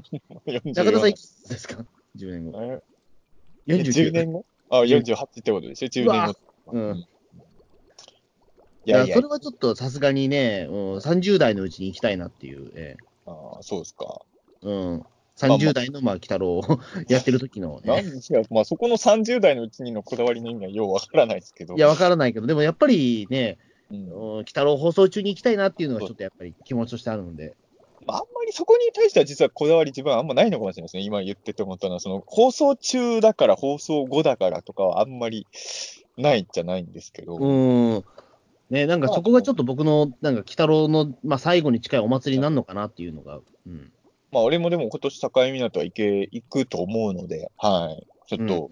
[0.62, 1.84] 44中田さんいくつですか
[2.16, 2.62] ?10 年後。
[2.62, 2.84] え？
[3.68, 4.12] え10 49。
[4.12, 4.46] 年後？
[4.70, 6.36] あ、48ってことでしょ ?10 年後。
[6.74, 7.08] うん。
[8.86, 14.22] いいや、やいやそれはちょっとさすがにね、うん、30代のうちに行きたいなっていう、えあーそうですか。
[14.64, 15.06] えうん。
[15.38, 16.64] 30代の、まあ、鬼太郎を
[17.10, 18.04] やってる時の、ね。
[18.50, 21.76] まあ、そこの30代のうちにのこだわりの意味はようわからないですけど。
[21.76, 23.58] いや、わからないけど、でもやっぱりね、
[23.92, 27.54] 鬼太郎放送中に行きたいなっていうのがちょっとやっぱり気持ちとしてあるので。
[28.08, 31.04] まあ、あんまりそこに対しては実はこだわり自分はあんまないのかもしれないですね。
[31.04, 35.48] 今言ってて思ったのは、その放送中だから放送後だからとかはあんまり
[36.18, 37.38] ないじゃないんですけど。
[37.38, 38.06] うん。
[38.70, 43.92] ね、なんかそこがちょっと僕の、なんか、鬼太郎の、まあ、最後に近いお祭りになるのかなっていうのが、うん。
[44.32, 48.08] まあ、俺もでも今年境港は行け、行くと思うので、はい。
[48.28, 48.72] ちょっと、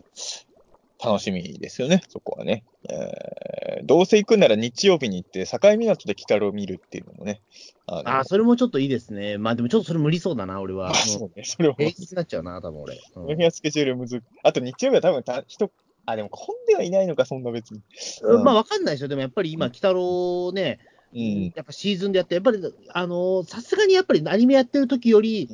[1.03, 2.63] 楽しみですよね、そこはね。
[2.89, 7.41] えー、どうせ行くなら日曜日に行って、境港で北郎を見るっていうのもね。
[7.87, 9.37] ああー、それもちょっといいですね。
[9.37, 10.89] まあでもちょっとそれ無理そうだな、俺は。
[10.89, 11.75] まあそうね、それも。
[11.77, 12.95] 平日になっちゃうな、多分俺。
[12.95, 15.71] うんこの辺はスケジュールむずあと日曜日は多分た人、
[16.05, 17.81] あ、でも混んではいないのか、そんな別に。
[18.23, 19.07] うんまあわかんないですよ。
[19.07, 20.79] でもやっぱり今、鬼太郎ね、
[21.13, 21.53] うん。
[21.55, 22.59] やっぱシーズンでやって、やっぱり、
[22.93, 25.47] あのーさすがにやっぱりアニメやってる時より、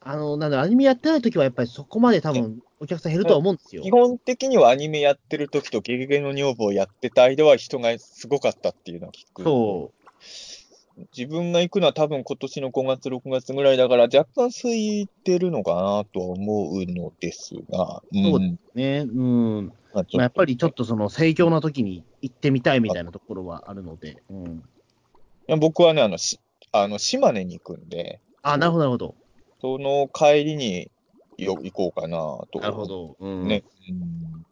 [0.00, 3.90] あのーなんだ、アニメやってない時はやっぱりそこまで多分お客さん減るとは思うんですよ基。
[3.90, 9.42] 本的にはアニメやってる時とゲゲゲの女房をやってた間は人がすごかったっていうのは聞く。
[9.42, 9.92] そ
[11.16, 18.02] 自分が行くのは多分今年の5月、6月ぐらいだから若干空いてるのかなとは思うのですが。
[18.02, 19.66] そううんね、うん。
[19.94, 24.22] まあやっぱりちょっとその盛況な時に行ってみたいみたいなところはあるので。
[24.30, 24.60] うん、い
[25.46, 26.40] や僕はね、あの、し
[26.72, 29.14] あの島根に行くんで、あ、なるほど、なるほど。
[29.60, 30.90] その帰りに
[31.36, 32.18] よ行こうかな
[32.52, 32.60] と。
[32.60, 33.16] なるほど。
[33.18, 33.64] うん、ね。
[33.88, 34.44] うん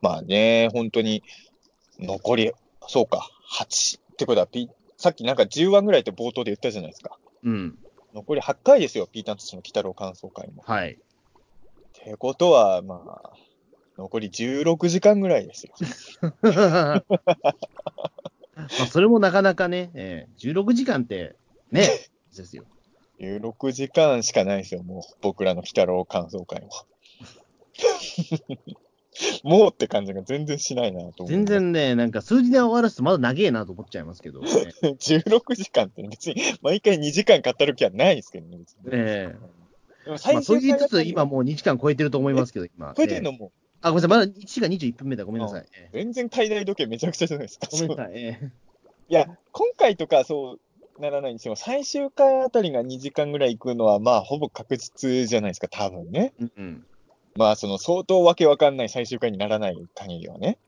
[0.00, 1.22] まあね、本当に、
[1.98, 2.52] 残り、
[2.88, 3.28] そうか、
[3.58, 4.00] 8。
[4.00, 4.68] ってことは、ピ
[5.00, 7.18] さっきなんか10話ぐらいって冒頭で言ったじゃないですか。
[7.42, 7.78] うん。
[8.12, 10.62] 残り8回ですよ、ピーターンとしての鬼太郎感想会も。
[10.66, 10.92] はい。
[10.92, 10.96] っ
[12.04, 13.32] てことは、まあ、
[13.96, 15.74] 残り16時間ぐらいですよ。
[16.42, 17.02] ま
[18.56, 21.34] あ、それもなかなかね、えー、16時間って、
[21.70, 21.88] ね、
[22.36, 22.64] ですよ。
[23.20, 26.68] 16時間しかないですよ、もう、僕らの鬼太郎感想会も。
[29.44, 31.28] もうって感じが全然しないなと思う。
[31.28, 31.46] 全。
[31.46, 34.46] 然ね、なんか数字で終わらすとまだ長えなと思っちゃいますけど、ね。
[34.82, 38.78] 16時間って別に、毎回2時間語る気はないですけどね、別に。
[38.92, 39.48] えでも
[40.06, 42.94] えまあ、それ言いつつ、今もう2時間超えてると思いますけど、今。
[42.96, 43.52] 超えてんのええも、
[43.82, 45.24] あ、ごめんなさい、まだ1時間21分目だ。
[45.24, 45.66] ごめんなさい。
[45.72, 47.68] ええ全然体内時計めちゃくちゃじゃないですか。
[47.70, 48.12] ごめんなさい。
[48.14, 48.50] ええ
[49.08, 50.58] いや、今回とかそ
[50.98, 56.32] うならないにしても、最終回あたりが2時間ぐらい行くのは、まあ、ほぼ確実じゃないですか、多分ね。
[56.38, 56.86] うん
[57.36, 60.58] まあ、その相当わけわかんない最終回にならない限りはね。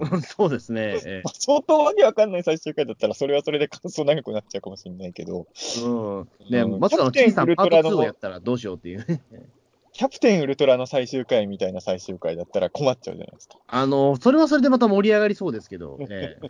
[0.00, 1.00] うん、そうですね。
[1.04, 5.46] え まあ相当わけわかんない最終回だったら、それはそれで感想長くなっちゃうかもしれないけど、
[5.78, 6.28] えうん。
[6.50, 9.22] ね、うんまさかのキャプテンチキさんパートウルトラの2をやったらどうしようっていうね。
[9.92, 13.56] キャプテンウルトラの最終回みたいな最終回だったら困っちゃうじゃないですか。
[13.66, 16.48] あの、それはそれでまた盛り上がりそうですけど、え え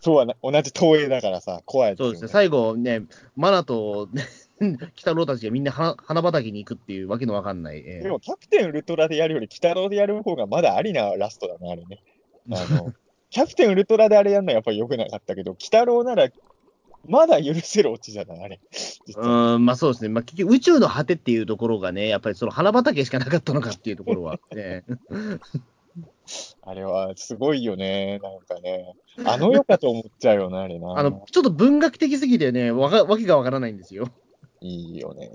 [0.00, 3.02] そうはな、同じ東映だからさ、怖いそうですね、最後ね、
[3.36, 4.24] マナと、ね、
[4.60, 7.78] 鬼太郎たちがみんな花花畑に行くっていうわけのわかんない。
[7.78, 12.02] ええでも、キャプテンウルトラでやるより、鬼太郎でやる方がまだありなラストだな、あれね。
[12.52, 12.92] あの、
[13.30, 16.28] キャプテンウルトラであれやるのはやっぱり良くなかったけど、鬼太郎なら、
[17.08, 18.60] まだ許せるオチじゃない、あれ。
[19.16, 24.94] うん、まあそうですね、まあ、結局、宇宙の果てっていうところがね、やっぱりその花畑しかなかったのかっていうところは、 ええ
[26.62, 28.94] あれはすごいよね、なんかね。
[29.24, 30.96] あの世かと思っちゃうよな、あれな。
[30.96, 34.08] あのちょっと文学的すぎてね、わかわけがわからないんですよ。
[34.60, 35.30] いいよね。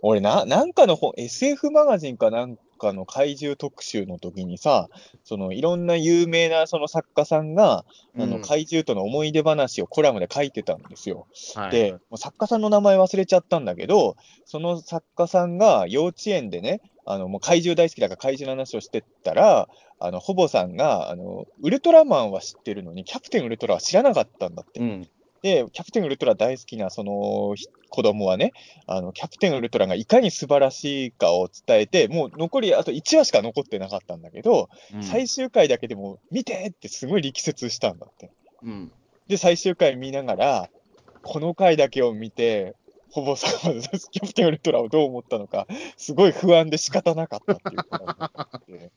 [0.00, 4.88] 俺な、なんかの本、SF マガジンかなんかの怪獣特集の時にさ、
[5.24, 7.84] そのいろんな有名なその作家さんが、
[8.16, 11.26] あのうん怪獣との思い出話をコラムで書いてたんですよ。
[11.54, 19.68] はい、で、もう作家さんの名前忘れちゃったんだけど、その作家さんが幼稚園でね、あのもう怪獣大好きだから怪獣の話をしてったら、
[19.98, 24.80] あのほぼさんがあのウルトラマンは知ってるのに、キャプテンウルトラは知らなかったんだって。
[24.80, 25.08] うん、
[25.44, 28.52] で、キャプテンウルトラ大好きなそのひ子供はね、
[28.86, 38.30] あのキャプテンウルトラがいかに素晴らしいかを伝えて、もう残りあと1話しか残ってなかったんだけど、うん最終回だけでも見てってすごい力説したんだって。
[38.62, 38.90] うん、
[39.28, 40.70] で、最終回見ながら、
[41.22, 42.74] この回だけを見て、
[43.14, 43.80] ほぼさんは
[44.10, 48.90] キャプテンウルトラをどう思ったのか、すごい不安で仕方なかったっていうコラムがあって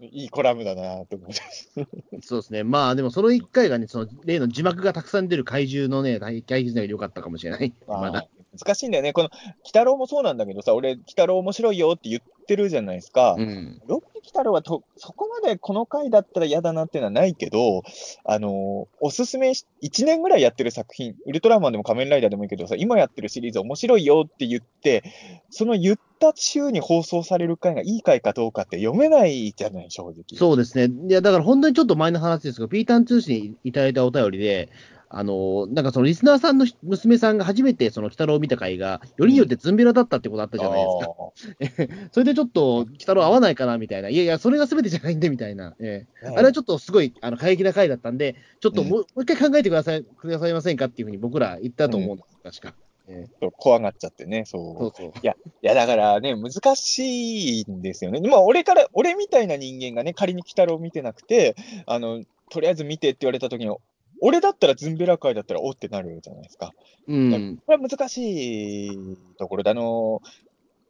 [0.00, 2.20] いいコラムだなと思って。
[2.22, 7.74] そうですね、まあでもその1回がね、その例の字幕がたくさん出る怪獣のね、怪獣のより良かったかもしれない。
[7.88, 9.12] ままだあ、難しいんだよね。
[9.12, 13.34] この、鬼太郎もそうなんだけどさ、俺、鬼太郎面白いよって言ってるじゃないですか。
[13.38, 17.82] うん、ロッキー鬼太郎はとそこまでこの回だったら嫌だなっていうのはないけど、
[18.24, 25.04] あのーおすすめし、1年ぐらいやってる作品、ウルトラマンでも仮面ライダーでもいいけどさ、今やってるシリーズ面白いよって言って、
[25.50, 30.24] その言った週に放送される回がいい回かどうかって読めないじゃない、正直。
[30.34, 30.92] そうですね。
[31.08, 34.70] いや、だから本当にちょっと前の話ですけど、ピーターン通信にいただいたお便りで、
[35.16, 42.08] あの、なんかそのリスナーさんの娘さんが初めてその鬼太郎を見た回が、よりによってズンベラだったってことあったじゃないですか。
[42.10, 44.08] それでちょっと、鬼太郎合わないかなみたいな。
[44.08, 45.76] いやいや、それが全てじゃないんで、みたいな。
[45.78, 52.74] えーあれはちょっとすごい、あの、過激な回だったんで、ちょっとうんもう,、もう一回考えてください、くださいませんかっていうふうに僕ら言ったと思うんです、確か。
[53.06, 54.78] ええちょっと怖がっちゃってね、そう。
[54.78, 55.12] そうそう。
[55.22, 58.20] いや、だからね、難しいんですよね。
[58.26, 61.54] まあ、俺から、俺みたいな人間がね、仮に鬼太郎を見てなくて、
[61.86, 63.76] あの、とりあえず見てって言われた時に、
[64.26, 66.72] 俺だったらズンベラ界だったらおってなるじゃないですか。
[67.06, 67.58] うん。
[67.66, 70.22] これは難しいところで、あの、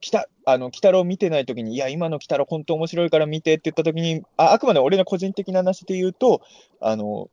[0.01, 6.43] 北、あの、北郎見てないときに、いや、今の北郎本当面白いから見てって言ったときに、あ、あくまで俺の個人的な話で言うと、
[6.81, 7.29] あの、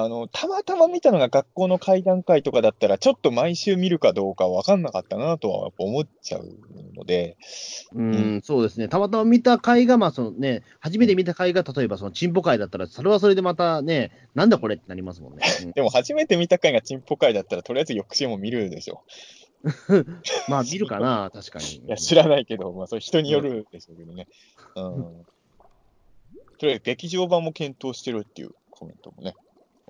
[0.00, 6.56] あの、たまたま見たのが学校の会談会とかだったら、ちょっと毎週見るかどうか分かんなかったなとは思っちゃう
[6.94, 7.36] ので。
[7.94, 8.86] うん、うん、そうですね。
[8.88, 15.42] たまたま見た回が、まあ、そのね、初めて見た回が、例えばそのチンポ回だったら、それはそれでまたね、なんだこれってなりますもんね。
[15.64, 19.02] うん、でも初めて見た回がチンポ回だったら、とりあえず翌週も見るでしょ。
[20.48, 21.78] まあ、見るかな、確かに。
[21.78, 24.28] いや、知らないけど、まあ、それ人によるでしょうけどね。
[24.76, 25.26] うん。
[26.58, 29.34] とりあえず劇場版も検討してるっていうコメントもね。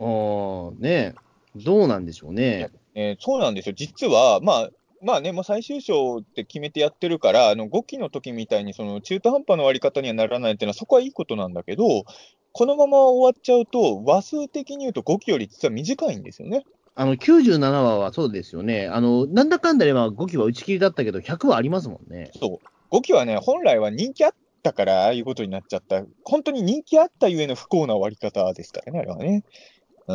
[0.00, 1.14] ああ、ね
[1.56, 2.70] どうなんでしょうね。
[2.94, 3.74] えー、そうなんですよ。
[3.76, 4.70] 実は、まあ、
[5.02, 12.04] まあね、もう最終章って決めてやってるから、あの5期の時みたいにその中途半端な終わり方にはならないっていうのは、そこはいいことなんだけど、
[12.52, 16.64] このまま終わっちゃうと、話数的に言うと5期より実は短いんですよね。
[16.96, 18.88] あの97話はそうですよね。
[18.88, 22.32] あのなんだかんだでは5期は打ち切りだったけど、100はありますもんね。
[22.40, 22.96] そう。
[22.96, 24.34] 5期はね、本来は人気あっ
[24.64, 26.02] たから、ああいうことになっちゃった。
[26.24, 29.44] 本当に人気あったゆえの不幸な終わり方ですからね、あれはね。
[30.08, 30.14] う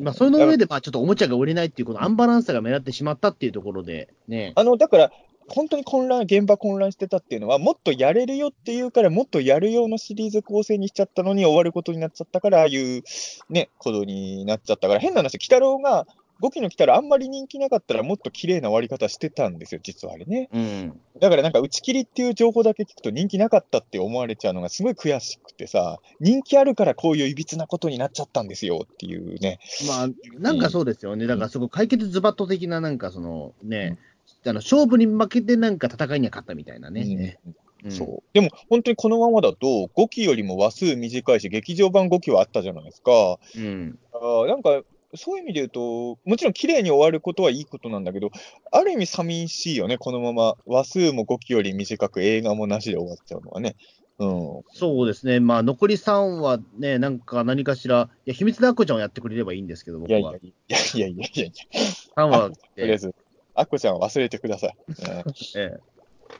[0.00, 0.04] ん。
[0.04, 4.52] まあ、その上で、まあ、ちょっとおもちゃが売れないっていう、このアンバランスさが目立ってしまったっていうところで、ね。
[4.54, 5.12] あの、だから、
[5.48, 13.02] 本当に混乱、現場混乱してたっていうのは、もっとやれるよっていうから、もっとやるようなシリーズ構成にしちゃったのに終わることになっちゃったから、ああいう
[13.50, 16.06] ね、ことになっちゃったから、変な話、鬼太郎が
[16.42, 20.48] 5期の来たらあんまり人気なかったらもっと綺麗な終わり方してたんですよ、実はあれね。
[20.52, 29.58] うん、だからなんか打ち切りっていう情報だけ聞くと人気なかったって思われちゃうのがすごい悔しくてさ、人気あるからこういういびつなことになっちゃったんですよっていうね。
[29.86, 30.08] まあ、
[30.38, 31.26] なんかそうですよね。
[31.26, 33.98] だからそこ解決ズバット的ななんかそのね、
[34.44, 37.38] うん、あの勝負に負けてなんか戦いには勝ったみたいなね。
[37.84, 43.38] うん、そうでも本当にこのままだと、5期よりも話数短いし、劇場版5期はあったじゃないですか。
[43.56, 44.82] うん、あなんか
[45.16, 48.30] そういう意味で言うと、もちろん綺麗に終わることはいいことなんだけど、
[48.72, 50.56] ある意味寂しいよね、このまま。
[50.66, 53.76] 話数も5期より短く映画もなしで終わっちゃうのはね。
[54.18, 60.18] うん、そうですね、まあ、残り3話ね、なんか何かしら、いや、秘密のアッコちゃんをやってくれればいいんですけど、僕は。
[60.18, 61.80] いやいやいやいやいやいや。
[62.16, 63.14] 3話とりあえず、
[63.54, 64.76] アッコちゃんは忘れてください。
[65.58, 65.78] ええ、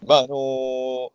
[0.06, 1.10] まあ、あのー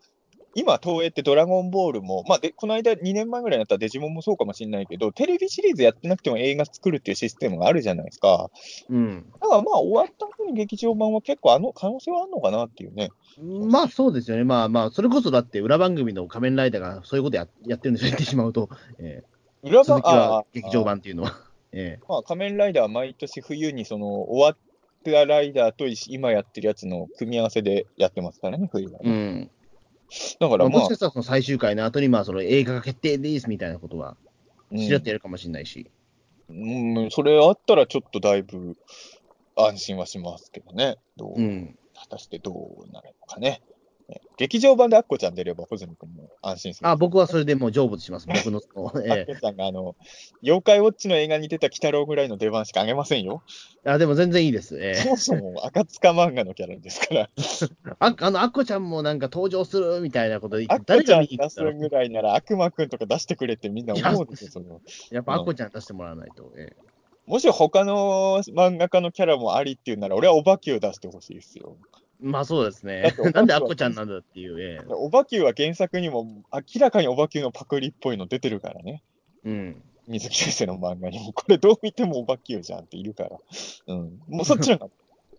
[0.56, 8.50] 今、東映ってドラゴンボールも、まあで、この間、2年前ぐらいになったデジモンもそうかもしれないけど、テレビシリーズやってなくても映画作るっていうシステムがあるじゃないですか。
[8.90, 9.26] うん。
[9.42, 13.12] だからまあ、終わった後に劇場版は結構あの可能性はあるのかなっていうね。
[13.70, 14.44] まあそうですよね。
[14.44, 18.70] まあまあ、それこそだって裏番組の仮面ライダーがそういうことややってるんですよ、言ってしまうと。
[18.98, 21.50] えー、裏番組劇場版っていうのは。
[21.72, 24.58] えー、まあ、仮面ライダーは毎年冬にその終わっ
[25.04, 29.00] たライダーと今やってるやつの組み合わせでやってますからね、冬は、ね。
[29.04, 29.52] うん。
[30.40, 34.18] だから、まあ、もしかしたらその最終回の後にまあその映画が決定ですみたいなことは、
[34.76, 35.90] 知らってやるかもしれないし、
[36.50, 36.98] うん。
[36.98, 38.78] うん、それあったらちょっとだいぶ
[39.56, 40.98] 安心はしますけどね。
[41.18, 43.62] どう、うん、果たしてどうなるのかね。
[44.38, 46.90] 劇場版でアッコちゃん出れば、穂積君も安心する。
[46.90, 48.62] あ、僕はそれでもう成仏します、 僕の。
[49.04, 49.96] ええ、アッコちゃんが、あの、
[50.42, 53.44] 妖怪ウォッチの映画に出た鬼太郎ぐらいの出番しかあげませんよ。
[53.86, 54.78] あ、でも全然いいです。
[54.80, 57.30] ええ、そもそも赤塚漫画のキャラですから。
[58.00, 64.82] ああの、アッコちゃんもなんか登場するみたいなことで、アッコちゃん出すぐらいなら、悪魔くんとか出してくれってみんな思うんですよ、その。
[65.12, 66.52] やっぱアッコちゃん出してもらわないと。
[66.58, 66.90] ええ
[67.30, 71.78] もし他の漫画家のキャラもありっていうなら、俺はお化けを出してほしいですよ。
[72.20, 73.14] まあそうですね。
[73.34, 74.86] なんでアッコちゃんなんだっていう、ええ。
[74.90, 79.04] おばきゅうは原作にも明らかにおばきゅうのパクリっぽいの出てるからね。
[79.46, 79.84] うん。
[80.08, 83.38] 水木先生の漫画にも、これどう見てもおばきゅうじゃんっているから。
[83.88, 84.22] うん。
[84.28, 84.92] もうそっちの方が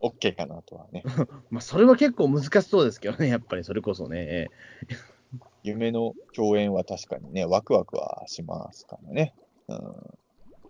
[0.03, 1.03] OK かなとはね。
[1.51, 4.49] まあそれは結構難しそうですけどね、やっぱりそれこそね。
[5.63, 9.35] 夢の共演は確かにね、ワクワクはしますからね。
[9.69, 9.79] うん。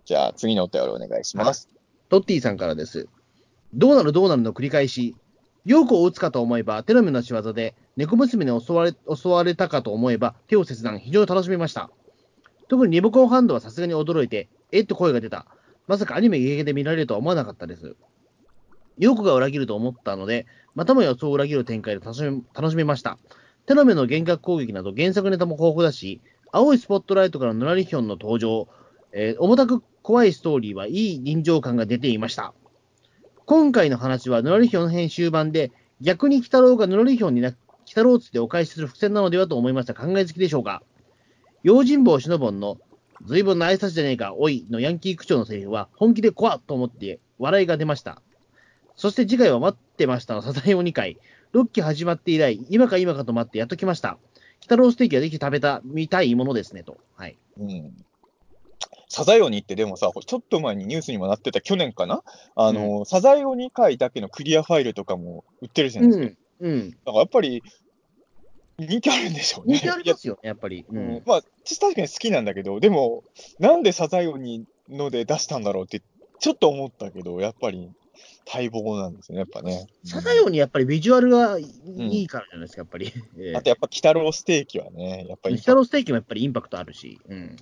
[0.05, 1.69] じゃあ次のお便りお願いします。
[2.09, 3.09] トッティさんからです。
[3.73, 5.15] どうなるどうなるの繰り返し。
[5.65, 11.91] 陽子を撃つかと思えば、テロメの仕業で、猫娘に襲われ襲われたかと思えば、手を切断、非常に楽しめました。
[12.69, 15.47] 特にリモコンハンドはさすがに驚いて、えっと声が出た。
[15.87, 17.97] まさかアニメゲゲで見られるとは思わなかったです。
[18.97, 23.19] 陽子が裏切ると思ったので、またもやそう裏切る展開で楽しめ楽しめました。
[23.66, 26.20] テロメの幻覚攻撃など原作ネタも豊富だし、
[26.53, 28.69] 青いスポットライトからヌラリヒョンの登場、
[29.12, 32.55] えー、重たく怖いストーリーはいい臨場感が出ていました。
[33.46, 37.56] 今回の話は、ヌラリヒョン編終盤で、逆に鬼太郎がヌラリヒョンにな、鬼
[37.88, 39.94] 太郎つでお返しする伏線なのではと思いました。
[39.94, 40.82] 考えつきでしょうか
[41.62, 42.78] 用心棒シノボンの、
[43.26, 48.22] ずいぶんな挨拶じゃねえか、おいのヤンキー区長のセリフは、本気で怖っと思って笑いが出ました。
[48.96, 51.18] そして次回は待ってましたのサザエを2回。
[51.52, 54.10] 6期始まって以来、今か今かと待ってやっと来ました。
[54.10, 54.18] 鬼
[54.62, 56.98] 太郎ステーキはぜひ食べた、みたいものですね、と。
[57.16, 57.36] はい。
[57.58, 57.92] うん。
[59.11, 62.23] サザエ鬼ってでもさ、ちょっと前にニュースにもなってた去年かな？
[62.55, 66.37] あの、うん、サザエ鬼回だけのクリアファイルとかも売ってるじゃないですか。
[66.61, 66.73] うん。
[66.73, 67.62] うん、だからやっぱり、
[68.78, 69.78] 人気あるんでしょうね。
[69.78, 70.87] 人気ありますよね、やっぱり。
[70.89, 71.23] うんん。
[71.27, 73.24] まあ、確かに好きなんだけど、でも、
[73.59, 76.03] なんでサザヨにので出したんだろうって、
[76.39, 77.91] ちょっと思ったけど、やっぱり
[78.47, 79.89] 待望なんですよね、やっぱね。
[80.05, 81.65] サザヨにやっぱりビジュアルがい
[82.23, 83.12] いからじゃないですか、やっぱり。
[83.39, 87.19] えあとやっぱ、鬼太郎ステーキはね、やっぱり、え北ロステーキもやっぱりインパクトあるし。
[87.28, 87.57] うん。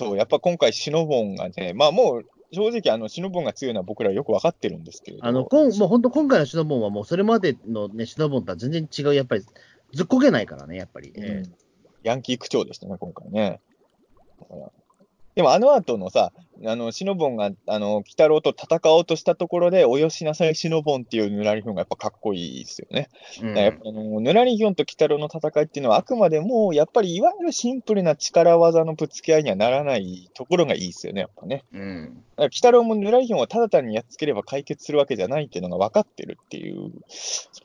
[0.00, 9.44] そう、やっぱ今回、シノボンがね、まあもう、正直、あの、シノボンが強いのは僕らよく分かってるんですけれどあの、こんもう本当今回のシノボンはもうそれまでのね、シノボンとは全然違う、やっぱり
[9.92, 11.12] ずっこけないからね、やっぱり。
[11.16, 11.54] えうん
[12.02, 13.60] ヤンキー区長でしたね、今回ね。
[14.40, 14.72] だから
[15.40, 16.32] でもあの後のさ、
[16.66, 23.08] あの、シノボンが、あの、鬼太郎と戦おうとしたところで、およしなさいシノボンっていうヌラリヒョンがやっぱかっこいいですよね。
[23.38, 31.64] えうんやっぱあのヌラリヒョンと鬼太郎の戦いっていうのは、あくまでも、やっぱりいわゆるシンプルな力技のぶつけ合いにはならないところがいいですよね、やっぱね。
[31.72, 32.04] うん。
[32.04, 36.90] だから鬼太郎もヌラリヒョンをただ単にやっつければ解決するわけじゃないっていうのが分かってるっていう、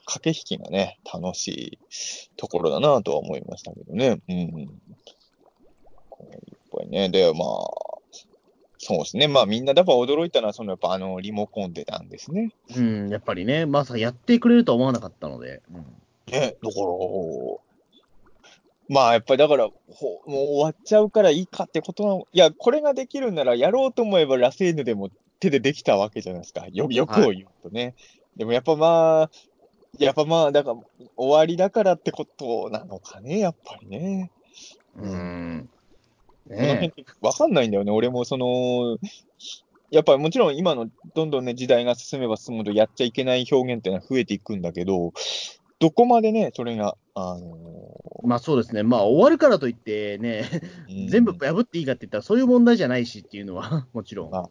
[0.05, 1.79] 駆け引きがね、楽しい
[2.37, 4.21] ところだなとは思いましたけどね。
[4.29, 4.69] うん。
[6.75, 7.09] ぱいね。
[7.09, 7.85] で、まあ、
[8.77, 9.27] そうですね。
[9.27, 12.51] まあみんなやっぱ驚いたのは、そのやっぱあのリモコンでなんですね。
[12.75, 15.61] うん、やっぱりね、まさかやってくれるとは思わなかったので。
[15.73, 15.85] うん
[16.27, 16.87] ね、だから、
[18.89, 22.27] まあやっぱりだから、ほもう終わっちゃうからいいかってことなの。
[22.31, 26.67] いや、これができるならやろうと思えばラセーヌでも手でできたわけじゃないですか。
[26.71, 27.95] よよくを言うとね。
[28.35, 29.31] でもやっぱまあ、
[29.97, 30.77] やっぱまあ、だから
[31.15, 34.31] 終わりだからってことなのかね、やっぱりね。
[34.97, 35.69] うん。
[37.21, 37.91] わかんないんだよね。
[37.91, 38.97] 俺もその、
[39.91, 45.13] やっぱりもちろん今のどんどんね、時代が進めば進むほどやっちゃいけない表現っていうのは増えていくんだけど、
[45.79, 47.55] どこまでね、それが、あの
[48.23, 50.49] まあそうですね、まあ終わるからといってね、
[50.89, 54.31] うん全部破っていいかって言ったらそういう問題じゃないしっていうのは、 もちろん。
[54.31, 54.49] まあ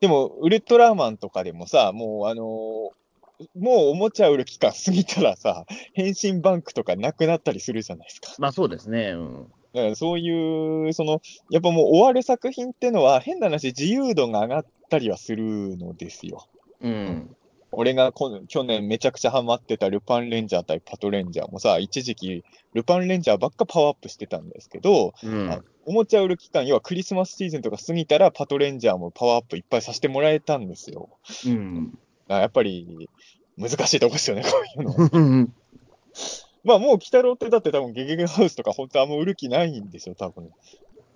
[0.00, 8.34] でも、ウルトラマンとかでもさ、もうあのもうおもちゃ売る期間過ぎたらさ、変身バンクとかなくなったりするじゃないですか。
[8.38, 9.12] まあそうですね。
[9.14, 9.52] うん。
[9.74, 11.20] だからそういう、その、
[11.50, 16.46] やっぱもう終わる作品ってのは、変な話、自由度が上がったりはするのですよ。
[16.80, 17.36] うん。
[17.72, 31.10] 俺がこ去年めちゃくちゃハマってたルパンレンジャー対パトレンジャーもさ、一時期ルパンレンジャーばっかパワーアップしてたんですけど、うんあおもちゃ売る期間、要はクリスマスシーズンとか過ぎたらパトレンジャーもパワーアップいっぱいさせてもらえたんですよ。
[31.46, 31.98] うん。
[32.28, 33.08] あやっぱり
[33.56, 34.48] 難しいとこですよね、こ
[34.78, 35.48] ういうの。
[36.66, 36.68] うん。
[36.68, 40.50] まあもう鬼太郎ってだって多分ゲゲゲハウスとか本当あんま売る気ないんですよ、多分。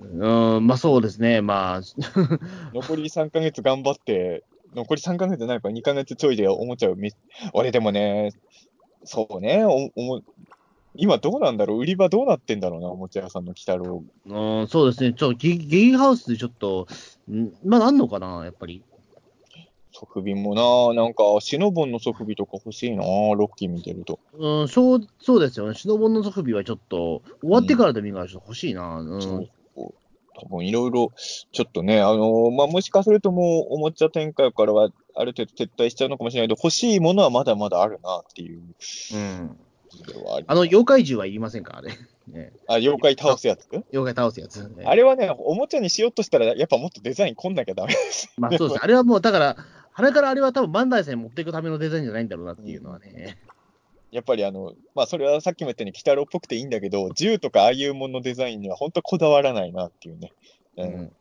[0.00, 1.42] うん、まあそうですね。
[1.42, 1.80] まあ、
[2.72, 4.44] 残り3ヶ月頑張って、
[4.74, 7.12] 残り3ヶ月じゃないか、2ヶ月ちょいでおもちゃを見、
[7.52, 8.32] 俺でもね、
[9.04, 10.22] そうね、おおも
[10.94, 14.02] 今どうなんだろう、売り場どうなってんだろうな、おもちゃ屋さんの鬼太郎。
[14.26, 15.12] うん、そうですね。
[15.12, 16.86] ちょっとゲゲゲハウスでちょっと、
[17.30, 18.82] んまだあんのかな、やっぱり。
[19.92, 20.54] 側備も
[20.94, 24.18] な、なんか、シノボンの側備とか欲しいな、ロッキー見てると。
[24.34, 25.74] うん、そうそうですよね。
[25.74, 29.00] シノボンの側備はちょっと、終わってからでもいいからちょっと欲しいな。
[29.00, 29.22] うん。
[29.22, 29.48] そう
[30.40, 31.12] 多分いろいろ、
[31.52, 38.62] ちょっとね、あのーまあ、もしかするともう、おもちゃ展開からはある程度撤退しちゃうのかもしれないけど、欲しいものはまだまだあるなっていう
[39.14, 39.56] うん。
[40.34, 41.90] ありあの、妖怪獣はいりませんかあれ。
[42.28, 43.66] ね、あ、妖怪倒すやつ？
[43.92, 44.62] 妖怪倒すやつ。
[44.68, 48.32] ねあれはね、おもちゃにしようとしたら、やっぱもっとデザインこんなきゃダメです。
[48.38, 48.84] まあそうです。
[48.84, 49.56] あれはもう、だから、
[50.00, 53.38] 鼻からあれは多分バンダイさんに持っていくためのデザインじゃないんだろうなっていうのはね。
[54.10, 60.32] やっぱりあの、まあそれはさっきも言ったように、鬼太郎っぽくていいんだけど、銃とかああいうもののデザインには本当こだわらないなっていうね。
[60.76, 60.82] う。
[60.82, 61.12] うんん。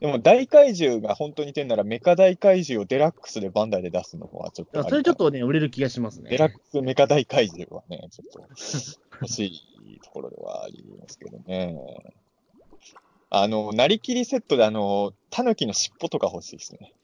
[0.00, 6.30] でも大怪獣が本当に似てんなら、メカ大怪獣をデラックスでバンダイで出すのはちょっとそれちょっとね、売れる気がしますね。
[6.30, 8.40] デラックスメカ大怪獣はね、ちょっと
[9.20, 11.74] 欲しいところではありますけどね。
[13.30, 16.94] あの、なりきりセットであの、タヌキの尻尾とか欲しいですね。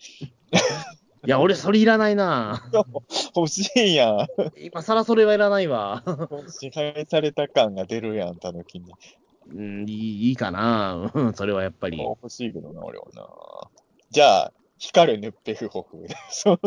[1.26, 2.70] いや、俺それいらないな。
[3.34, 4.26] 欲しいやん。
[4.56, 6.02] 今更それはいらないわ。
[6.48, 8.92] 支配された感が出るやん、タヌキに。
[9.50, 11.10] うん、いいいいかな。
[11.14, 11.98] うん、それはやっぱり。
[11.98, 13.26] 欲しいけどな、俺はな。
[14.10, 14.52] じゃあ、
[14.86, 16.06] 光るヌッペフホフ。
[16.30, 16.60] そう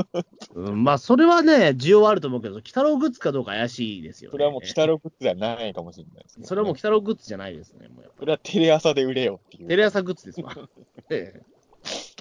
[0.55, 4.31] うん、まあ、それはね、需要はあると思うけど、鬼太郎グッズかどうか怪しいですよ、ね。
[4.31, 6.45] それはもう鬼太郎グッズじゃないかもしれないです、ね。
[6.45, 7.87] それはもう鬼太郎グッズじゃないですね。
[7.89, 9.67] もうやっぱそれはテレ朝で売れよっていう。
[9.67, 10.53] テレ朝グッズですわ。
[11.09, 11.41] ええ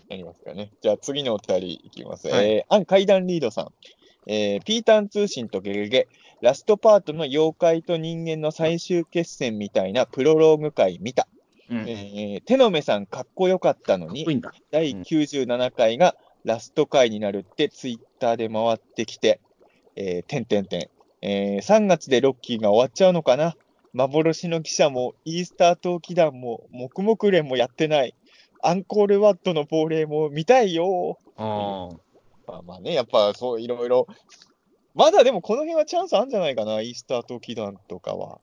[0.09, 0.71] ありますかね。
[0.81, 2.29] じゃあ次のお二人いきます。
[2.29, 3.73] はいえー、アン階段リードさん。
[4.29, 6.09] えー、ピータン通信とゲゲゲ、
[6.41, 11.29] ラストパートの妖怪と人間の最終決戦みたいなプロローグ回見た。
[11.71, 14.43] えー、手の目さんかっこよかったのにこい、い。
[14.71, 19.41] 第97回がラスト回になるってツイッターで回ってきて、
[19.97, 20.89] えー、てんてんてん。
[21.23, 23.57] えー、3月でロッキーが終わっちゃうのかな
[23.93, 28.15] 幻の記者もイースター島祈願も黙々連もやってない。
[28.63, 31.19] アンコールワットの亡霊も見たいよ。
[32.47, 34.07] まあまあね、やっぱそういろいろ、
[34.95, 38.41] まだでもこの辺はチャンスあるんじゃないかな、イースター島祈願とかは。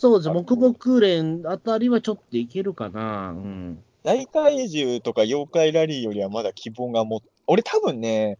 [0.00, 3.32] そうです、木木連あたりはちょっといけるかな。
[3.32, 3.84] うん。
[4.02, 8.38] 大怪獣とか妖怪ラリーよりはまだ希望がも俺多分ね、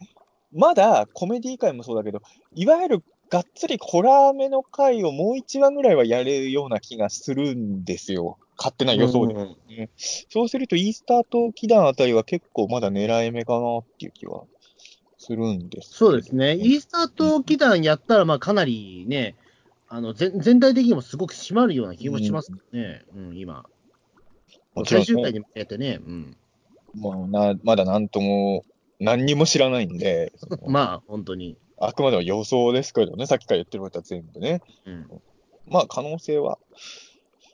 [0.54, 2.22] まだコメディ界もそうだけど、
[2.54, 8.38] いわゆるがっつりホラーめの回をもう1話ぐらいはやれるような気がするんですよ。
[8.56, 9.34] 勝手な予想で。
[9.34, 9.56] うん
[9.98, 14.44] そうすると、イースター島祈願あたりは結構まだ狙い目かなっていう気は
[15.18, 15.90] するんです。
[15.90, 16.56] そうですね。
[16.56, 19.34] イースター島祈願やったら、まあ、かなりね、
[19.92, 23.64] あの全全体的にもすごく締まるような気もしますね、うん、今。
[24.76, 26.36] もちろん最終回にやってね、うん。
[26.94, 28.64] もうなまだなんとも、
[29.00, 30.32] 何にも知らないんで、
[30.68, 31.56] まあ、本当に。
[31.76, 34.62] あくまでも予想ですけどね、さっきから言ってることは全部ね。
[34.86, 35.10] うん。
[35.66, 36.58] まあ、可能性は。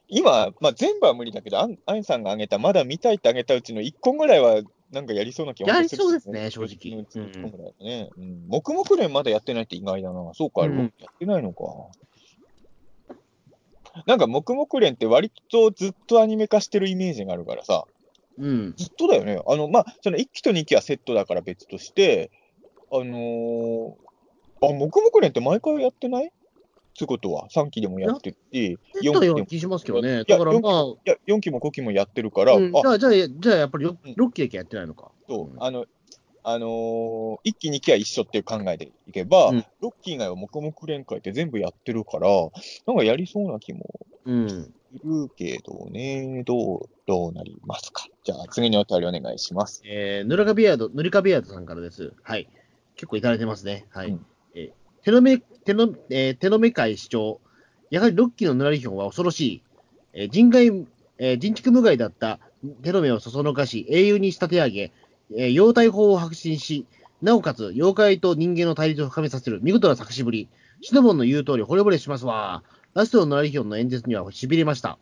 [0.09, 4.61] 今、まあ、全部は無理だけど、アンアンさんが挙げた、まだ見たいって挙げたうちの1個ぐらいは、
[4.93, 8.11] なんかやりそうな気がやりそうですね正直うん、1個ぐらいね。
[8.17, 8.49] うん。
[8.49, 10.35] 黙々連まだやってないって意外だな。
[10.35, 11.65] そうか、うんやってないのか。
[14.07, 17.85] なんか、黙々連って割とずっとアニメ化してるイメージがあるからさ、
[18.39, 18.75] うん。
[18.77, 19.41] ずっとだよね。
[19.47, 22.31] あの、まあ、その1期と2期はセットだから別として、
[22.93, 23.95] あのー、
[24.63, 26.31] あ、黙々連って毎回やってない？
[26.95, 29.49] つうことは、3期でもやってるし、やったようでも。
[29.49, 30.25] しますけどね。
[30.25, 33.99] だからまあ、いや、4期も5期もやってるから、うん、じあゃあ、じゃあ、じゃあやっぱりうん。
[34.13, 35.11] 6期だけやってないのか。
[35.29, 35.51] そう。
[35.53, 35.63] うん。
[35.63, 35.85] あの、
[36.49, 42.29] あのー、1期、2期は一緒っていう考えでいけば、うん6期以外は黙々連会って全部やってるから、
[42.87, 43.85] なんかやりそうな気も
[44.25, 44.73] うん。
[44.93, 48.07] いるけどね、どう、どうなりますか？
[48.23, 49.83] じゃあ、次にお便りお願いします。
[49.85, 52.13] えー、ぬらかビアード、ぬりかビアードさんからです。
[52.23, 52.49] はい。
[52.95, 53.87] 結構いただいてますね。
[53.91, 54.11] はい。
[54.11, 57.41] うんえー手の目、手の、えー手の目会主張。
[57.91, 59.63] やはり6期のぬらりひょんは恐ろしい。
[60.13, 60.87] えー人外、
[61.19, 62.39] えー人畜無害だった
[62.83, 64.93] 手の目をそそのかし、英雄に仕立て上げ、
[65.35, 66.87] えー妖体法を白信し、
[67.23, 70.49] なおかつ妖怪と人間の対立を深めさせる見事な作詞ぶり。
[70.83, 72.63] シノボンの言う通り惚れ惚れしますわ。
[72.95, 74.99] ラストのぬらりひょんの演説には痺れました。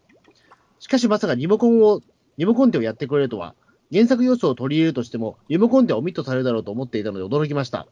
[0.78, 2.00] しかしまさかリモコンを、
[2.38, 3.54] リモコンテをやってくれるとは、
[3.92, 7.86] 原作要素を取り入れるとしても、リモコンテはオミットされるだろうと思っていたので驚きました。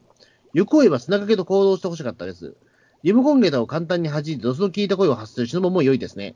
[0.53, 2.55] 欲を言えば砂掛けと行動してほしかったです。
[3.03, 6.35] リモコンゲータを簡単に弾いてドスの効いた声を発するシノボンも良いですね。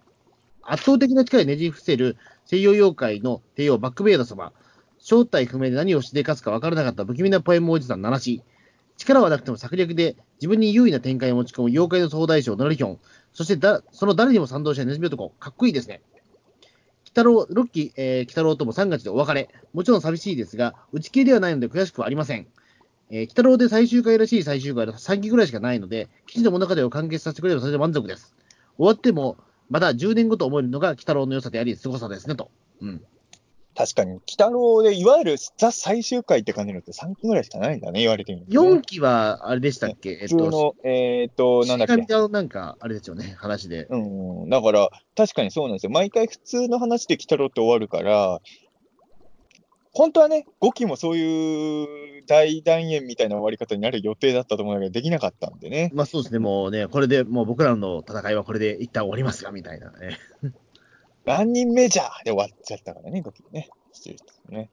[0.64, 4.52] 圧倒的な力でねじ伏せる西洋妖怪の帝王バックベイダ様。
[5.08, 8.44] 正体不明で何をしでかすか分からなかった不気味なポエムおじさん七し。
[8.98, 13.00] 力はなくても策略で自分に優位な展開を持ち込む妖怪の総大将ナルヒョン。
[13.32, 15.30] そしてだその誰にも賛同したネズミ男。
[15.40, 16.02] かっこいいですね。
[17.06, 19.48] 北郎、ロッキー、えー、北郎とも3月でお別れ。
[19.74, 22.46] もちろん寂しいですが、打ち切りではないので悔しくはありません。
[23.10, 28.36] えー、北郎で最終回らしい最終回は3期ぐらいしかないので、記事の物語を完結させてくれればそれで満足です。
[28.76, 29.38] 終わっても、
[29.70, 32.52] また10年後と思えるのが北郎の良さであり、凄さですね、と。
[32.82, 33.02] うん。
[33.78, 38.70] 確かに、鬼太郎で、いわゆるザ最終回って感じのって3期ぐらいしかないんだね、言われてみると、ね。
[38.80, 42.14] 4期は、あれでしたっけ、えっと、えっ、と、なんだっけ？
[42.14, 43.86] のなんか、あれですよね、話で。
[43.91, 43.98] う
[44.48, 45.91] ん、だから、確かにそうなんですよ。
[45.91, 48.41] 毎回普通の話で鬼太郎って終わるから、
[49.94, 55.91] 本当はね、5期もそういう大団円みたいな終わり方になる予定だったと思うんだけど、できなかったんでね。
[55.94, 60.18] まあそうですね、もうね、これで、もう僕らの戦いはこれで一旦終わりますが、みたいなね。
[61.28, 63.70] 何人目じゃで終わっちゃったからね、5期ね。
[63.91, 64.70] 失礼ですね。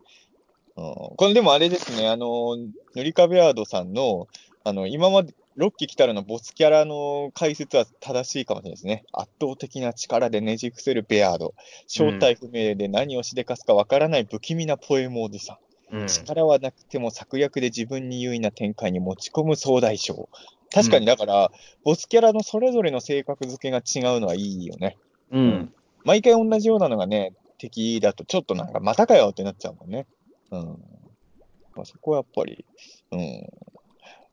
[0.76, 2.56] うん、これでもあれですね、あの、
[2.94, 4.28] 塗り壁アードさんの、
[4.64, 9.04] あの、今まで、6期来たらのボスキャラの解説は正しいかもしれないですね。
[9.12, 11.54] 圧倒的な力でねじ伏せるベアード。
[11.86, 15.58] 正体不明で何をしでかすかわからない不気味なポエムおじさ
[15.92, 15.96] ん。
[15.98, 16.06] うん。
[16.08, 20.28] 力はなくても策略で自分に優位な展開に持ち込む総大将。
[20.72, 21.52] 確かにだから、
[21.84, 24.96] ボスキャラのそれぞれの性格付けが違うのはいいよね。
[25.30, 25.72] うん。
[26.04, 30.06] 毎回同じようなのがね、敵だとちょっとなんか、またかよってなっちゃうもんね。
[30.50, 30.60] うん。
[31.74, 32.64] まあ、そこはやっぱり、
[33.12, 33.48] うん。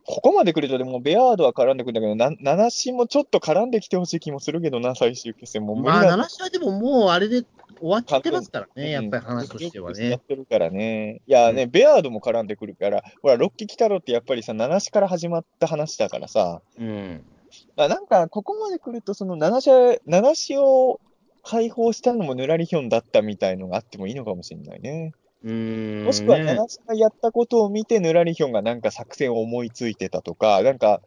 [0.03, 7.43] ここまで来ると、でも、ベアードは絡んでくるんだけど、な、ナナシもちょっと絡んできてほしい気もするけどな、最終決戦もまあ、だ7試合でももうあれで
[7.80, 10.19] 終わっちゃってますからうんね、やっぱり話としてはやねっ。
[10.19, 11.22] てるからね。
[11.27, 17.23] いやね、ベアードも絡んでくるから、ほら、ロッキー来たろってやっぱりさ、ナナシから始まった話だからさ、うん。
[17.76, 20.99] あなんか、ここまで来ると、そのナナシャ、ナナシを
[21.43, 25.13] 解放したのもヌラリヒョンだったみたいのがあってもいいのかもしれないね。
[25.43, 26.05] うーん。
[26.05, 31.01] もしくは、ねナナシがやったことを見て、ヌラリヒョンがなんか作戦を思いついてたとか、なんか、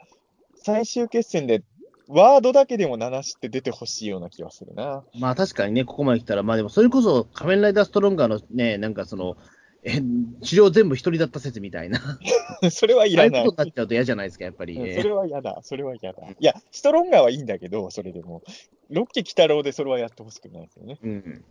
[0.57, 1.63] 最終決戦で、
[2.07, 5.05] ワードだけでもナナシって出てほしいような気がするな。
[5.19, 9.37] まあ確かにね、ここまで来たら、まあでもそれこそ仮面ライダーストロンガーのね、なんかその、
[9.85, 10.01] え、
[10.43, 12.01] 治療全部一人だった説みたいな。
[12.71, 13.29] それはいああい。
[13.29, 14.79] うことになっちゃうと嫌じゃないですか、やっぱり。
[14.79, 15.61] うんそれは嫌だ。
[15.63, 16.23] それは嫌だ。
[16.27, 18.43] いや、ストロンガーはいいんだけど、それでも。
[18.89, 20.99] ロッキー・キタロウでそれはやってほしくないですよね。
[21.03, 21.45] うん。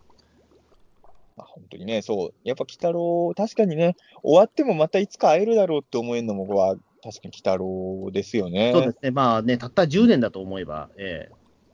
[1.38, 2.34] まあ、本当にね、そう。
[2.44, 8.72] やっぱ、キタロウ、確かにね、終わってもまたいつか会えるだろうって思えるのもは、確かに鬼太郎ですよね。
[8.72, 11.30] そうですね、まあね、たった10年だと思えば、え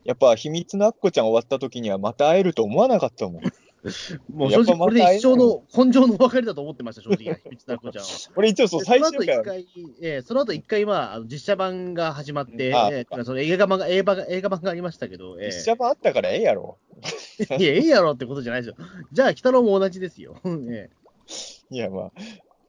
[0.05, 3.41] やっぱ秘密のアッコちゃん終わった時にはまた会えると思わなかったもん。
[3.85, 3.89] え
[4.33, 7.91] もう正直、これで一生の根性の別れだと思ってました、正直、 ちゃんは。
[8.35, 9.67] 俺一応そう、で最終回
[10.01, 16.77] えーその後一回、まあ、実写版が始まって、えーその映画版が映画が映画版がありましたけど、えー実写版あったからええやろ。
[17.39, 18.75] いや、ええやろってことじゃないですよ。
[19.13, 20.35] じゃあ、鬼太郎も同じですよ。
[20.69, 20.89] え
[21.69, 22.11] いや、まあ、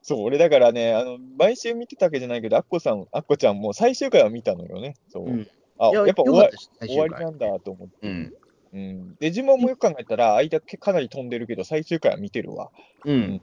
[0.02, 4.94] そう、俺だからね、あの、毎週見てたわけじゃないけど、アッコさん、アッコちゃんも最終回は見たのよね。
[5.08, 5.24] そう。
[5.26, 5.48] うん
[5.82, 6.50] あ、やっぱ終わ
[6.86, 8.06] 終わりなんだと思って。
[8.06, 8.34] うん。
[8.72, 9.16] うん。
[9.18, 12.70] デジモンもよく考えたら、間けかなり飛んでるけど、最終回は見てるわ。
[13.05, 13.40] うん。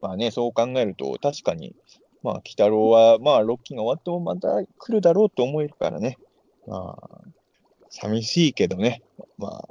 [0.00, 1.74] まあね、そう考えると、確かに、
[2.22, 6.18] まあ、鬼太郎は、まあ、6期が終わってもまた来るだろうと思えるからね。
[6.66, 7.20] まあ、
[7.88, 9.02] 寂しいけどね。
[9.38, 9.68] まあ、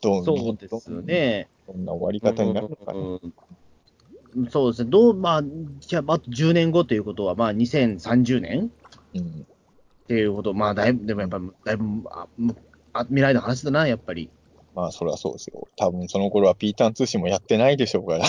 [0.00, 1.48] どうそうですね。
[1.66, 2.98] どんな終わり方になるのかな。
[2.98, 3.34] うん
[4.50, 4.90] そうですね。
[4.90, 5.42] どう、まあ、
[5.78, 8.72] じゃあ、あと10年後ということは、まあ、2030年
[9.14, 9.46] うん。
[10.04, 12.26] っていうこと、まあ、だいぶ、でもやっぱ、だいぶ、あ
[13.02, 14.30] 未来の話だな、やっぱり。
[14.74, 15.68] まあ、それはそうですよ。
[15.76, 18.26] 多分その頃はピーターン通信もやってないでしょうから。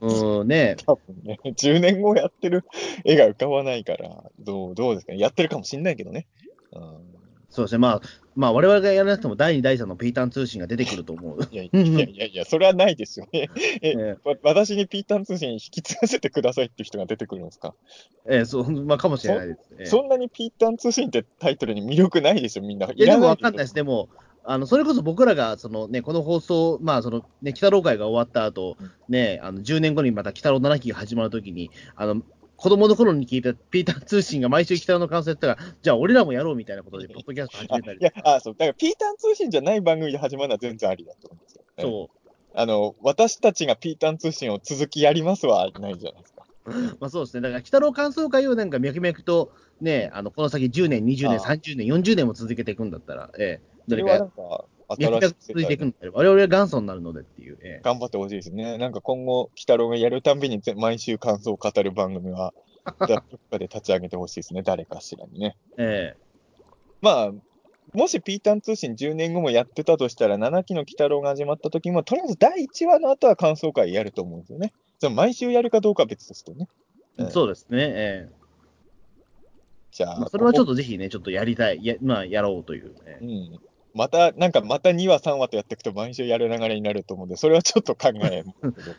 [0.00, 2.64] うん、ね 多分ね、10年後やってる
[3.04, 5.18] 絵が浮かばないから、どう、どうですかね。
[5.18, 6.26] やってるかもしんないけどね。
[6.72, 7.17] うん
[7.50, 7.78] そうですね。
[7.78, 8.00] まあ、
[8.36, 11.48] まあ、我々がやらなくても、第2、第3のピーターン通信が出てくると思う。
[11.50, 13.50] いやいやいやそれはないですよね。
[13.82, 17.74] ええわ私にピーターン通信引き継がせてくださいっていう人が出てくるんですか、
[18.28, 19.60] ええそう、まあ、かもしれないです。
[19.78, 22.86] ええそんなにピーターン通信ってタイトルに魅力ないでしょ、みんな。
[22.86, 23.74] いや、でもらわかんないです。
[23.74, 24.08] でも、
[24.44, 28.76] あの、それこそ僕らが、そのね、この放送、まあ、その、ね、鬼太郎会が終わった後、
[29.08, 32.22] ね、あの、10年後にまた鬼太郎7期が始まるときに、あの、
[32.58, 38.02] 子供の頃に聞いたピーター通信が毎週鬼太郎の感想やったら、じゃあ俺らもやろうみたいなことで、ポッドキャスト始あめたりい。
[38.04, 41.66] やあそう、だからピーターン通信じゃない番組で始まるのは全然ありだと思うんですよ、ね。
[41.78, 42.10] そ
[42.54, 46.44] あの、私たちがピーターン通信を続きやりますはないじゃないですか。
[46.66, 46.70] う。
[46.98, 47.42] まあそうですね。
[47.42, 54.26] だから、鬼太郎感想会をなんか脈々と、ね、あの、この先10年、20年、ああ30年、40年も続けていくんだったら、ええ、どれか
[54.94, 57.80] んか、脈々新しい続いていくんだったら、我々は元祖になるのでっていう、ええ。
[57.82, 58.78] 頑張ってほしいですね。
[58.78, 62.54] なんか今後、鬼太郎がやるたんびにぜ毎週感想を語る番組は、
[63.06, 65.56] どっかで立ち上げてほしいですね、誰かしらにね。
[65.76, 66.16] ええ。
[67.00, 67.32] まあ、
[67.94, 74.72] もしピーターン通信10年後もやってたとしたら、7期の鬼太郎が始まった時も、とりあえず第1話の後は感想会やると思うんですよね。
[74.98, 76.68] じゃあ毎週やるかどうかは別としてね。
[77.18, 77.78] うんそうですね。
[77.78, 78.32] ええ。
[79.90, 80.72] じゃあ、まあ、それはちょっと。
[80.72, 83.24] とぜひね、ちょっとやりたい、やまあ、やろうという、ねう。
[83.24, 83.60] ん。
[83.98, 88.44] また、なんかまた2話、3話とやっていくと毎週やる流れになると思うんで、それはちょっと考え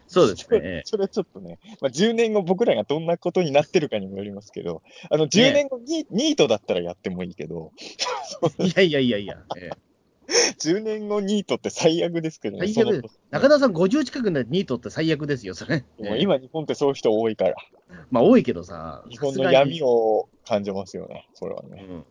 [0.07, 0.81] そうですね。
[0.85, 7.71] それはちょっとね、まあ、10年後僕らがどんなことになってるかにもよりますけど、あの、10年後に、ニートだったらやってもいいけど、
[8.59, 9.89] いやいやいやいや、ええ。
[10.59, 15.85] 10年後ニートって最悪ですけどね、最悪中田さん50近くになニートって最悪ですよ、それ。
[15.97, 17.55] もう今、日本ってそういう人多いから、
[18.11, 19.87] まあ多いけどさ、日本の闇を。
[19.87, 21.85] を感じますよね、それはね。
[21.89, 22.05] うん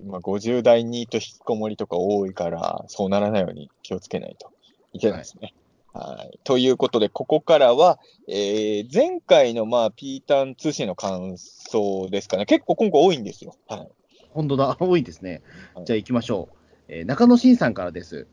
[0.00, 4.50] 今、50代ニート引きこもりとか多いから、そうならないように気をつけないと
[4.92, 5.54] いけないですね。
[5.92, 6.40] はい。
[6.42, 12.46] ということで、ここからは、えー前回の、まあ、ピーターン通信の感想ですかね。
[12.46, 13.54] 結構今回多いんですよ。
[13.68, 13.88] はい。
[14.30, 15.42] 本当だ、 多いですね
[15.74, 15.84] はい。
[15.84, 16.56] じゃあ行きましょう。
[16.88, 18.26] えー中野慎さんからです。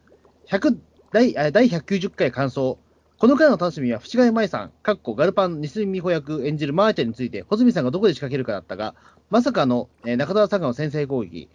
[0.48, 0.78] 100
[1.14, 2.80] 第あ第190回感想。
[3.22, 8.96] この回の楽しみは、渕上舞さん、かっこガルパン、西住みほ役演じるマーチャについて、穂積さんがどこで仕掛けるかだったが、
[9.30, 11.48] まさかの、えー中澤さんがの先制攻撃。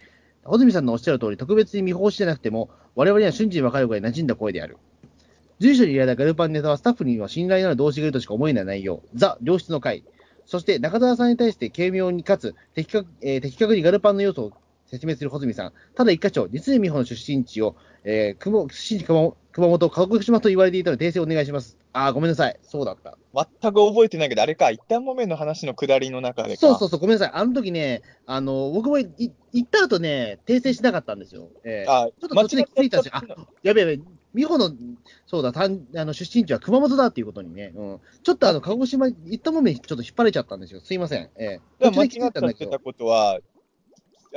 [0.45, 4.77] 穂積さんのおっしゃる通り、特別に見法してなくても、我々には瞬時に分かるぐらい馴染んだ声である。
[5.59, 9.03] 随所に入れたガルパンネタはスタッフには信頼のある同志がいるとしか思えない内容。
[9.13, 10.05] ザ・良質の回。
[10.45, 14.51] そして中澤さんに対して軽妙にかつ的確,、えー的確にガルパンの要素を
[14.85, 15.73] 説明する穂積さん。
[15.95, 17.75] ただ一箇所、実に美穂の出身地を、
[18.05, 21.79] えー、出身地熊本熊本、鹿児島と言われていたので訂正お願いします。
[21.91, 22.59] あー、ごめんなさい。
[22.61, 23.17] そうだった。
[23.33, 26.59] 全く覚えてないけど、あれか、一旦もめの話の下りの中でか。
[26.59, 27.31] そうそうそう、ごめんなさい。
[27.33, 31.49] あの時ね、あの、僕もい行った後ね、訂正しなかったんですよ。
[31.63, 33.17] えー、あちょっと途中で気づいたんですよ。
[33.17, 33.23] あ、
[33.63, 33.99] やべやべ、
[34.35, 34.75] 美穂の、
[35.25, 40.81] そうだ、たんあの出身地は熊本だっていうことにね、うん、ちょっとあの、鹿児島行ったもめにちょっと引っ張れちゃったんですよ。
[40.81, 41.31] すいません。
[41.35, 43.39] えー、間違途中で気づいたんだけどったってた、ことは、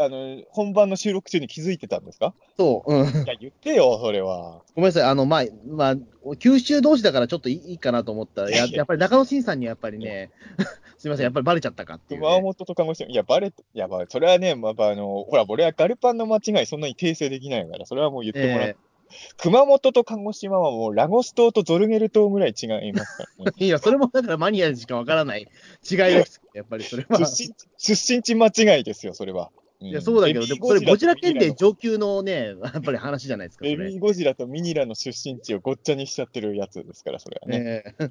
[0.05, 2.35] あの、本番の収録中に気づいてたんですか？
[2.57, 3.07] そう、うん。
[3.07, 4.63] いや、言ってよ、それは。
[4.75, 10.31] ごめんなさい、あの、まあ、まあ、九州同士だからちょっといいかなと思ったら、やいやっぱり中野慎さんにやっぱりね、
[10.99, 12.27] すみません、やっぱりバレちゃったかっていう、ね。
[12.27, 18.91] 熊本と鹿児島、いや、バレて、いや、まあ、それはね、まあ、あの、ほら、俺はガルパンの間違い、そんなに訂正できないから、それはもう言ってもらって、え
[19.37, 23.53] 熊本と鹿児島はもう、ラゴス島とゾルゲル島ぐらい違いますからね。
[23.57, 25.49] ー いや、それもだからマニアにしかわからない
[25.91, 26.41] 違いです。
[26.55, 27.19] やっぱりそれは。
[27.19, 29.51] 出身地、出身地間違いですよ、それは。
[29.85, 33.77] んいや、そうだけど、でもそれゴジラ県で上級のね、 やっぱり話じゃないですか、それ。
[33.77, 37.61] ベビーゴジラとミニラの出身地をごっちゃにしちゃってるやつですから、それはね。
[37.61, 38.05] ねえ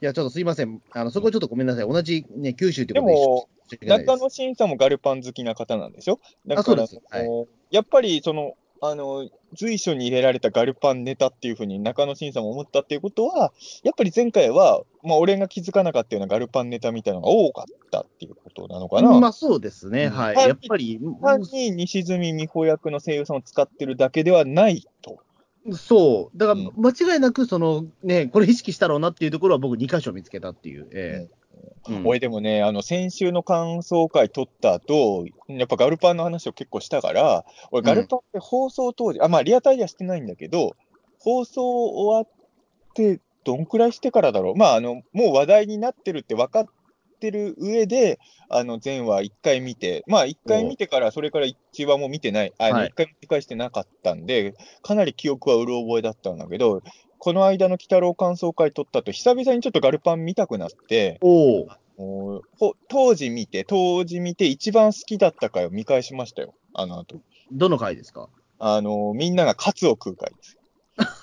[0.00, 0.80] や、ちょっとすいません。
[0.92, 1.88] あの、そこちょっとごめんなさい。
[1.88, 6.20] 同じね、九州ってでことでです中野慎さんもガルパン好きな方なんでしょ？
[6.46, 7.28] だからそうですはい
[7.70, 8.54] やっぱりその、
[8.86, 13.52] あの随所に入れられたガルパンネタっていうふうに中野慎さんも思ったっていうことは、
[13.82, 19.18] やっぱり前回は、まあ、俺が気づかなかったようなガルパンネタみたいなのが多かったっていうことなのかな。
[19.18, 20.06] まあそうですね。
[20.06, 20.48] うんはい。
[20.48, 25.18] やっぱり、単に西住美穂役の声優さんを使ってるだけではないと。
[25.72, 26.38] そう。
[26.38, 30.88] だから、うん間違いなく、その、ね、これ意識したろうなっていうところは僕2箇所見つけたっていう。
[30.92, 31.43] ええうん
[32.04, 40.76] 俺でもね、あの先週の感想会撮った後、やっぱガルパンの話を結構したから、俺、ガルパンって放送当時、あ、まあリアタイではしてないんだけど、
[41.18, 46.66] 放送終わって、どんくらいしてからだろう、まあ、あのもう話題になってるって分かっ
[47.20, 48.18] てる上で、
[48.48, 52.88] あの前話1回見て、まあ1回見てから、それから1話も見てない、あのはい。
[52.88, 56.82] 1回見返してなかったんで、かなり記憶はうる覚えだったんだけど、
[57.24, 62.74] この間の鬼太郎感想会撮った後、久々にちょっとガルパン見たくなって、おお。
[62.88, 67.16] 当時見て、当時見て、一番好きだった回を見返しましたよ、あの後
[67.50, 68.28] どの回ですか？
[68.58, 70.58] あのみんながカツを食う回です。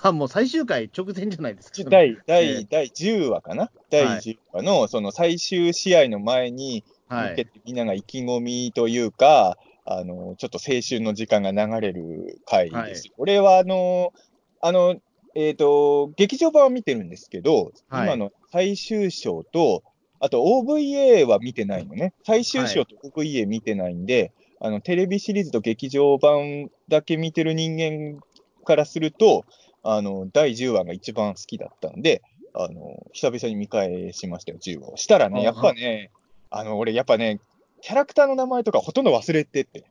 [0.02, 1.88] あ、 もう最終回直前じゃないですか。
[1.88, 3.70] 第第、ええ第10話かな？
[3.88, 7.30] 第10話の、その最終試合の前にはい。
[7.30, 13.08] 向けて、みんなが意気込みというか、あのちょっと青春の時間が流れる回です。
[13.18, 14.12] 俺はあの、
[14.60, 14.96] あの、
[15.34, 19.82] えっ、と、劇場版は見てるんですけど、はい今の最終章と、
[20.20, 22.12] あと OVA は見てないのね。
[22.24, 28.22] 最終章と OVA 見てないんで、あの、テレビシリーズと劇場版だけ見てる人間
[28.64, 29.44] からすると、
[29.82, 32.22] あの、第10話が一番好きだったんで、
[32.54, 34.96] あの、久々に見返しましたよ、10話を。
[34.96, 36.10] したらね、あやっぱね、
[36.50, 37.40] あの、俺、やっぱね、
[37.80, 39.84] キャラクターの名前とかほとんど忘れてて。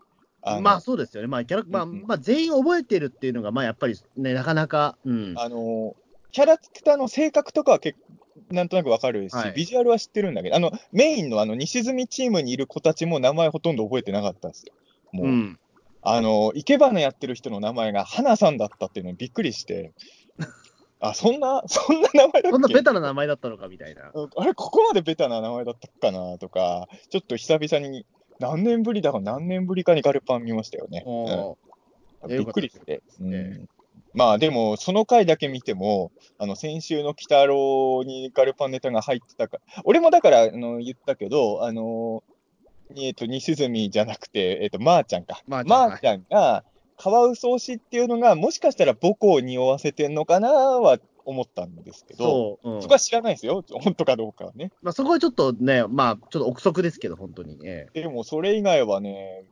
[0.43, 1.27] あのまあそうですよね。
[1.27, 5.33] まあキャラ、まあ、まあ全員覚えてるっていうのが、まあやっぱりね、なかなか、うん。
[5.37, 5.95] あの
[6.31, 7.97] キャラクターの性格とかは結
[8.49, 14.73] なんとなくわかるし、はいビジュアルは知ってるんだけど、あのメインのあの西住チームにいる子たちも名前ほとんど覚えてなかったんですよ。
[15.11, 15.59] もう、うん。
[16.01, 19.93] あの、生け花やってる人の名前が花さんだったっていうのにびっくりして、
[20.99, 22.49] あ、そんな、そんな名前だっけ？
[22.49, 24.11] そんなベタな名前だったのかみたいな。
[24.13, 26.37] うんあれ、ここまでベタな名前だったかな？
[26.37, 28.05] とか、ちょっと久々に、
[28.41, 31.05] 何年ぶりだか何年ぶりかにガルパン見ましたよね。
[32.27, 33.01] びっくりして。
[34.13, 42.23] まあでも、その回だけ見ても、あの先週の鬼太郎にガルパンネタが入ってたから、俺もだからあの言ったけど、あの
[42.97, 45.41] えっ、と、西住じゃなくて、えっ、と、まー、ちゃんか。
[45.47, 46.63] まーちゃんまーちゃんが、
[46.97, 52.75] カワウソ推しっていうのが、もしかしたら母校を匂わせてんのかなは思ったんですけど、そう。
[52.75, 54.71] うんそこは知らないですよ、本当かどうかはね。
[54.81, 57.59] まあそこはちょっとね、まあちょっと憶測ですけど、本当に。
[57.63, 59.45] ええでも、それ以外はね、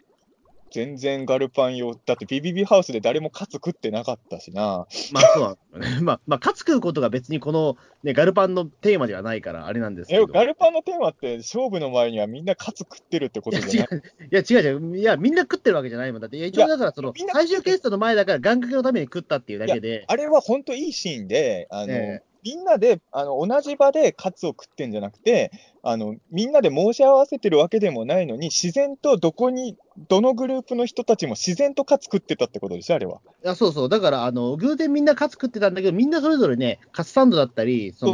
[0.71, 4.87] 全然ガルパン用、だってビビビハウスで誰もカツ食ってなかったしな。
[5.11, 6.01] まあそうなんですよね。
[6.03, 10.27] まあ、まあ、カツ食うことが別にこの、ね、ガルパンのテーマではないから、あれなんですけえど。
[10.27, 14.01] ガルパンのテーマって、勝負の前にはみんなカツ食ってるってことじゃない？
[14.31, 16.21] いや違う違う、いや、みんな食ってるわけじゃないもん。
[16.21, 25.51] だって、いや一応だから、その最終決戦の前だから、願掛けのために食ったっていうだけで、あれは本当いいシーンで、あの、えみんなであの同じ場でカツを食ってんじゃなくて
[25.81, 33.19] あの、みんなで申し合わせてるわけでもないのに、自然とどこに、どのグループの人たちも自然とカツ食ってたってことでしょ、あれは。
[33.45, 38.07] あそうそう、だから、あの偶然みんなカツ食ってたんだけど、みんなそれぞれね、カツサンドだったり、そ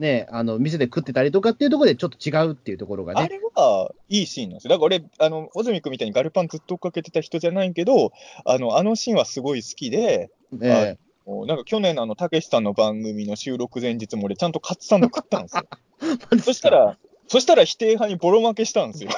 [0.00, 3.22] ね、あの店で食ってたりとかっていうところで、ちょっと違うっていうところがね。
[3.22, 4.70] あれはいいシーンなんですよ。
[4.70, 8.12] だから俺、あの、穂積君みたいにガルパンずっと追っかけてた人じゃないけど、
[8.44, 10.30] あの、あのシーンはすごい好きで、
[10.60, 15.64] えもうなんか去年のあの、たけしさんの番組の収録前日も俺ちゃんとカツサンド食ったんですよ。
[16.34, 16.98] えそした、ら、
[17.28, 19.10] そしたら否定派にボロ負けしたんですよ。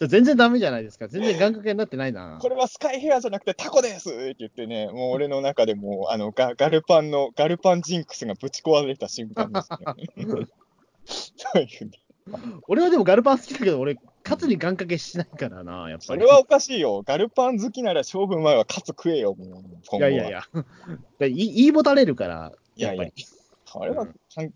[0.06, 1.08] 全然ダメじゃないですか。
[1.08, 2.38] 全然願掛けになってないな。
[2.40, 9.70] これはスカイヘアじゃなくてタコですって言ってね、もう俺の中でもうあのガガルパンの、ガルパンジンクスがぶち壊れた瞬間です
[10.26, 10.36] ね
[12.68, 13.96] 俺はでもガルパン好きだけど、俺、
[14.28, 16.00] カツに願掛けしないからな、やっぱり。
[16.02, 17.02] それはおかしいよ。
[17.02, 19.96] ガルパン好きなら勝負前はカツ食えよ、もう。
[19.96, 20.42] いやいやいや。
[21.18, 23.12] で言い言いもたれるから、やっぱり。
[23.74, 24.06] あれは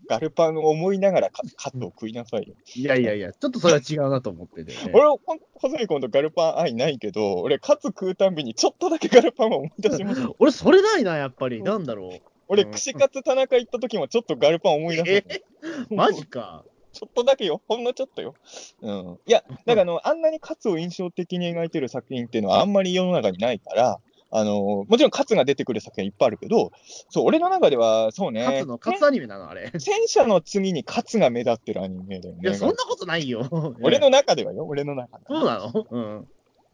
[0.07, 2.55] ガルパンを思いながらカカツを食いなさいよ。
[2.75, 4.77] いやいやいや、ちょっとそれは違うなと思ってて、ね。
[4.93, 10.35] 俺、ほん細見君とガルパン愛ないけど、俺、カツ食うたんびにちょっとだけガルパンを思い出しますよ。
[10.39, 11.61] 俺、それないな、やっぱり。
[11.61, 12.21] なんだろう。
[12.47, 15.97] 俺、うん串カツ田中行った時もちょっとガルパン思い出すもん。
[15.97, 16.63] マジか。
[16.93, 17.61] ちょっとだけよ。
[17.67, 18.35] ほんのちょっとよ。
[18.81, 19.19] うん。
[19.25, 23.99] いや、だからあの、あんなにカツを印象的に描いてる作品っていうのはあんまり世の中にないから、
[24.35, 26.71] あの、もちろんカツが出てくる作品いっぱいあるけど、
[27.09, 28.45] そう、俺の中では、そうね。
[28.45, 29.71] カツの、カツアニメなの、あれ。
[29.77, 32.41] 戦車の次にカツが目立ってるアニメだよね。
[32.43, 33.47] いや、そんなことないよ。
[33.81, 35.25] 俺の中ではよ、俺の中で。
[35.27, 35.87] そうなの？
[35.89, 36.27] うん。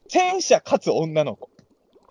[0.07, 1.49] 戦車かつ女の子。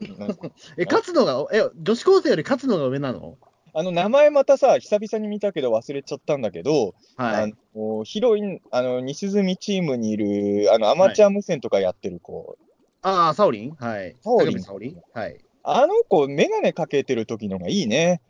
[0.01, 3.39] う んえ、勝つのが、え、女子高生より勝つのが上なの？
[3.79, 7.45] あの名前またさ、久々に見たけど忘れちゃったんだけど、はい。
[7.45, 12.59] あのヒロイン、あの西住チームにいるあのアマチュア無線とかやってる子、
[13.03, 13.77] ああ、サオリン？
[13.79, 14.17] はい。
[14.21, 14.97] サオリンサオリン？
[15.15, 15.39] はい。
[15.63, 18.21] あの子、メガネかけてる時のがいいね。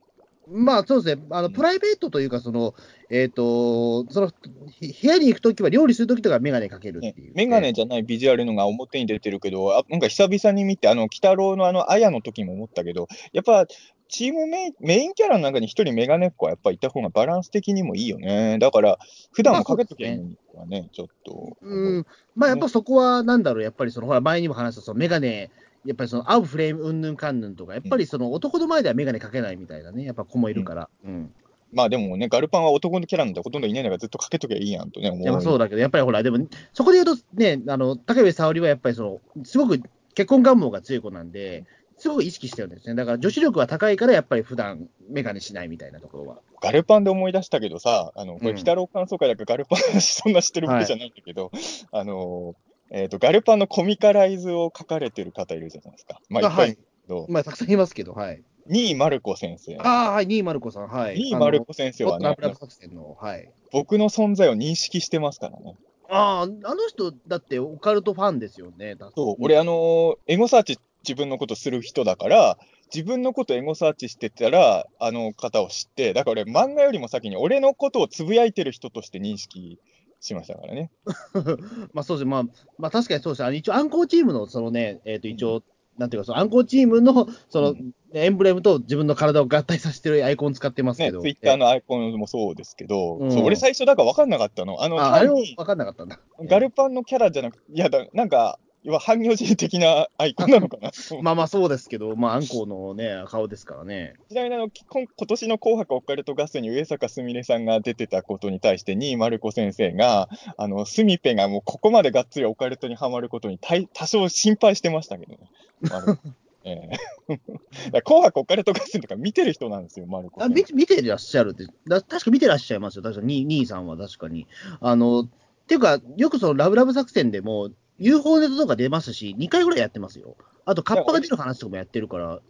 [0.50, 2.74] まあそうですね、あのうんプライベートというか、その、
[3.10, 4.30] えっ、と、その、
[4.70, 7.32] ひ部屋に行くときは料理するときとかメガネかけるっていう。
[7.34, 13.66] メガネじゃないビジュアルのが表に出てるけど、あなんか久々に見て、あの、鬼太郎のあの、あやの時も思ったけど、やっぱ、
[14.09, 18.59] チームメイメインキャラの中に一人メガネっ子はやっぱいた方がバランス的にもいいよね。
[18.59, 18.98] だから、
[19.32, 21.56] 普段もかけときゃいいはね、ちょっと。
[21.60, 25.51] うん、まあやっぱそこはなんだろう、やっぱりその、ほら、前にも話した、そのメガネ、
[25.85, 30.89] やっぱりその、合うフレーム、うんぬんかんぬんとか、やっぱりその男の前ではメガネかけないみたいなね、やっぱ子もいるから。
[31.05, 31.32] うん。
[31.72, 35.43] まあでもね、ガルパンは男のキャラなんてほとんどいないからずっとかけときゃいいやんとね、思う。
[35.43, 39.82] そうだけど、やっぱりほら、でも、そこで言うとね、あの、高部沙織はやっぱりその、すごく
[40.14, 41.64] 結婚願望が強い子なんで、
[41.98, 42.94] すごく意識してるんですね。
[42.94, 46.38] だから女子力は高いから、やっぱり普段メガネしないみたいなところは。
[46.62, 51.50] ガルパンで思い出したけどさ、あの、これ、うん鬼太郎感想会だからガルパンそんな知ってるわけじゃないんだけど、
[51.92, 52.54] あの、
[52.90, 56.20] えっ、と、ガルパンのコミカライズを書かれてる方いるじゃないですか。
[56.28, 58.42] まあ、いっぱいいるけど、まあ、たくさんいますけど、はい。
[58.68, 59.76] 新井丸子先生。
[59.78, 61.16] ああ、はい、新井丸子さん、はい。
[61.16, 63.50] 新井丸子先生はねラブ、ラブ作戦の、はい。
[63.72, 65.76] 僕の存在を認識してますからね。
[66.10, 68.94] ああ、あの人、だってオカルトファンですよね。
[68.94, 70.78] だそう、俺、あのエゴサーチ
[71.09, 72.59] 自分のことする人だから、
[72.94, 79.78] 自分のことエゴサーチしてたら、あの方を知って、だから俺、漫画よりも先に俺のことをつぶやいてる人として認識
[80.20, 80.90] しましたからね。
[81.94, 82.43] まあそうですね、まあ、
[82.78, 83.47] まあ確かにそうですね。
[83.47, 85.62] あの一応、アンコーチームの、そのね、えっ、と、一応、
[85.97, 91.18] なんていうか、そのアンコーチームの、その、うんエンブレムと自分の体を合体させてるアイコン使ってますけど。
[91.18, 94.82] ねツイッターのアイコンもそうですけど、俺最初だから分かんなかったの。
[94.82, 96.18] あの、ああれを分かんなかったんだ。
[96.44, 100.90] ガルパンのキャラじゃなくて、いやだ、なんか、要は半魚人的なアイコンなのかな？
[101.22, 104.14] まあまあそうですけど、まあ、アンコーのね、顔ですからね。
[104.28, 115.38] ちなみにあのき今今年の紅白オカルト合戦に上坂すみれさんが出てたことに対して、新井丸子先生が、あのスミペがもうここまでがっつりオカルトにはまることに多多少心配してましたけどね。
[116.64, 116.90] え
[118.05, 120.48] 紅白オカルト合戦とか見てる人なんですよ、丸子あ。
[120.48, 124.46] 見見てらっしゃるって、だ確か見てらっしゃいますよ、確かに、兄さんは確かに。
[124.80, 125.28] あの、っ
[125.66, 130.36] ていうか、よくそのラブラブ作戦でも、UFO ネタとか出ますし、2回ぐらいやってますよ。
[130.64, 132.34] あと、カッパが出る話とかもやってるから。
[132.34, 132.40] うん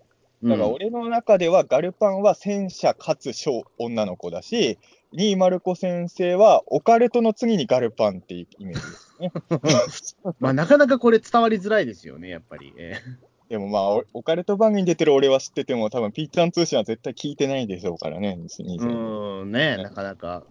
[0.40, 4.78] だから俺の中ではガルパンは戦車かつ小女の子だし、
[5.12, 9.32] 新井丸子先生はオカルトの次にガルパンっていうイメージですね。
[10.38, 12.72] まあ、なかなかこれ伝わりづらいですよね、やっぱり。
[12.76, 13.00] え
[13.48, 20.44] でもまあ、おオカルト番組に出てる俺は知ってても、多分ピータン通信は絶対聞いてないでしょうからね、うさんねなかなか。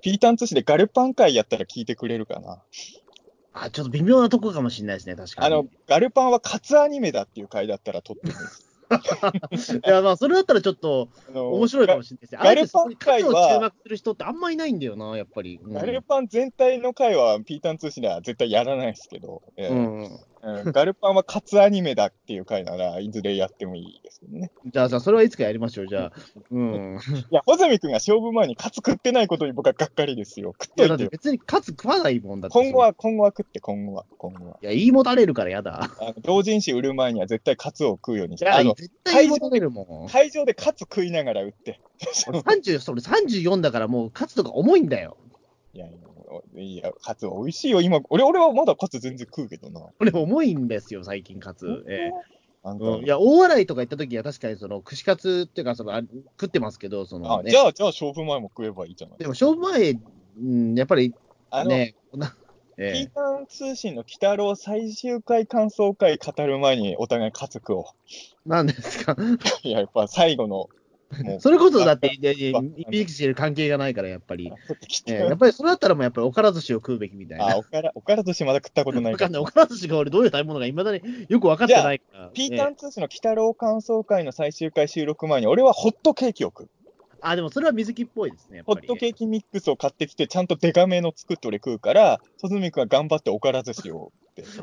[0.00, 2.62] ピータン通信でガルパン会やったら聞いてくれるかな。
[3.64, 5.46] あ、ちょっと微妙なとこかもしれないですね、確かに。
[5.46, 8.68] あの、ガルパンはカツアニメだっていう回だったら撮ってもいいです。
[9.76, 12.38] いや、まあ、それだったらちょっと面白いかもしれないですね。
[12.42, 15.60] ガルパンあえてそこに界は注目する人ってあんまいないんだよな、やっぱり。
[15.62, 20.20] うんガルパン全体の回はピータン通信では絶対やらないですけど、ええうん。
[20.42, 24.50] うんガルパンはカツアニメだっていう回ならいずれやってもいいですけどね。
[24.66, 26.12] じゃあ、じゃあ、それはいつかやりましょう、じゃあ。
[26.50, 26.98] うん。
[27.30, 30.54] いや、穂積君が勝負前にカツ食ってないことに僕はがっかりですよ。
[30.60, 32.58] 食っといて別にカツ食わないもんだって。
[32.58, 34.58] 今後は、今後は食って、今後は、今後は。
[34.62, 35.90] いや、言いもたれるからやだ。
[36.00, 38.48] あの同人誌売る前には絶対カツを食うようにして。
[38.48, 40.08] あの絶対言いもたれるもん。
[40.08, 41.80] 会場でカツ食いながら売って。
[42.28, 45.16] 俺30、それ34だからもうカツとか重いんだよ。
[45.74, 45.98] いやいや、
[46.56, 47.80] いやカツは美味しいよ。
[47.80, 49.80] 今、俺、俺はまだカツ全然食うけどな。
[50.00, 51.84] 俺重いんですよ、最近カツ。
[51.88, 52.10] え
[52.64, 56.00] なんか、えうん、いや、大洗とか行った時は確かにその串カツっていうかそのあ
[56.40, 59.98] 食ってますけど、その、ね、あじゃあ、じゃあ勝負前も食えばいいじゃないでも勝負前、う
[60.42, 61.14] ん、やっぱり
[61.50, 62.28] あの、ね、な
[62.76, 67.84] ピーえタン通信の鬼太郎最終回感想会語る前にお互いカツ食おう。
[68.46, 69.16] え、なんですか？
[69.64, 70.68] いや、やっぱ最後の、
[71.40, 74.46] それこそだって、いやいやあイメージしてる関係がないから、やっぱり。
[74.46, 74.54] や
[75.04, 77.54] てっぱりそれだったらもうやっぱりおから寿司を食うべきみたいな。
[77.54, 79.14] あ、おから、おから寿司まだ食ったことないか。
[79.14, 79.42] わからんない。
[79.42, 82.30] おから寿司が俺どういう食べ物かいまだによく分かってないから。
[82.34, 86.68] ピータええン通信の鬼太郎感想会の最終回収録前に、俺はホットケーキを食う。
[87.20, 88.62] あ、でもそれは水木っぽいですね。
[88.66, 94.12] ホットケーキミックスを買ってきて、ちゃんとデカめの作って俺食うから、ソズミ君は頑張っておから寿司を。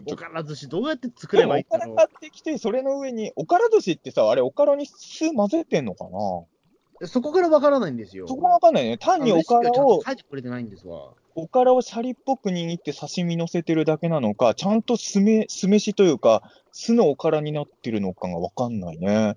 [0.05, 7.07] おから寿司どうやって作ればいいんだろうおから買ってきて、それの上に、おから寿司ってさ、あれ、おからに酢混ぜてんのかな？
[7.07, 8.27] そこから分からないんですよ。
[8.27, 8.97] そこがわかんないね。
[8.97, 11.09] 単におからをと、書いてくれてないんですわ。
[11.35, 16.41] おからをシャリっぽく握って刺身乗せてるだけなのか、ちゃんと酢め酢飯というか、
[16.71, 19.35] 酢のおからになってるのかがわかんないね。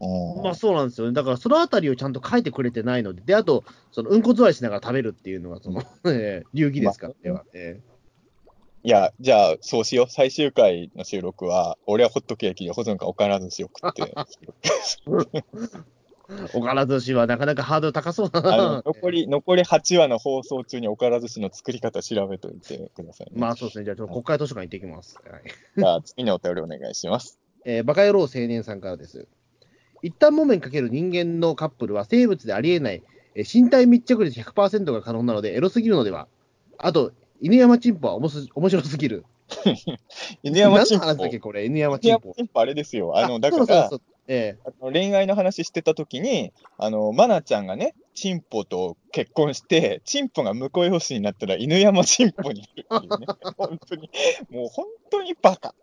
[0.00, 1.12] うんまあそうなんですよね。
[1.12, 7.44] だからそのあたりをちゃんと書いてくれてないので、で、あと、そのうんこ座りしながら食べるっていうのが、その、ええ流儀ですから、では。
[7.52, 7.80] え
[8.84, 10.06] いや、じゃあ、そうしよう。
[10.08, 14.14] 最終回の収録は、俺はホットケーキで、保存かおから寿司を食って。
[16.52, 18.82] おから寿司はなかなかハードル高そうだな。
[18.84, 23.32] 残り、残り8話の放送中におから寿司の作り方調べといてくださいね。
[23.34, 23.84] まあそうですね。
[23.84, 25.18] じゃあちょっと国会図書館行ってきます。
[25.24, 25.42] はい
[25.76, 27.38] じゃあ、次のお便りお願いします。
[27.64, 29.26] えーバカ野郎青年さんからです。
[30.02, 33.02] 一旦木綿かける人間のカップルは生物でありえない、
[33.34, 36.28] えー身体密着率100%が可能なのでエロすぎるのでは
[36.76, 39.24] あと、犬山チンポはおもす面白すぎる。
[40.42, 41.06] 犬山チンポ。
[41.06, 42.28] 何の話だっけ、これ、犬山犬チンポ。
[42.28, 43.16] 山チンポあれですよ。
[43.16, 43.90] あの、だから
[44.30, 53.26] えあの恋愛の話してた時に、あの、マナちゃんがね、チンポと結婚して、チンポが婿養子になったら犬山チンポになるっていうね。
[53.56, 54.10] 本当に、
[54.50, 55.74] もう本当にバカ。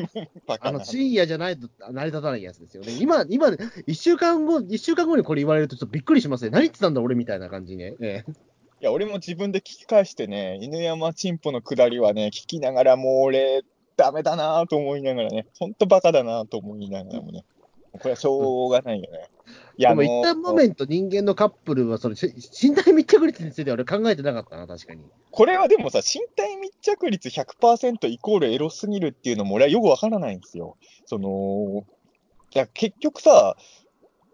[0.46, 0.84] バあのカな。
[0.84, 2.92] 深夜じゃないと成り立たないやつですよね。
[3.00, 3.48] 今、今、
[3.86, 6.50] 一週間後、一週間後にこれ言われるとちょっとびっくりしますね。
[6.50, 7.94] 何言ってたんだ、俺みたいな感じね。
[8.02, 8.34] ええい
[8.84, 13.62] や、俺も自分で聞き返してね、犬山チンポのくだりはね、聞きながらもう俺、
[13.96, 17.44] ダメだなと思いながらね、本当バカだなと思いながらもね、
[17.92, 19.28] これはしょうがないよね。
[19.76, 22.26] いや、でも、一旦モメント人間のカップルは、そのし
[22.60, 25.02] 身体密着率については俺考えてなかったな、確かに。
[25.30, 30.76] これはでもさ、身体密着率100%イコールエロすぎるっていうのも俺はよくわからないんですよ。
[31.06, 31.84] その、
[32.54, 33.56] いや結局さ、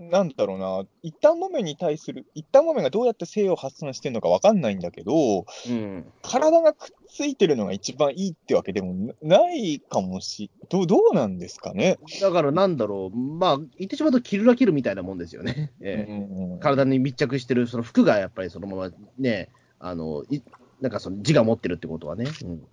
[0.01, 6.11] なんだろうな、一旦もめに対する、一旦もめがどうやって性を発散してるのかわかんないんだけど、うん。
[6.23, 11.99] 体がくっついてるのが一番いいってわけでもなないかもし、どうどうなんですかね。
[12.23, 15.73] だからなんだろう、まあ、言ってしまうと、キルラキルみたいなもんですよね。
[15.83, 20.41] ええうん体に密着してる、その服がやっぱりそのままね、あの、い
[20.81, 22.25] なんかその自我持ってるってことはね。
[22.43, 22.67] うん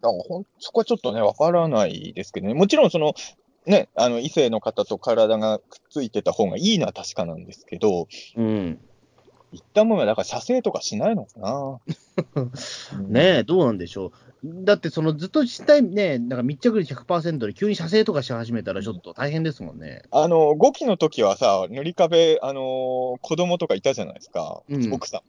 [0.00, 2.54] だからほんそこはちょっとね、わからないですけどね。
[2.54, 3.14] もちろん、その、
[3.66, 8.80] ね、あの、異性の方と体がくっついてた方がいいのは確かなんですけど、うん。
[9.52, 11.80] 一旦もめはだから射精とかしないのかな？
[13.08, 14.12] ねえ、どうなんでしょ
[14.44, 14.64] う。
[14.64, 20.02] だって、そのずっとしたいね、なんか密着率100%で急に射精とかし始めたらちょっと大変ですもんね。
[20.12, 25.20] あの、5期の時はさ、塗り壁、あのー子供とかいたじゃないですか、うん奥さん。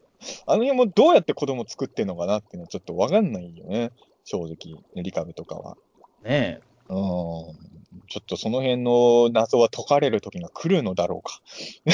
[0.45, 3.91] あの辺もどうやって子供作ってんのかなっていうのはちょっとわかんないよね、
[4.23, 4.55] 正直、
[4.95, 5.77] 塗り壁とかは。
[6.23, 7.71] ねうん。
[8.07, 11.39] ちょっとその辺の謎は解かれる時が来るのだろうか。
[11.85, 11.91] え。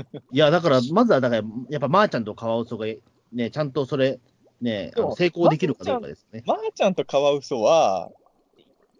[0.32, 2.86] いや、だから、まずは、だから、やっぱ、まーちゃんとカワウソが、
[3.32, 4.20] ね、ちゃんとそれ、
[4.60, 6.42] ね、成功できるかどうかですね。
[6.46, 8.10] まー、ちゃんとカワウソは、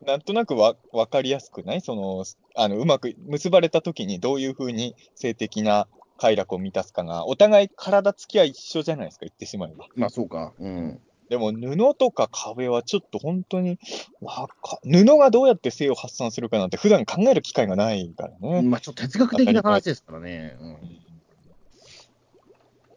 [0.06, 1.80] なんとなくわ分かりやすくない？
[1.82, 2.24] その、
[2.56, 9.86] あの、うまく結ばれた時にどういうふうに性的な快楽を満たすかが、お互い体つきは一緒じゃないですか、言ってしまえば。
[9.96, 10.54] まあ、そうか。
[10.58, 11.00] うん。
[11.30, 13.78] でも、布とか壁はちょっと本当に、
[14.20, 18.62] 布がどうやって性を発散するかなんて普段考える機会がないからね。
[18.62, 20.56] まあ、ちょっと哲学的な話ですからね。
[20.60, 20.76] うん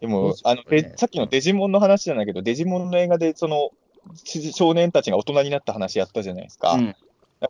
[0.02, 0.64] でも、そうあの、
[0.98, 3.70] さっきのデジモンの話じゃないけど、デジモンの映画で、その、
[4.26, 6.74] し少年たちが大人になった話やったじゃないですか。
[6.74, 6.96] うん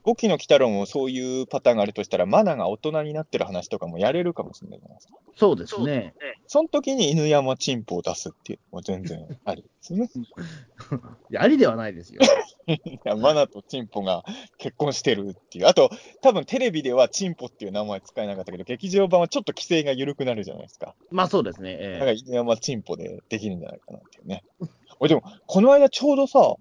[0.03, 5.13] 五期の鬼太郎もそういうパターンがあるとしたら、マナが大人になってる話とかもやれるかもしれないじゃないですか。
[5.35, 6.13] そうですね。
[6.47, 10.09] その時に犬山チンポを出すっていうのも全然ありですね。
[11.31, 12.21] いやありではないですよ。
[12.67, 14.23] いやマナとチンポが
[14.57, 15.67] 結婚してるっていう。
[15.67, 15.89] あと、
[16.21, 20.95] 多分テレビではチンポっていう名前使えなかったけど、劇場版はちょっと規制が緩くなるじゃないですか。
[21.11, 21.77] まあ、そうですね。
[21.79, 24.43] えだから犬山チンポでできるんじゃないかなっていうね。
[24.99, 26.55] 俺でも、この間ちょうどさ、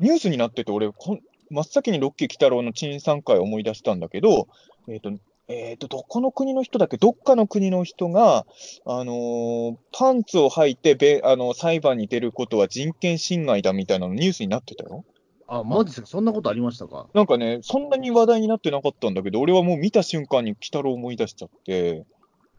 [0.00, 1.20] ニュースになってて、俺、こん
[1.52, 4.48] 真っ先にロッキー鬼太郎の陳さん会を思い出したんだけど、
[4.88, 5.12] えっ、と、
[5.48, 6.96] えっ、と、どこの国の人だっけ？
[6.96, 8.46] どっかの国の人が、
[8.86, 15.04] あのーパンツを履いてべ、あの、裁判に出ることは人権侵害だみたいなのニュースになってたよ。
[15.46, 16.06] あ、マジですか？
[16.06, 17.08] そんなことありましたか？
[17.12, 22.06] なんかね、そんなに話題になってなかったんだけど、俺はもう見た瞬間に鬼太郎を思い出しちゃって、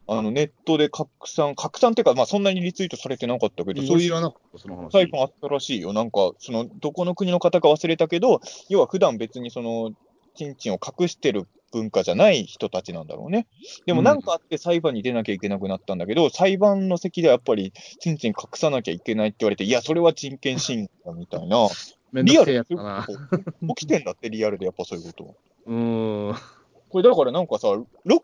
[0.07, 4.91] あの、ネットで拡散、拡散っていうか、まあそんなにリツイートされてなかったけど、そういう知らなかった、その話。
[4.91, 5.93] 裁判あったらしいよ。
[5.93, 9.93] なんか、その、どこの国の方か忘れたけど、要は普段別にその、
[10.35, 13.47] チンチンを隠してる文化じゃない人たちなんだろうね。
[13.85, 21.67] でもうんなんかあって裁判に出なきゃいけなくなったんだけど、裁判の席でやっぱり、チンチン隠さなきゃいけないって言われて、いや、それは人権侵害だみたいな。
[22.13, 23.07] リアルでつだな。
[23.75, 25.35] 起きてんだって、リアルでやっぱそういうこと。
[25.65, 26.35] うーん。
[26.89, 28.21] これだからなんかさ、ロッ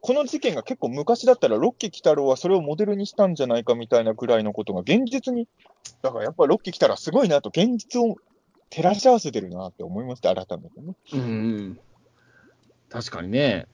[0.00, 5.48] この事件が結構昔だったら、ロッキー鬼太郎はそれをモデルにしたんじゃないかみたいなぐらいのことが現実に、
[6.02, 8.16] だからやっぱロッキー鬼太郎はすごいなと、現実を
[8.70, 10.94] 照らし合わせてるなって思いました、改めてね。
[11.14, 11.80] うん。
[12.90, 13.66] 確かにね。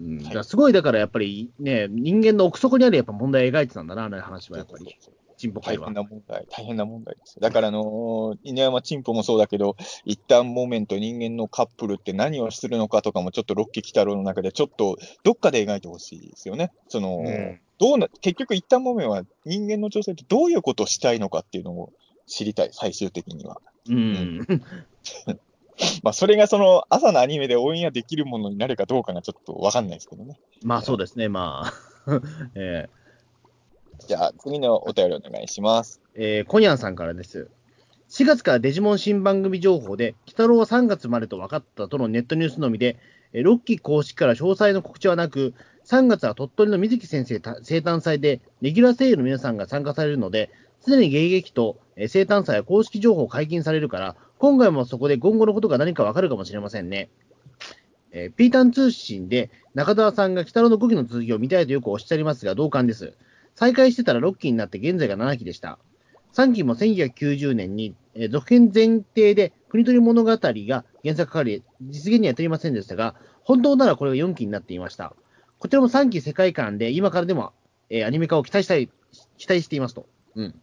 [0.00, 5.12] うん、はいすごい、だからやっぱりね、人間の奥底にあるやっぱ問題を描いてたんだな、あの話はやっぱり、進
[5.46, 5.94] 歩会は大変。
[5.94, 7.40] な問題、大変な問題ですよ。
[7.40, 16.72] だから、あのー犬山チンポもそうだけど、一旦モーメント人間のカップルって何をするのかとかも、ちょっとロッキー鬼太郎の中で、ちょっとどっかで描いてほしいですよね。
[16.88, 21.92] その、うんどうな、結局一旦モーメンは人間の女性ってどういうことをしたいのかっていうのを
[22.26, 23.60] 知りたい、最終的には。
[23.88, 24.46] うん。
[26.02, 30.40] まあ、それがその朝のアニメでオンエアできるものになるかどうかがちょっとわかんないですけどね。
[30.64, 31.72] まあそうですね、まあ。
[32.56, 32.88] え
[34.06, 36.00] じゃあ、次のお便りお願いします。
[36.14, 37.50] えーコニャンさんからです。
[38.10, 42.96] 4月からデジモン新番組情報で、鬼太郎は3月までと分かったとのネットニュースのみで、
[43.32, 45.54] えーロッキー公式から詳細の告知はなく、
[45.86, 50.50] 3月は鳥取の水木先生生誕祭で、レギュラー声優の皆さんが参加されるので、
[50.80, 57.10] すでに迎撃と、生誕祭は公式情報解禁されるから、今回もそこで今後のことが何か分かるかもしれませんね。
[58.10, 63.12] えーピータン通信で中澤さんが鬼太郎の5期の続きを見たいとよくおっしゃりますが同感です。
[63.58, 65.80] 再開してたら6期になって現在が7期でした。
[66.32, 75.12] 3期も1990年に、えー続編前提で国取物語が原作かり、実現には至りませんでしたが、本当ならこれが4期になっていました。
[75.58, 77.52] こちらも3期世界観で今からでも、
[77.90, 78.88] えーアニメ化を期待したい、
[79.38, 80.06] 期待していますと。
[80.36, 80.54] うん。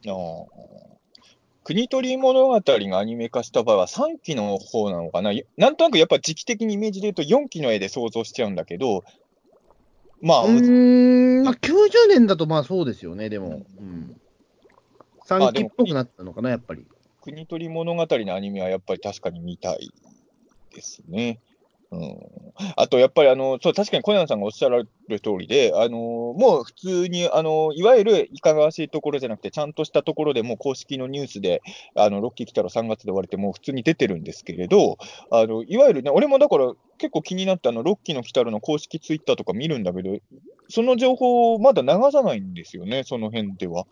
[1.65, 5.33] 国取物語がアニメ化した場合は3期の方なのかな？
[5.57, 9.03] なんとなくやっぱ時期的にイメージで言うと4期の絵で想像しちゃうんだけど、
[10.21, 13.63] まあ、うーん、まあ、90年だとまあそうですよね、でも。
[13.79, 14.15] うん。
[15.25, 16.85] 3あでも期っぽくなったのかな、やっぱり。
[17.21, 19.91] 国取り物語のアニメはやっぱり確かに見たい
[20.73, 21.41] ですね。
[21.95, 22.17] うん、
[22.75, 31.61] あと、やっぱりあの、そう、確かに小山さんがおっしゃられる通りで、あの、もう普通に、あの、いわゆるいかがわしいところじゃなくて、ちゃんとしたところでもう公式のニュースで、
[31.95, 34.97] あの、ロッキー来たら3月で終われて、もう普通に出てるんですけれど、
[35.31, 40.17] あの、いわゆるね、俺もだから結構気になって、あの、ロッキーの来たらの公式ツイッターとか見るんだけど、
[40.69, 43.85] その情報をまだ流さないんですよね、その辺では。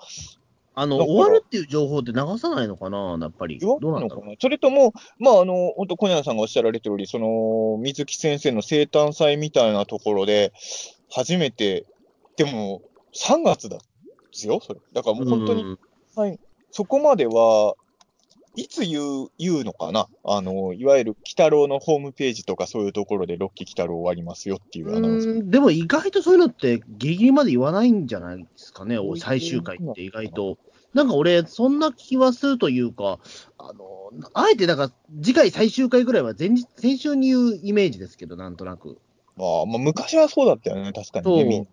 [0.76, 3.60] あの、終わるっていう情報って流さないのかな、やっぱり。
[3.60, 10.52] どうなのかなそれとも、まあ、あの、本当小柳さんがおっしゃられてるより、その、水木先生の生誕祭みたいなところで、
[11.12, 11.86] 初めて、
[12.38, 12.82] でも、
[13.14, 13.84] 3月だで
[14.32, 14.80] すよ、それ。
[14.94, 15.80] だからもう本当に、うん。
[16.16, 16.40] はい、
[16.72, 17.76] そこまでは、
[18.56, 20.08] いつ言う、言うのかな？
[20.24, 25.30] あの、いわゆる、鬼太郎のホームページとかそういうところで、ロッキー鬼太郎終わりますよっていうアナウンス。
[25.30, 28.38] うんでも意外とそういうのってギリギリまで言わないんじゃない？
[28.38, 30.58] ですかね、うん最終回って意外と。
[30.94, 33.18] なんか俺、そんな気はするというか、
[33.58, 34.92] あの、あえてなんか
[35.24, 39.00] 次回最終回ぐらいは前日、先週に言うイメージですけど、なんとなく。
[39.36, 41.42] まあ、まあ、昔はそうだったよね、確かにね。
[41.42, 41.68] そうみん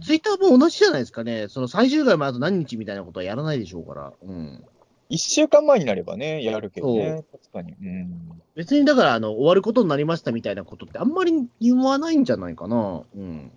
[0.00, 4.12] ツイッターも同じじゃないですかね、その最終回もあと何日みたいなことはやらないでしょうから。
[4.22, 4.64] うん。
[5.08, 7.24] 一週間前になればね、やるけどね。
[7.32, 7.72] 確かに。
[7.72, 8.42] うん。
[8.54, 13.02] 別にだから、あの、終わることになりましたみたいなことってあんまり言わないんじゃないかな。
[13.16, 13.50] うん。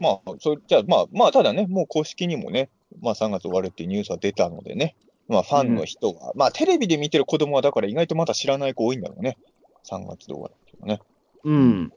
[0.00, 4.96] まあ、そじゃあ、まあ、まあ、ただね、もう公式にもね、まあ、3月終わるっていうニュースは出たのでね、
[5.28, 9.36] まあ、ファンの人は、まあ、テレビで見てる子供は、だから意外とまだ知らない子多いんだろうね。
[9.84, 11.02] 3月で終わるっていうのはね。
[11.44, 11.92] うん。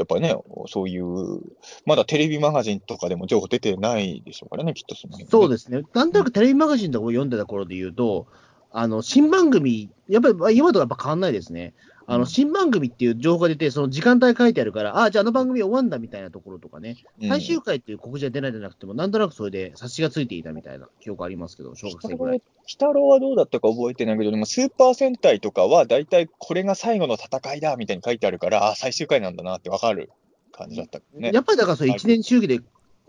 [0.00, 0.36] やっぱりね、
[0.68, 1.40] そういう、
[1.86, 5.30] まだテレビマガジンとかでも情報出てないでしょうからね、きっとその辺、ね。
[5.30, 5.82] そうですね。
[5.94, 8.26] なんとなくテレビマガジンとかを読んでた頃で言うと、
[8.72, 11.74] あの、新番組、やっぱりまあ今とはやっぱ変わんないですね。
[12.06, 22.36] あの、うん新番組っていう情報が出て、その時間帯書いてあるから、ああ、じゃああの番組終わんだみたいなところとかね、うん最終回っていう告知が出ないじゃなくても、なんとなくそれで察しがついていたみたいな記憶ありますけど、小学生ぐらい。
[22.36, 30.10] 鬼太郎はどうだったか覚えてないけど、でもスーパー戦隊とかは、大体これが最後の戦いだみたいに書いてあるから、あ最終回なんだなってわかる
[30.52, 31.30] 感じだったね。
[31.32, 32.60] やっぱりだからそれ1年周期で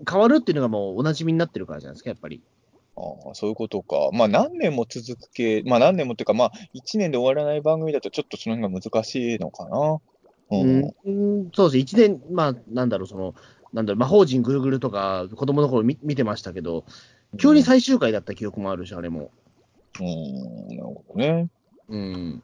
[0.10, 2.42] 変わるっていうのがもうおなじみになってるからじゃないですか、やっぱり。
[2.98, 4.10] ああそういうことか。
[4.14, 10.00] まあ何年も続く系、まあ何年もっていうか、まあ1年で終わらない番組だとちょっとその辺が難しいのかな。
[10.52, 10.94] うん。
[11.06, 11.12] う
[11.48, 13.34] ん、そうです、1年、まあ、なんだろう、その、
[13.74, 16.86] なんだろう、魔法陣ぐるぐるとか、子供の頃見見てましたけど、
[17.40, 19.32] 急に最終回だった記憶もあるし、あれも。
[20.00, 21.50] うん、なるほどね。
[21.90, 22.44] うん。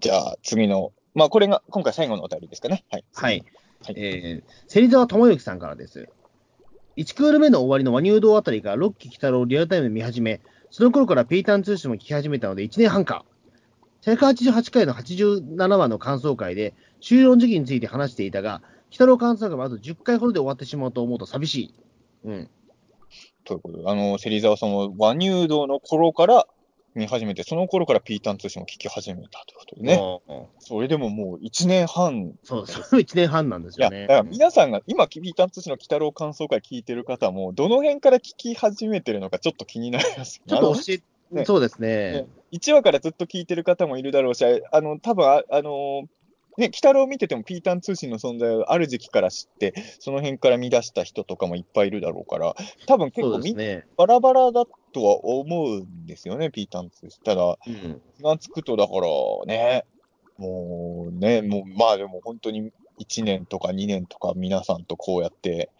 [0.00, 2.84] じゃあ次の、まあこれが今回最後のお便りですかね。
[2.90, 3.04] はい。
[3.14, 3.44] はい。
[3.84, 6.08] はいえー、芹沢智之さんからです。
[6.96, 10.40] 1クール目の終わりの和乳堂あたりからロッキー北郎をリアルタイムで見始め、
[10.70, 13.24] その頃からピータン通信も聞き始めたので1年半か。
[14.02, 21.74] 188回の87話の感想会で終了時期について話していたが、北郎感想会はあと10回ほどで終わってしまうと思うと寂しい。
[22.24, 22.50] うん。
[23.44, 26.46] ということで、あの、芹沢さんは和乳堂の頃から
[26.96, 30.00] 見始めて、その頃からピータン通信を聞き始めたということでね。
[30.28, 32.80] うんそれでももう1年半そうです。
[32.96, 34.02] 1年半なんですいや、よね。
[34.02, 40.42] だから皆さんが、今、ピータン通信の鬼太郎感想会聞いてる方も、どの辺から聞き始めてるのかちょっと気になります。
[40.46, 41.00] ちょっと教え、
[41.30, 42.26] ねそうですねね。
[42.52, 46.08] 1話からずっと聞いてる方もいるだろうし、あの、多分あ、あの
[46.56, 52.54] ね、鬼太郎見ててもピータン通信の存在をある時期から知って、その辺から見出した人とかもいっぱいいるだろうから、
[52.86, 53.86] 多分結そ構みんなうですね。
[53.96, 57.20] バラバラだとは思うんですよね、ピータン通信。
[57.24, 58.00] ただ、うん。
[58.16, 59.06] 気がつくと、だから
[59.46, 59.84] ね、
[60.38, 62.70] もうね、もう、まあでも本当に
[63.00, 65.70] 1年とか2年とか皆さんとこうやって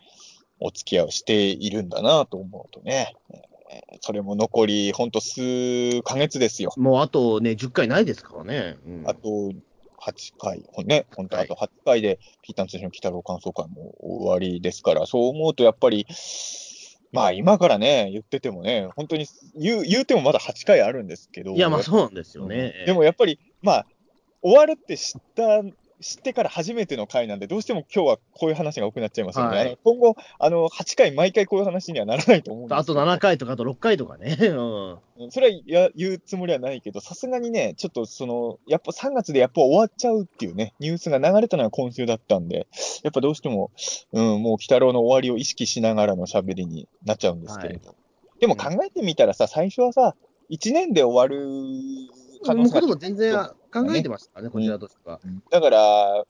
[0.60, 3.56] お付き合いをしているんだなと思うとね、えー
[4.00, 6.72] それも残り本当数ヶ月ですよ。
[6.76, 8.76] もうあとね、10回ないですからね。
[8.86, 9.52] うんあと
[10.06, 16.06] 8回、ね、本当、あと8回で、ピータン通信の鬼太郎感想会も終わりですから、そう思うとやっぱり、
[17.12, 19.26] まあ今からね、言っててもね、本当に
[19.56, 22.84] 言う言うてもまだ8回あるんですけど、いや、まあそうなんですよね。
[22.86, 23.86] でもやっぱり、まあ、
[24.42, 25.62] 終わるって知った
[26.00, 29.56] 知ってから初めての回なんで、どうしても今日はこういう話が多くなっちゃいますよね。
[29.56, 34.36] はい今後あの、8回、毎回こういう話にはならないと思うんですあと7回とか、あと6回とかね。
[34.40, 34.98] うんうん
[35.30, 42.66] それはや言うつもりはないけど、さすがにね、ちょっとその、やっぱ3月でやっぱ終わっちゃうっていうね、ニュースが流れたのが今週だったんで、
[43.02, 43.70] やっぱどうしても、
[44.12, 47.94] うん、もう鬼太郎の終わりを意識しながらの喋りになっちゃうんですけれど。
[48.40, 50.14] でも考えてみたらさ、最初はさ、
[50.50, 51.46] 1年で終わる
[52.44, 53.34] 可能性ことも全然
[53.72, 55.20] 考えてましたからね、こちらとしては。
[55.50, 56.24] だから、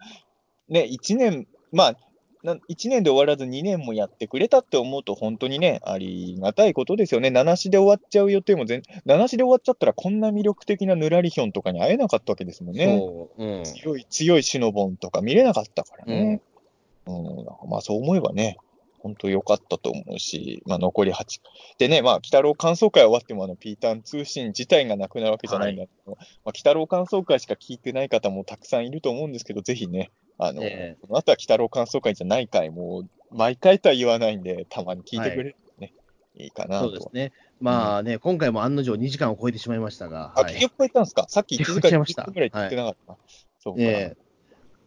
[0.68, 1.96] ね、1年、まあ、
[2.42, 7.28] な1年で終わらず2年もやってくれたって思うと、本当にね、ありがたいことですよね。
[7.28, 12.98] 7しで終わっちゃう予定も全、7しで終わっちゃったら、こんな魅力的なヌラリヒョンとかに会えなかったわけですもんね。
[12.98, 13.44] そう。
[13.44, 13.64] うん。
[13.64, 16.40] 強い、強いシノボンとか見れなかったからね。
[17.06, 18.58] うん、まあそう思えばね、
[19.06, 21.40] 本当良かったと思うし、まあ残り8。
[21.78, 35.92] でね、まあ、鬼太郎感想会終わっても、あの、ピータン通信自体がなくなるわけじゃないんだけど、まあ、鬼太郎感想会しか聞いてない方もたくさんいると思うんですけど、ぜひね、あの、えこの後は鬼太郎感想会じゃない回も、毎回とは言わないんで、たまに聞いてくれるとね、
[36.34, 36.86] い、いかなと。
[36.86, 37.32] そうですね。
[37.60, 40.32] まあね、今回も案の定2時間を超えてしまいましたが。
[40.36, 41.26] あ、はい結局超えたんですか？
[41.28, 43.18] さっき1時間超えました10分ぐらい聞いてなかったな。
[43.60, 43.82] そうか。
[43.82, 44.25] ええ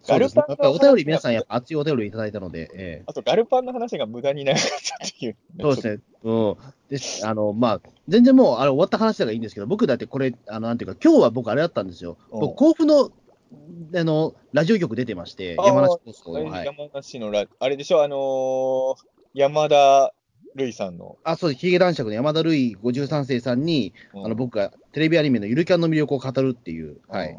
[0.07, 4.69] ガルパンのお便り、皆さん、やっぱ熱いお便りいただいたので、ええあと、ガルパンの話が無駄に長かっ
[4.99, 6.01] たっていう、そうですね。
[6.23, 6.57] うん。
[6.89, 7.27] です。
[7.27, 12.17] あの、まあ、全然もう、あれ終わった話だからいいんですけど、僕だってこれ、あの、なんていうか、今日は僕あれだったんですよ。
[12.31, 13.11] うん僕、甲府の、
[13.95, 16.65] あの、ラジオ局出てまして、山梨放送はい。
[16.65, 18.95] 山梨のラ、あれでしょ、あのー
[19.35, 20.11] 山田
[20.55, 21.17] るいさんの。
[21.23, 21.59] あ、そうです。
[21.59, 27.37] ヒゲ男爵の山田るい53世さんに、うんあの、僕がテレビアニメのゆるキャンの魅力を語るっていう、はい、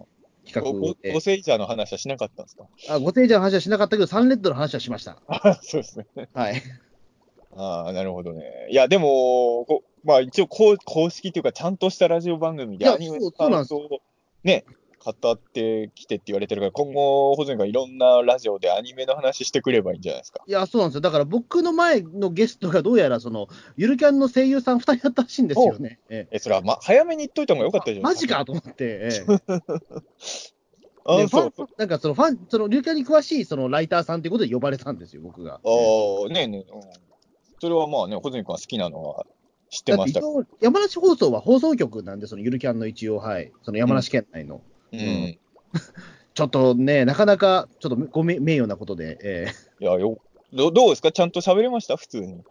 [0.52, 1.20] 企ごご画でご。
[1.20, 2.64] セイジャーの話はしなかったんですか？
[2.90, 5.18] あ、ご聖者の話はしなかったけど、サンレッドの話はしました。
[5.28, 6.06] あ そうですね。
[6.34, 6.62] はい。
[7.56, 8.68] ああ、なるほどね。
[8.70, 14.00] いや、でも、こまあ一応公、公式というか、ちゃんとしたラジオ番組でアニメの感想を
[14.44, 14.64] ね、
[15.02, 20.42] 語ってきてって言われてるから、今後、保全がいろんなラジオでアニメの話してくればいいんじゃないですか。
[20.46, 21.00] いや、そうなんですよ。
[21.00, 25.98] だから僕の前のゲストがどうやら、その、ゆるキャンの声優さん2人だったらしいんですよね。
[26.10, 28.02] ええ、それは、ま、早めに言っといた方がよかったじゃえ、ん。
[28.02, 28.74] マジかと思って。
[28.78, 29.10] え
[31.06, 35.54] あえそうなんかそのファン、その、ゆるキャンに詳しいそのライターさんということで呼ばれたんですよ、僕が。
[35.54, 36.82] ああ、ねえねえ、うん。
[37.58, 39.24] それはまあね、穂積君は好きなのは
[39.70, 40.20] 知ってました
[40.60, 44.62] 山梨放送は放送局なんで、そのゆるキャンの一応、はい、その山梨県内の。
[44.92, 45.38] うん。
[46.34, 49.46] ちょっとね、なかなか、ちょっとごめ名誉なことで、え
[49.80, 50.18] いや、よ、
[50.52, 51.12] どどうですか？
[51.12, 51.96] ちゃんと喋れました？
[51.96, 52.42] 普通に。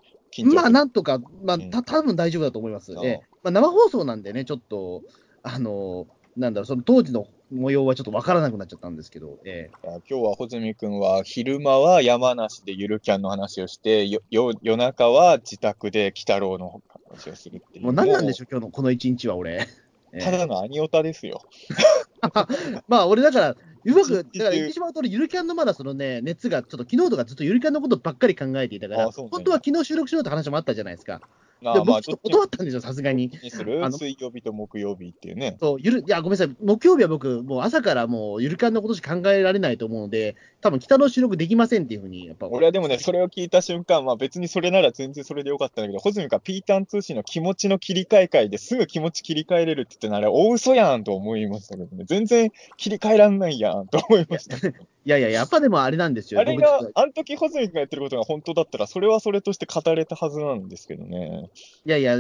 [0.54, 2.94] まあ、なんとか、まあ、うんた多分大丈夫だと思います。
[2.96, 5.02] ああええまあ、生放送なんでね、ちょっと、
[5.42, 6.06] あの、
[6.38, 17.86] なんだろう、その当時の模様はちょっとわからなくなっちゃったんですけど、ええいや今日は穂積君は昼間は山梨でゆるキャンの話をして、よよ夜中は自宅で鬼太郎の話をするっていう。
[17.86, 19.68] もう何なんでしょょう、今日のこの一日は俺。
[20.14, 21.42] ええただのアニオタですよ。
[22.88, 31.22] まあ、俺だから、うまく、 だから言ってしまうと、ゆるキャンのまだそのね、熱が、ちょっと昨日とかずっとゆるキャンのことばっかり考えていたから、本当は昨日収録しようって話もあったじゃないですか。
[31.64, 33.32] ああまあ、ちょっと断ったんですよ、さすがに。
[33.44, 33.84] にする？
[33.84, 35.58] あの水曜日と木曜日っていうね。
[35.60, 42.48] そう、ゆる、いや、ごめんなさい、木曜日は僕、もう朝からもうゆるキャンのことしか考えられないと思うので、多分北の収録できませんっていうふうに、やっぱ。
[42.48, 54.58] 俺はでもね、それを聞いた瞬間、まあ別にそれなら全然それでよかったんだけど、穂積がピータン通信の気持ちの切り替え会ですぐ気持ち切り替えれるって言ってなら、大嘘やんと思いましたけどね、全然切り替えらんないやんと思いました。
[55.10, 56.40] いやいや、やっぱでもあれなんですよ。
[56.40, 61.50] あれが僕、あの時穂積がやってることが本当だったら、それはそれとして語れたはずなんですけどね。
[61.84, 62.14] いやいや、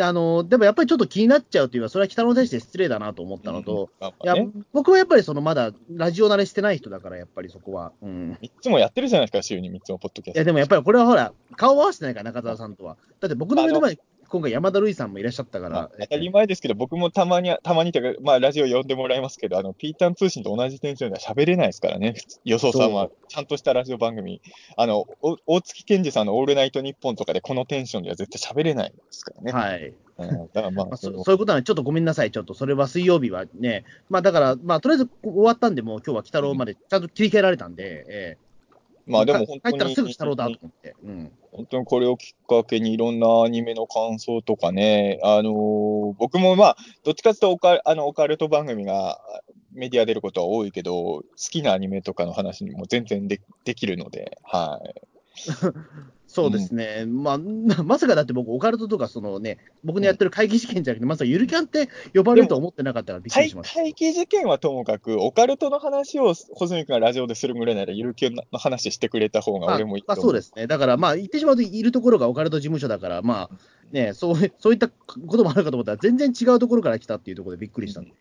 [0.00, 7.92] あの、でもやっぱりちょっと気になっちゃうというか、それは北野に対して失礼だなと思ったのと、うん、まあいや僕はやっぱりそのまだラジオ慣れしてない人だから、やっぱりそこは。
[8.02, 8.38] うん。
[8.42, 10.38] 3つもやってるじゃないですか、週に3つもポッドキャスト。
[10.38, 12.96] いや、でもやっぱりこれはほら、顔合わせてないから、中澤さんとは。
[13.20, 13.98] だって僕の目の前に
[14.32, 15.90] 今回山田るいさんもいらっしゃったかまあら。
[16.00, 22.14] 当たり前ですけど、僕もたまに、たまにというか、まあ、ラジオ呼んでもらいますけど、あの、ピータン通信と同じテンションでは喋れないですからね、
[22.46, 23.28] 予想さんはそ。
[23.28, 24.40] ちゃんとしたラジオ番組。
[24.78, 29.52] あの、お大月健二さんのオールナイトニッポンとかでこのテンションでは絶対喋れないですからね。
[29.52, 29.92] はい。
[30.16, 38.51] うん、だからまあ、まあ、そういうことなんで、ちょっとごめんなさい、ちょっとそれは水曜日はね、まあだから、まあとりあえず終わったんで、もう今日は鬼太郎までちゃんと切り替えられたんで、ええ
[39.06, 40.96] まあでも本当帰ったらに、すぐ鬼太郎だと思って。
[41.04, 41.32] うん。
[41.52, 49.20] 本当にこれをきっかけにいろんなアニメの感想とかね、あのー僕もまあ、どっちかというとオカあのオカルト番組が
[49.72, 54.94] メディア出ることは多いけど、好きなアニメとかの話にも全然でできるので、はい。
[56.32, 57.38] そうですね、まあ、
[57.84, 63.80] まさかだって僕、オカルトとか、そのね、僕のやってる会議試験じゃなくて、まさかゆるキャンって呼ばれると思ってなかったからびっくり会しました。
[63.82, 73.58] 会議事件はともかく、オカルトの話を穂積君がラジオでするぐらいなら、ゆるキャンの話してくれた方がまあ俺もいいとまあ、思そうですね、だからまあ、言ってしまうと、いるところがオカルト事務所だから、まあ
[73.92, 78.12] ね、そうそういったこともあるかと思ったら、全然違うところから来たっていうところでびっくりしたんで、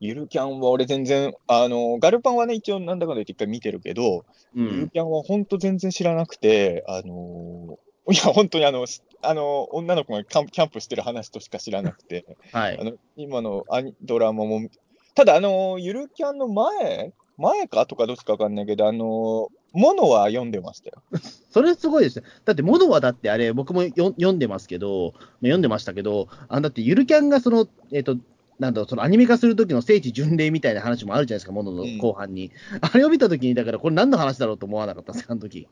[0.00, 4.24] ゆるキャンは俺全然、あの、ガルパンはね、一応なんだかんだ言って一回見てるけど、う
[4.54, 7.78] ゆるん、キャンは本当全然知らなくて、あの
[8.10, 14.68] いや、本当にあの、しあの、女の子がキャンキャンプしてる話としか知らなくて、はい、あの、今のアニドラマも、
[15.14, 21.02] ただあの、ゆるキャンの前前かとかどっちかわかんないけど、あの、ものは読んでましたよ。
[21.50, 22.26] それすごいですね。
[22.44, 28.16] だって、モノはだってあれ、僕もよ読んでますけど、読んでましたけど、あだってゆるキャンがその、えっ、と、
[28.58, 32.50] なんだろう、そのアニメ化する時の聖地巡礼みたいな話もあるじゃないですか、モノの後半に。
[32.80, 35.68] あれを見た時に、だからこれ何の話だろうと思わなかったです、あの時。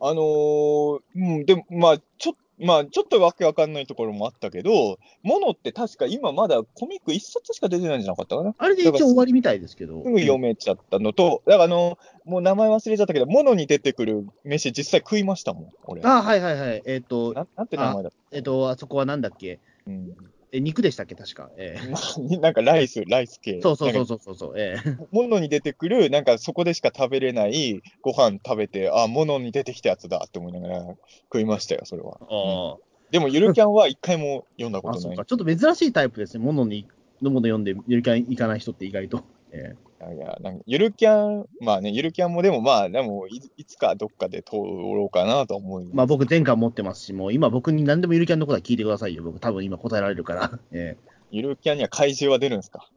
[0.00, 8.54] あのーうん、でも、まあ、ちょまあ、ちょっとわけわかんないところもあったけど、ものって確か今まだコミック一冊しか出てないんじゃなかったかな。
[8.56, 10.02] あれで一応終わりみたいですけど。
[10.04, 16.02] すぐ読めちゃったのと、だからあの、もう名前忘れちゃったけど、ものに出てくる飯実際食いましたもん、俺。
[16.04, 16.82] あはいはいはい。
[16.86, 18.16] えっ、と、ななんて名前だった？
[18.36, 19.58] えっ、と、あそこはなんだっけ？
[19.88, 20.14] うん、
[20.54, 21.50] え、肉でしたっけ、確か。
[21.58, 23.60] ええ なんかライス、ライス系。
[23.60, 24.52] そうそうそうそうそうそう。
[24.56, 30.86] ええものに出てくる、なんかそこでしか食べれないご飯食べて、あ、ものに出てきたやつだって思いながら
[31.24, 32.18] 食いましたよ、それは。
[32.20, 32.76] あ
[33.10, 35.00] でも、ゆるキャンは一回も読んだあ、ことない。
[35.02, 35.24] あそうか。
[35.24, 36.44] ちょっと珍しいタイプですね。
[36.44, 36.86] ものに、
[37.20, 39.24] のもの読んで、ゆるキャン行かない人って意外と。
[39.50, 45.96] ええいや、なんかゆるキャン、まあね、ゆるキャンもでもまあ、でもい、いつかどっかで通ろうかなと思います。
[45.96, 49.22] まあ僕、前回持ってますし、もう今僕に何でもゆるキャンのことは聞いてくださいよ。
[49.22, 50.58] 僕、多分今答えられるから。
[50.72, 52.88] ええゆるキャンには怪獣は出るんですか？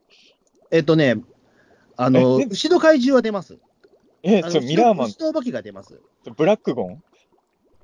[0.69, 1.15] えっとね、
[1.95, 3.57] あの、えで牛の怪獣は出ます。
[4.21, 5.99] え、あのちょ、ミラーマン牛、のお化けが出ます。
[6.35, 7.03] ブラックゴン？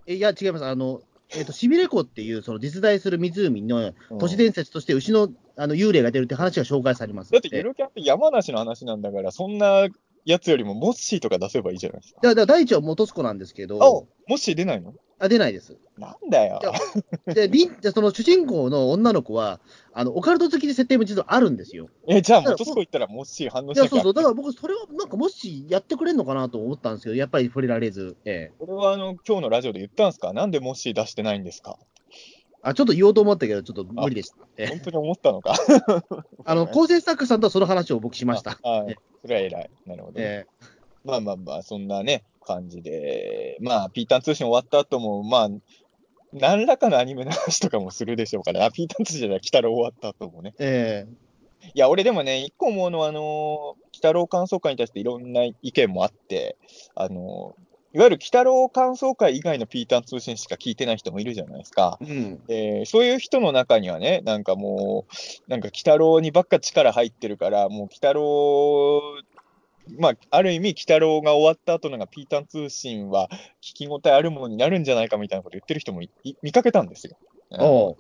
[0.06, 0.66] えいや、違います。
[0.66, 1.02] あの、
[1.36, 7.32] えっと、シビレ湖っていう、その実在する湖のうん都市伝説として牛のあの幽霊が出るって話が紹介されます。
[7.32, 9.88] だってゆでるキャンって山梨の話なんだから、そんな
[10.26, 12.22] やつよりもモッシーとか出せばいいじゃないですか。
[12.22, 14.94] だから第一は元栖湖なんですけあ、ど、モッシー出ないの？
[15.20, 15.78] あ出ないです。
[15.98, 16.60] なんだよ。
[17.28, 19.60] で、リン でその主人公の女の子は、
[19.94, 21.88] あのオカルト好きで設定も実はあるんですよ。
[22.08, 28.54] え、じゃあ、だから元栖湖行ったらモッシー反応しなきゃそうそう、だから僕、それをなんかもしやってくれるのかなと思ったんですけど、やっぱり触れられず、ええ。
[28.60, 30.34] これはあの今日のラジオで言ったんですか？
[30.34, 31.78] なんでモッシー出してないんですか？
[32.66, 34.38] あちょっと言おうと思ったけど、ちょっと無理でした。
[34.58, 34.68] ええ。
[34.68, 35.54] 本当に思ったのか。
[36.46, 38.52] あの構成作家さんとはその話を僕しました。
[38.64, 39.70] ああえそれは偉い。
[39.86, 40.46] なるほどね、え。
[41.04, 45.50] まあまあまあ、そんなね、感じで、まあ、ピータン通信終わった後も、まあ、
[46.34, 50.54] 何らかのアニメの話とかもするでしょうから、あ、ピータン通信じゃない、鬼太郎終わった後もね。
[50.60, 51.34] ええ
[51.76, 56.58] いや、俺でもね、一個思うのは、あのー、鬼太郎感想会に対していろんな意見もあって、
[56.94, 62.00] あのー、いわゆる鬼太郎感想会以外のピータン通信しか聞いてない人もいるじゃないですか。
[62.02, 62.44] うん。
[62.48, 65.06] でそういう人の中にはね、なんかも
[65.48, 69.00] う、なんか鬼太郎にばっか力入ってるから、もう鬼太郎、
[69.98, 73.30] まあ、ある意味、鬼太郎が終わった後なんかピータン通信は
[73.62, 76.02] 聞き応えあるものになるんじゃないかみたいなこと言ってる人も
[76.42, 77.18] 見かけたんですよ。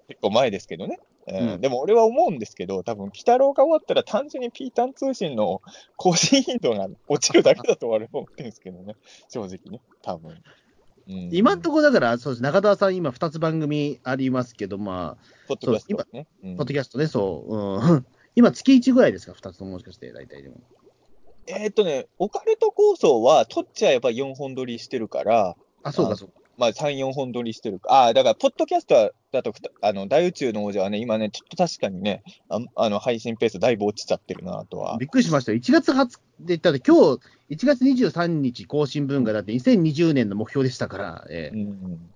[0.07, 0.99] 結構前ですけどね。
[0.99, 5.61] うんうんでも俺は思うんですけど、多分鬼太郎が終わったら単純にピータン通信の
[5.95, 8.95] 更新頻度が落ちるだけだと俺は思ってるんですけどね、
[9.30, 10.31] 正直ね、多分。
[10.31, 16.27] うん今んところだから、そうです中田さん、今、2つ番組ありますけど、まポッドキャストはね。
[16.41, 18.05] ポッドキャストね、そう、うん、
[18.35, 20.55] 今、月1ぐらいですか、2つとももしかして、大体でも。
[21.47, 26.33] えーっとね、オカルト構想は、取っちゃえば4本撮りしてるから、あ、そうあか、そうか。
[26.57, 27.91] まあ、3、4本撮りしてるか。
[27.91, 29.51] ああ、だから、ポッドキャストはだと
[29.81, 34.97] あの、大宇宙の王者はね、今ね、ちょっと確かにね、ああの、配信ペースだいぶ落ちちゃってるな、とは。
[34.99, 35.57] びっくりしましたよ。
[35.57, 42.09] 1月20日で、だって今日、1月23日更新分が、だって2020年の目標でしたから、ええうん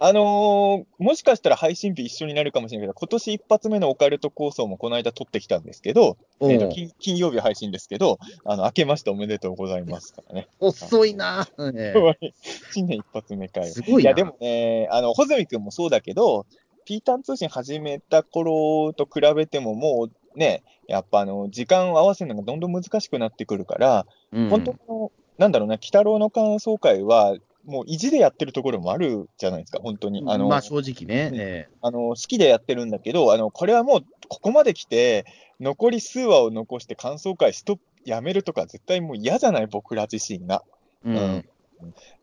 [0.00, 10.48] あのーもしかしたら配信日一緒になるかもしれないけど、今年一発目のオカルト構想もこの間撮ってきたんですけど、えーと金金曜日配信ですけど、あの、明けましておめでとうございますからね。
[10.60, 12.32] 遅いな、ええ
[12.72, 13.66] 新年一発目かよ。
[13.66, 14.10] すごいな。
[14.10, 16.46] いや、でもね、あの、穂積君もそうだけど、
[16.84, 27.36] ピータン通信始めた頃と比べても、もうね、やっぱあの、時間を合わせるのがどんどん難しくなってくるから、うん本当の、なんだろうな、鬼太郎の感想会は、
[27.68, 30.24] もう意地でやってるところもあるじゃないですか、本当に。
[30.26, 35.26] あの、まあ正直ね、えあの好きでやってるんだけど、あのこれはもうここまで来て、
[35.60, 40.62] 残り数話を残して感想会ストップやめるとか、絶対もう嫌じゃない、僕ら自身が。
[41.04, 41.48] えうん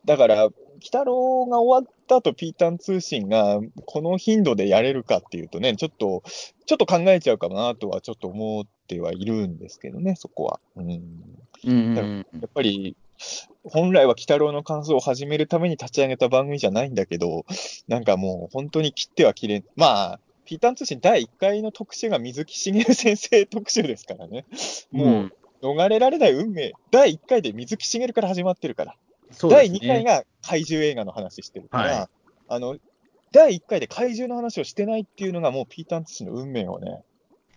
[0.04, 0.54] だから、鬼
[0.84, 6.24] 太郎が終わった後、ピータン通信がこの頻度でやれるかっていうとね、ちょっと、
[6.66, 10.60] ちょっと考えちゃうかなとはちょっと思ってはいるんですけどね、そこは。
[10.76, 12.98] うん、うんうんやっぱり、
[13.64, 17.46] 本来は鬼太郎の感想を始めるために立ち上げた番組じゃないんだけど、
[17.88, 24.46] なんかもう本当に切っては切れん、まあ、ピータン通信第1回の特集が水木しげる先生特集ですからね。
[24.92, 28.96] もう、逃れられない運命、第1回で水木しげるから始まってるから。
[29.50, 32.08] 第2回が怪獣映画の話してるから、はい、
[32.48, 32.78] あの、
[33.32, 37.04] 第1回で怪獣の話をしてないっていうのがもうピータン通信の運命をね。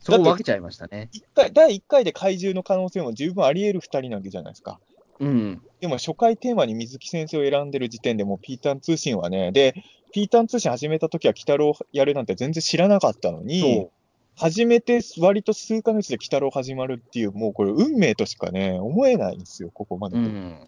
[0.01, 1.11] そこ分けちゃいましたね。
[1.35, 4.81] 回第1回で怪獣の可能性も十分あり得る2人なわけじゃないですか。
[5.21, 5.63] うん。
[5.81, 9.75] でも初回テーマに水木先生を選んでる時点でもうピータン通信はね、で、
[10.13, 13.89] ピータン通信始めた時は鬼太郎やるなんて全然知らなかったのに、
[14.37, 20.17] 初めて割と数ヶ月で鬼太郎始まるっていう、もうこれ運命としかね、思えないんですよ、ここまで。
[20.17, 20.59] うん、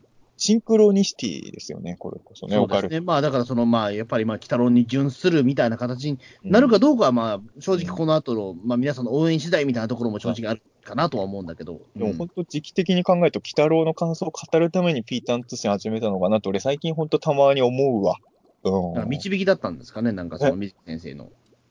[0.41, 3.01] シンクロニシティですよね、これこそね、そうですね。
[3.01, 11.83] まあ、だからその、まあ、やっぱり、まあ、鬼太郎に準するみたいな形になるかどうかは、まあ、正直この後の、まあ、皆さんの応援次第みたいなところも正直あるかなとは思うんだけど。
[11.95, 18.17] でも本当、時期的に考えると、鬼太郎の感想を語るためにピータン通信始めたのかなと、俺最近本当たまに思うわ。
[18.65, 19.09] うん。
[19.11, 21.29] 導きだったんですかね、なんかその水木先生の。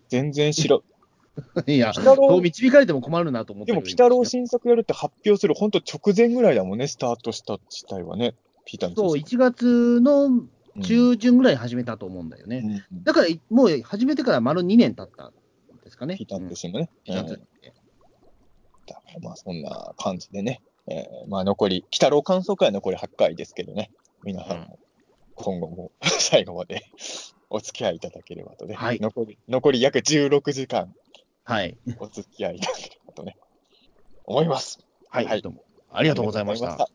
[0.09, 0.77] 全然知ら、
[1.65, 8.35] いや、そう導かれても困るなと思ってでも、鬼太郎新作やるって発表する、本当直前ぐらいだもんね、スタートした自体はね、
[8.69, 10.29] ピーターそう、1月の
[10.83, 12.85] 中旬ぐらい始めたと思うんだよね。
[12.91, 15.33] うん、だから、もう始めてから丸2年経ったん
[15.83, 16.17] ですかね。
[16.17, 16.91] ピーターとしてもね。
[17.07, 17.15] うん、
[19.23, 23.89] まあ、そんな感じでね、えー、まあ、残り、鬼太郎感想会は残り8回ですけどね、
[24.23, 24.77] 皆さんも
[25.33, 26.83] 今後も 最後まで
[27.49, 30.93] お付き合いいただければとね、はい、残り残り約16時間、
[31.43, 33.35] はい、お付き合いいただければとね、
[34.25, 34.85] 思います。
[35.09, 35.63] はい、はい、どうも。
[35.91, 36.87] ありがとうございました。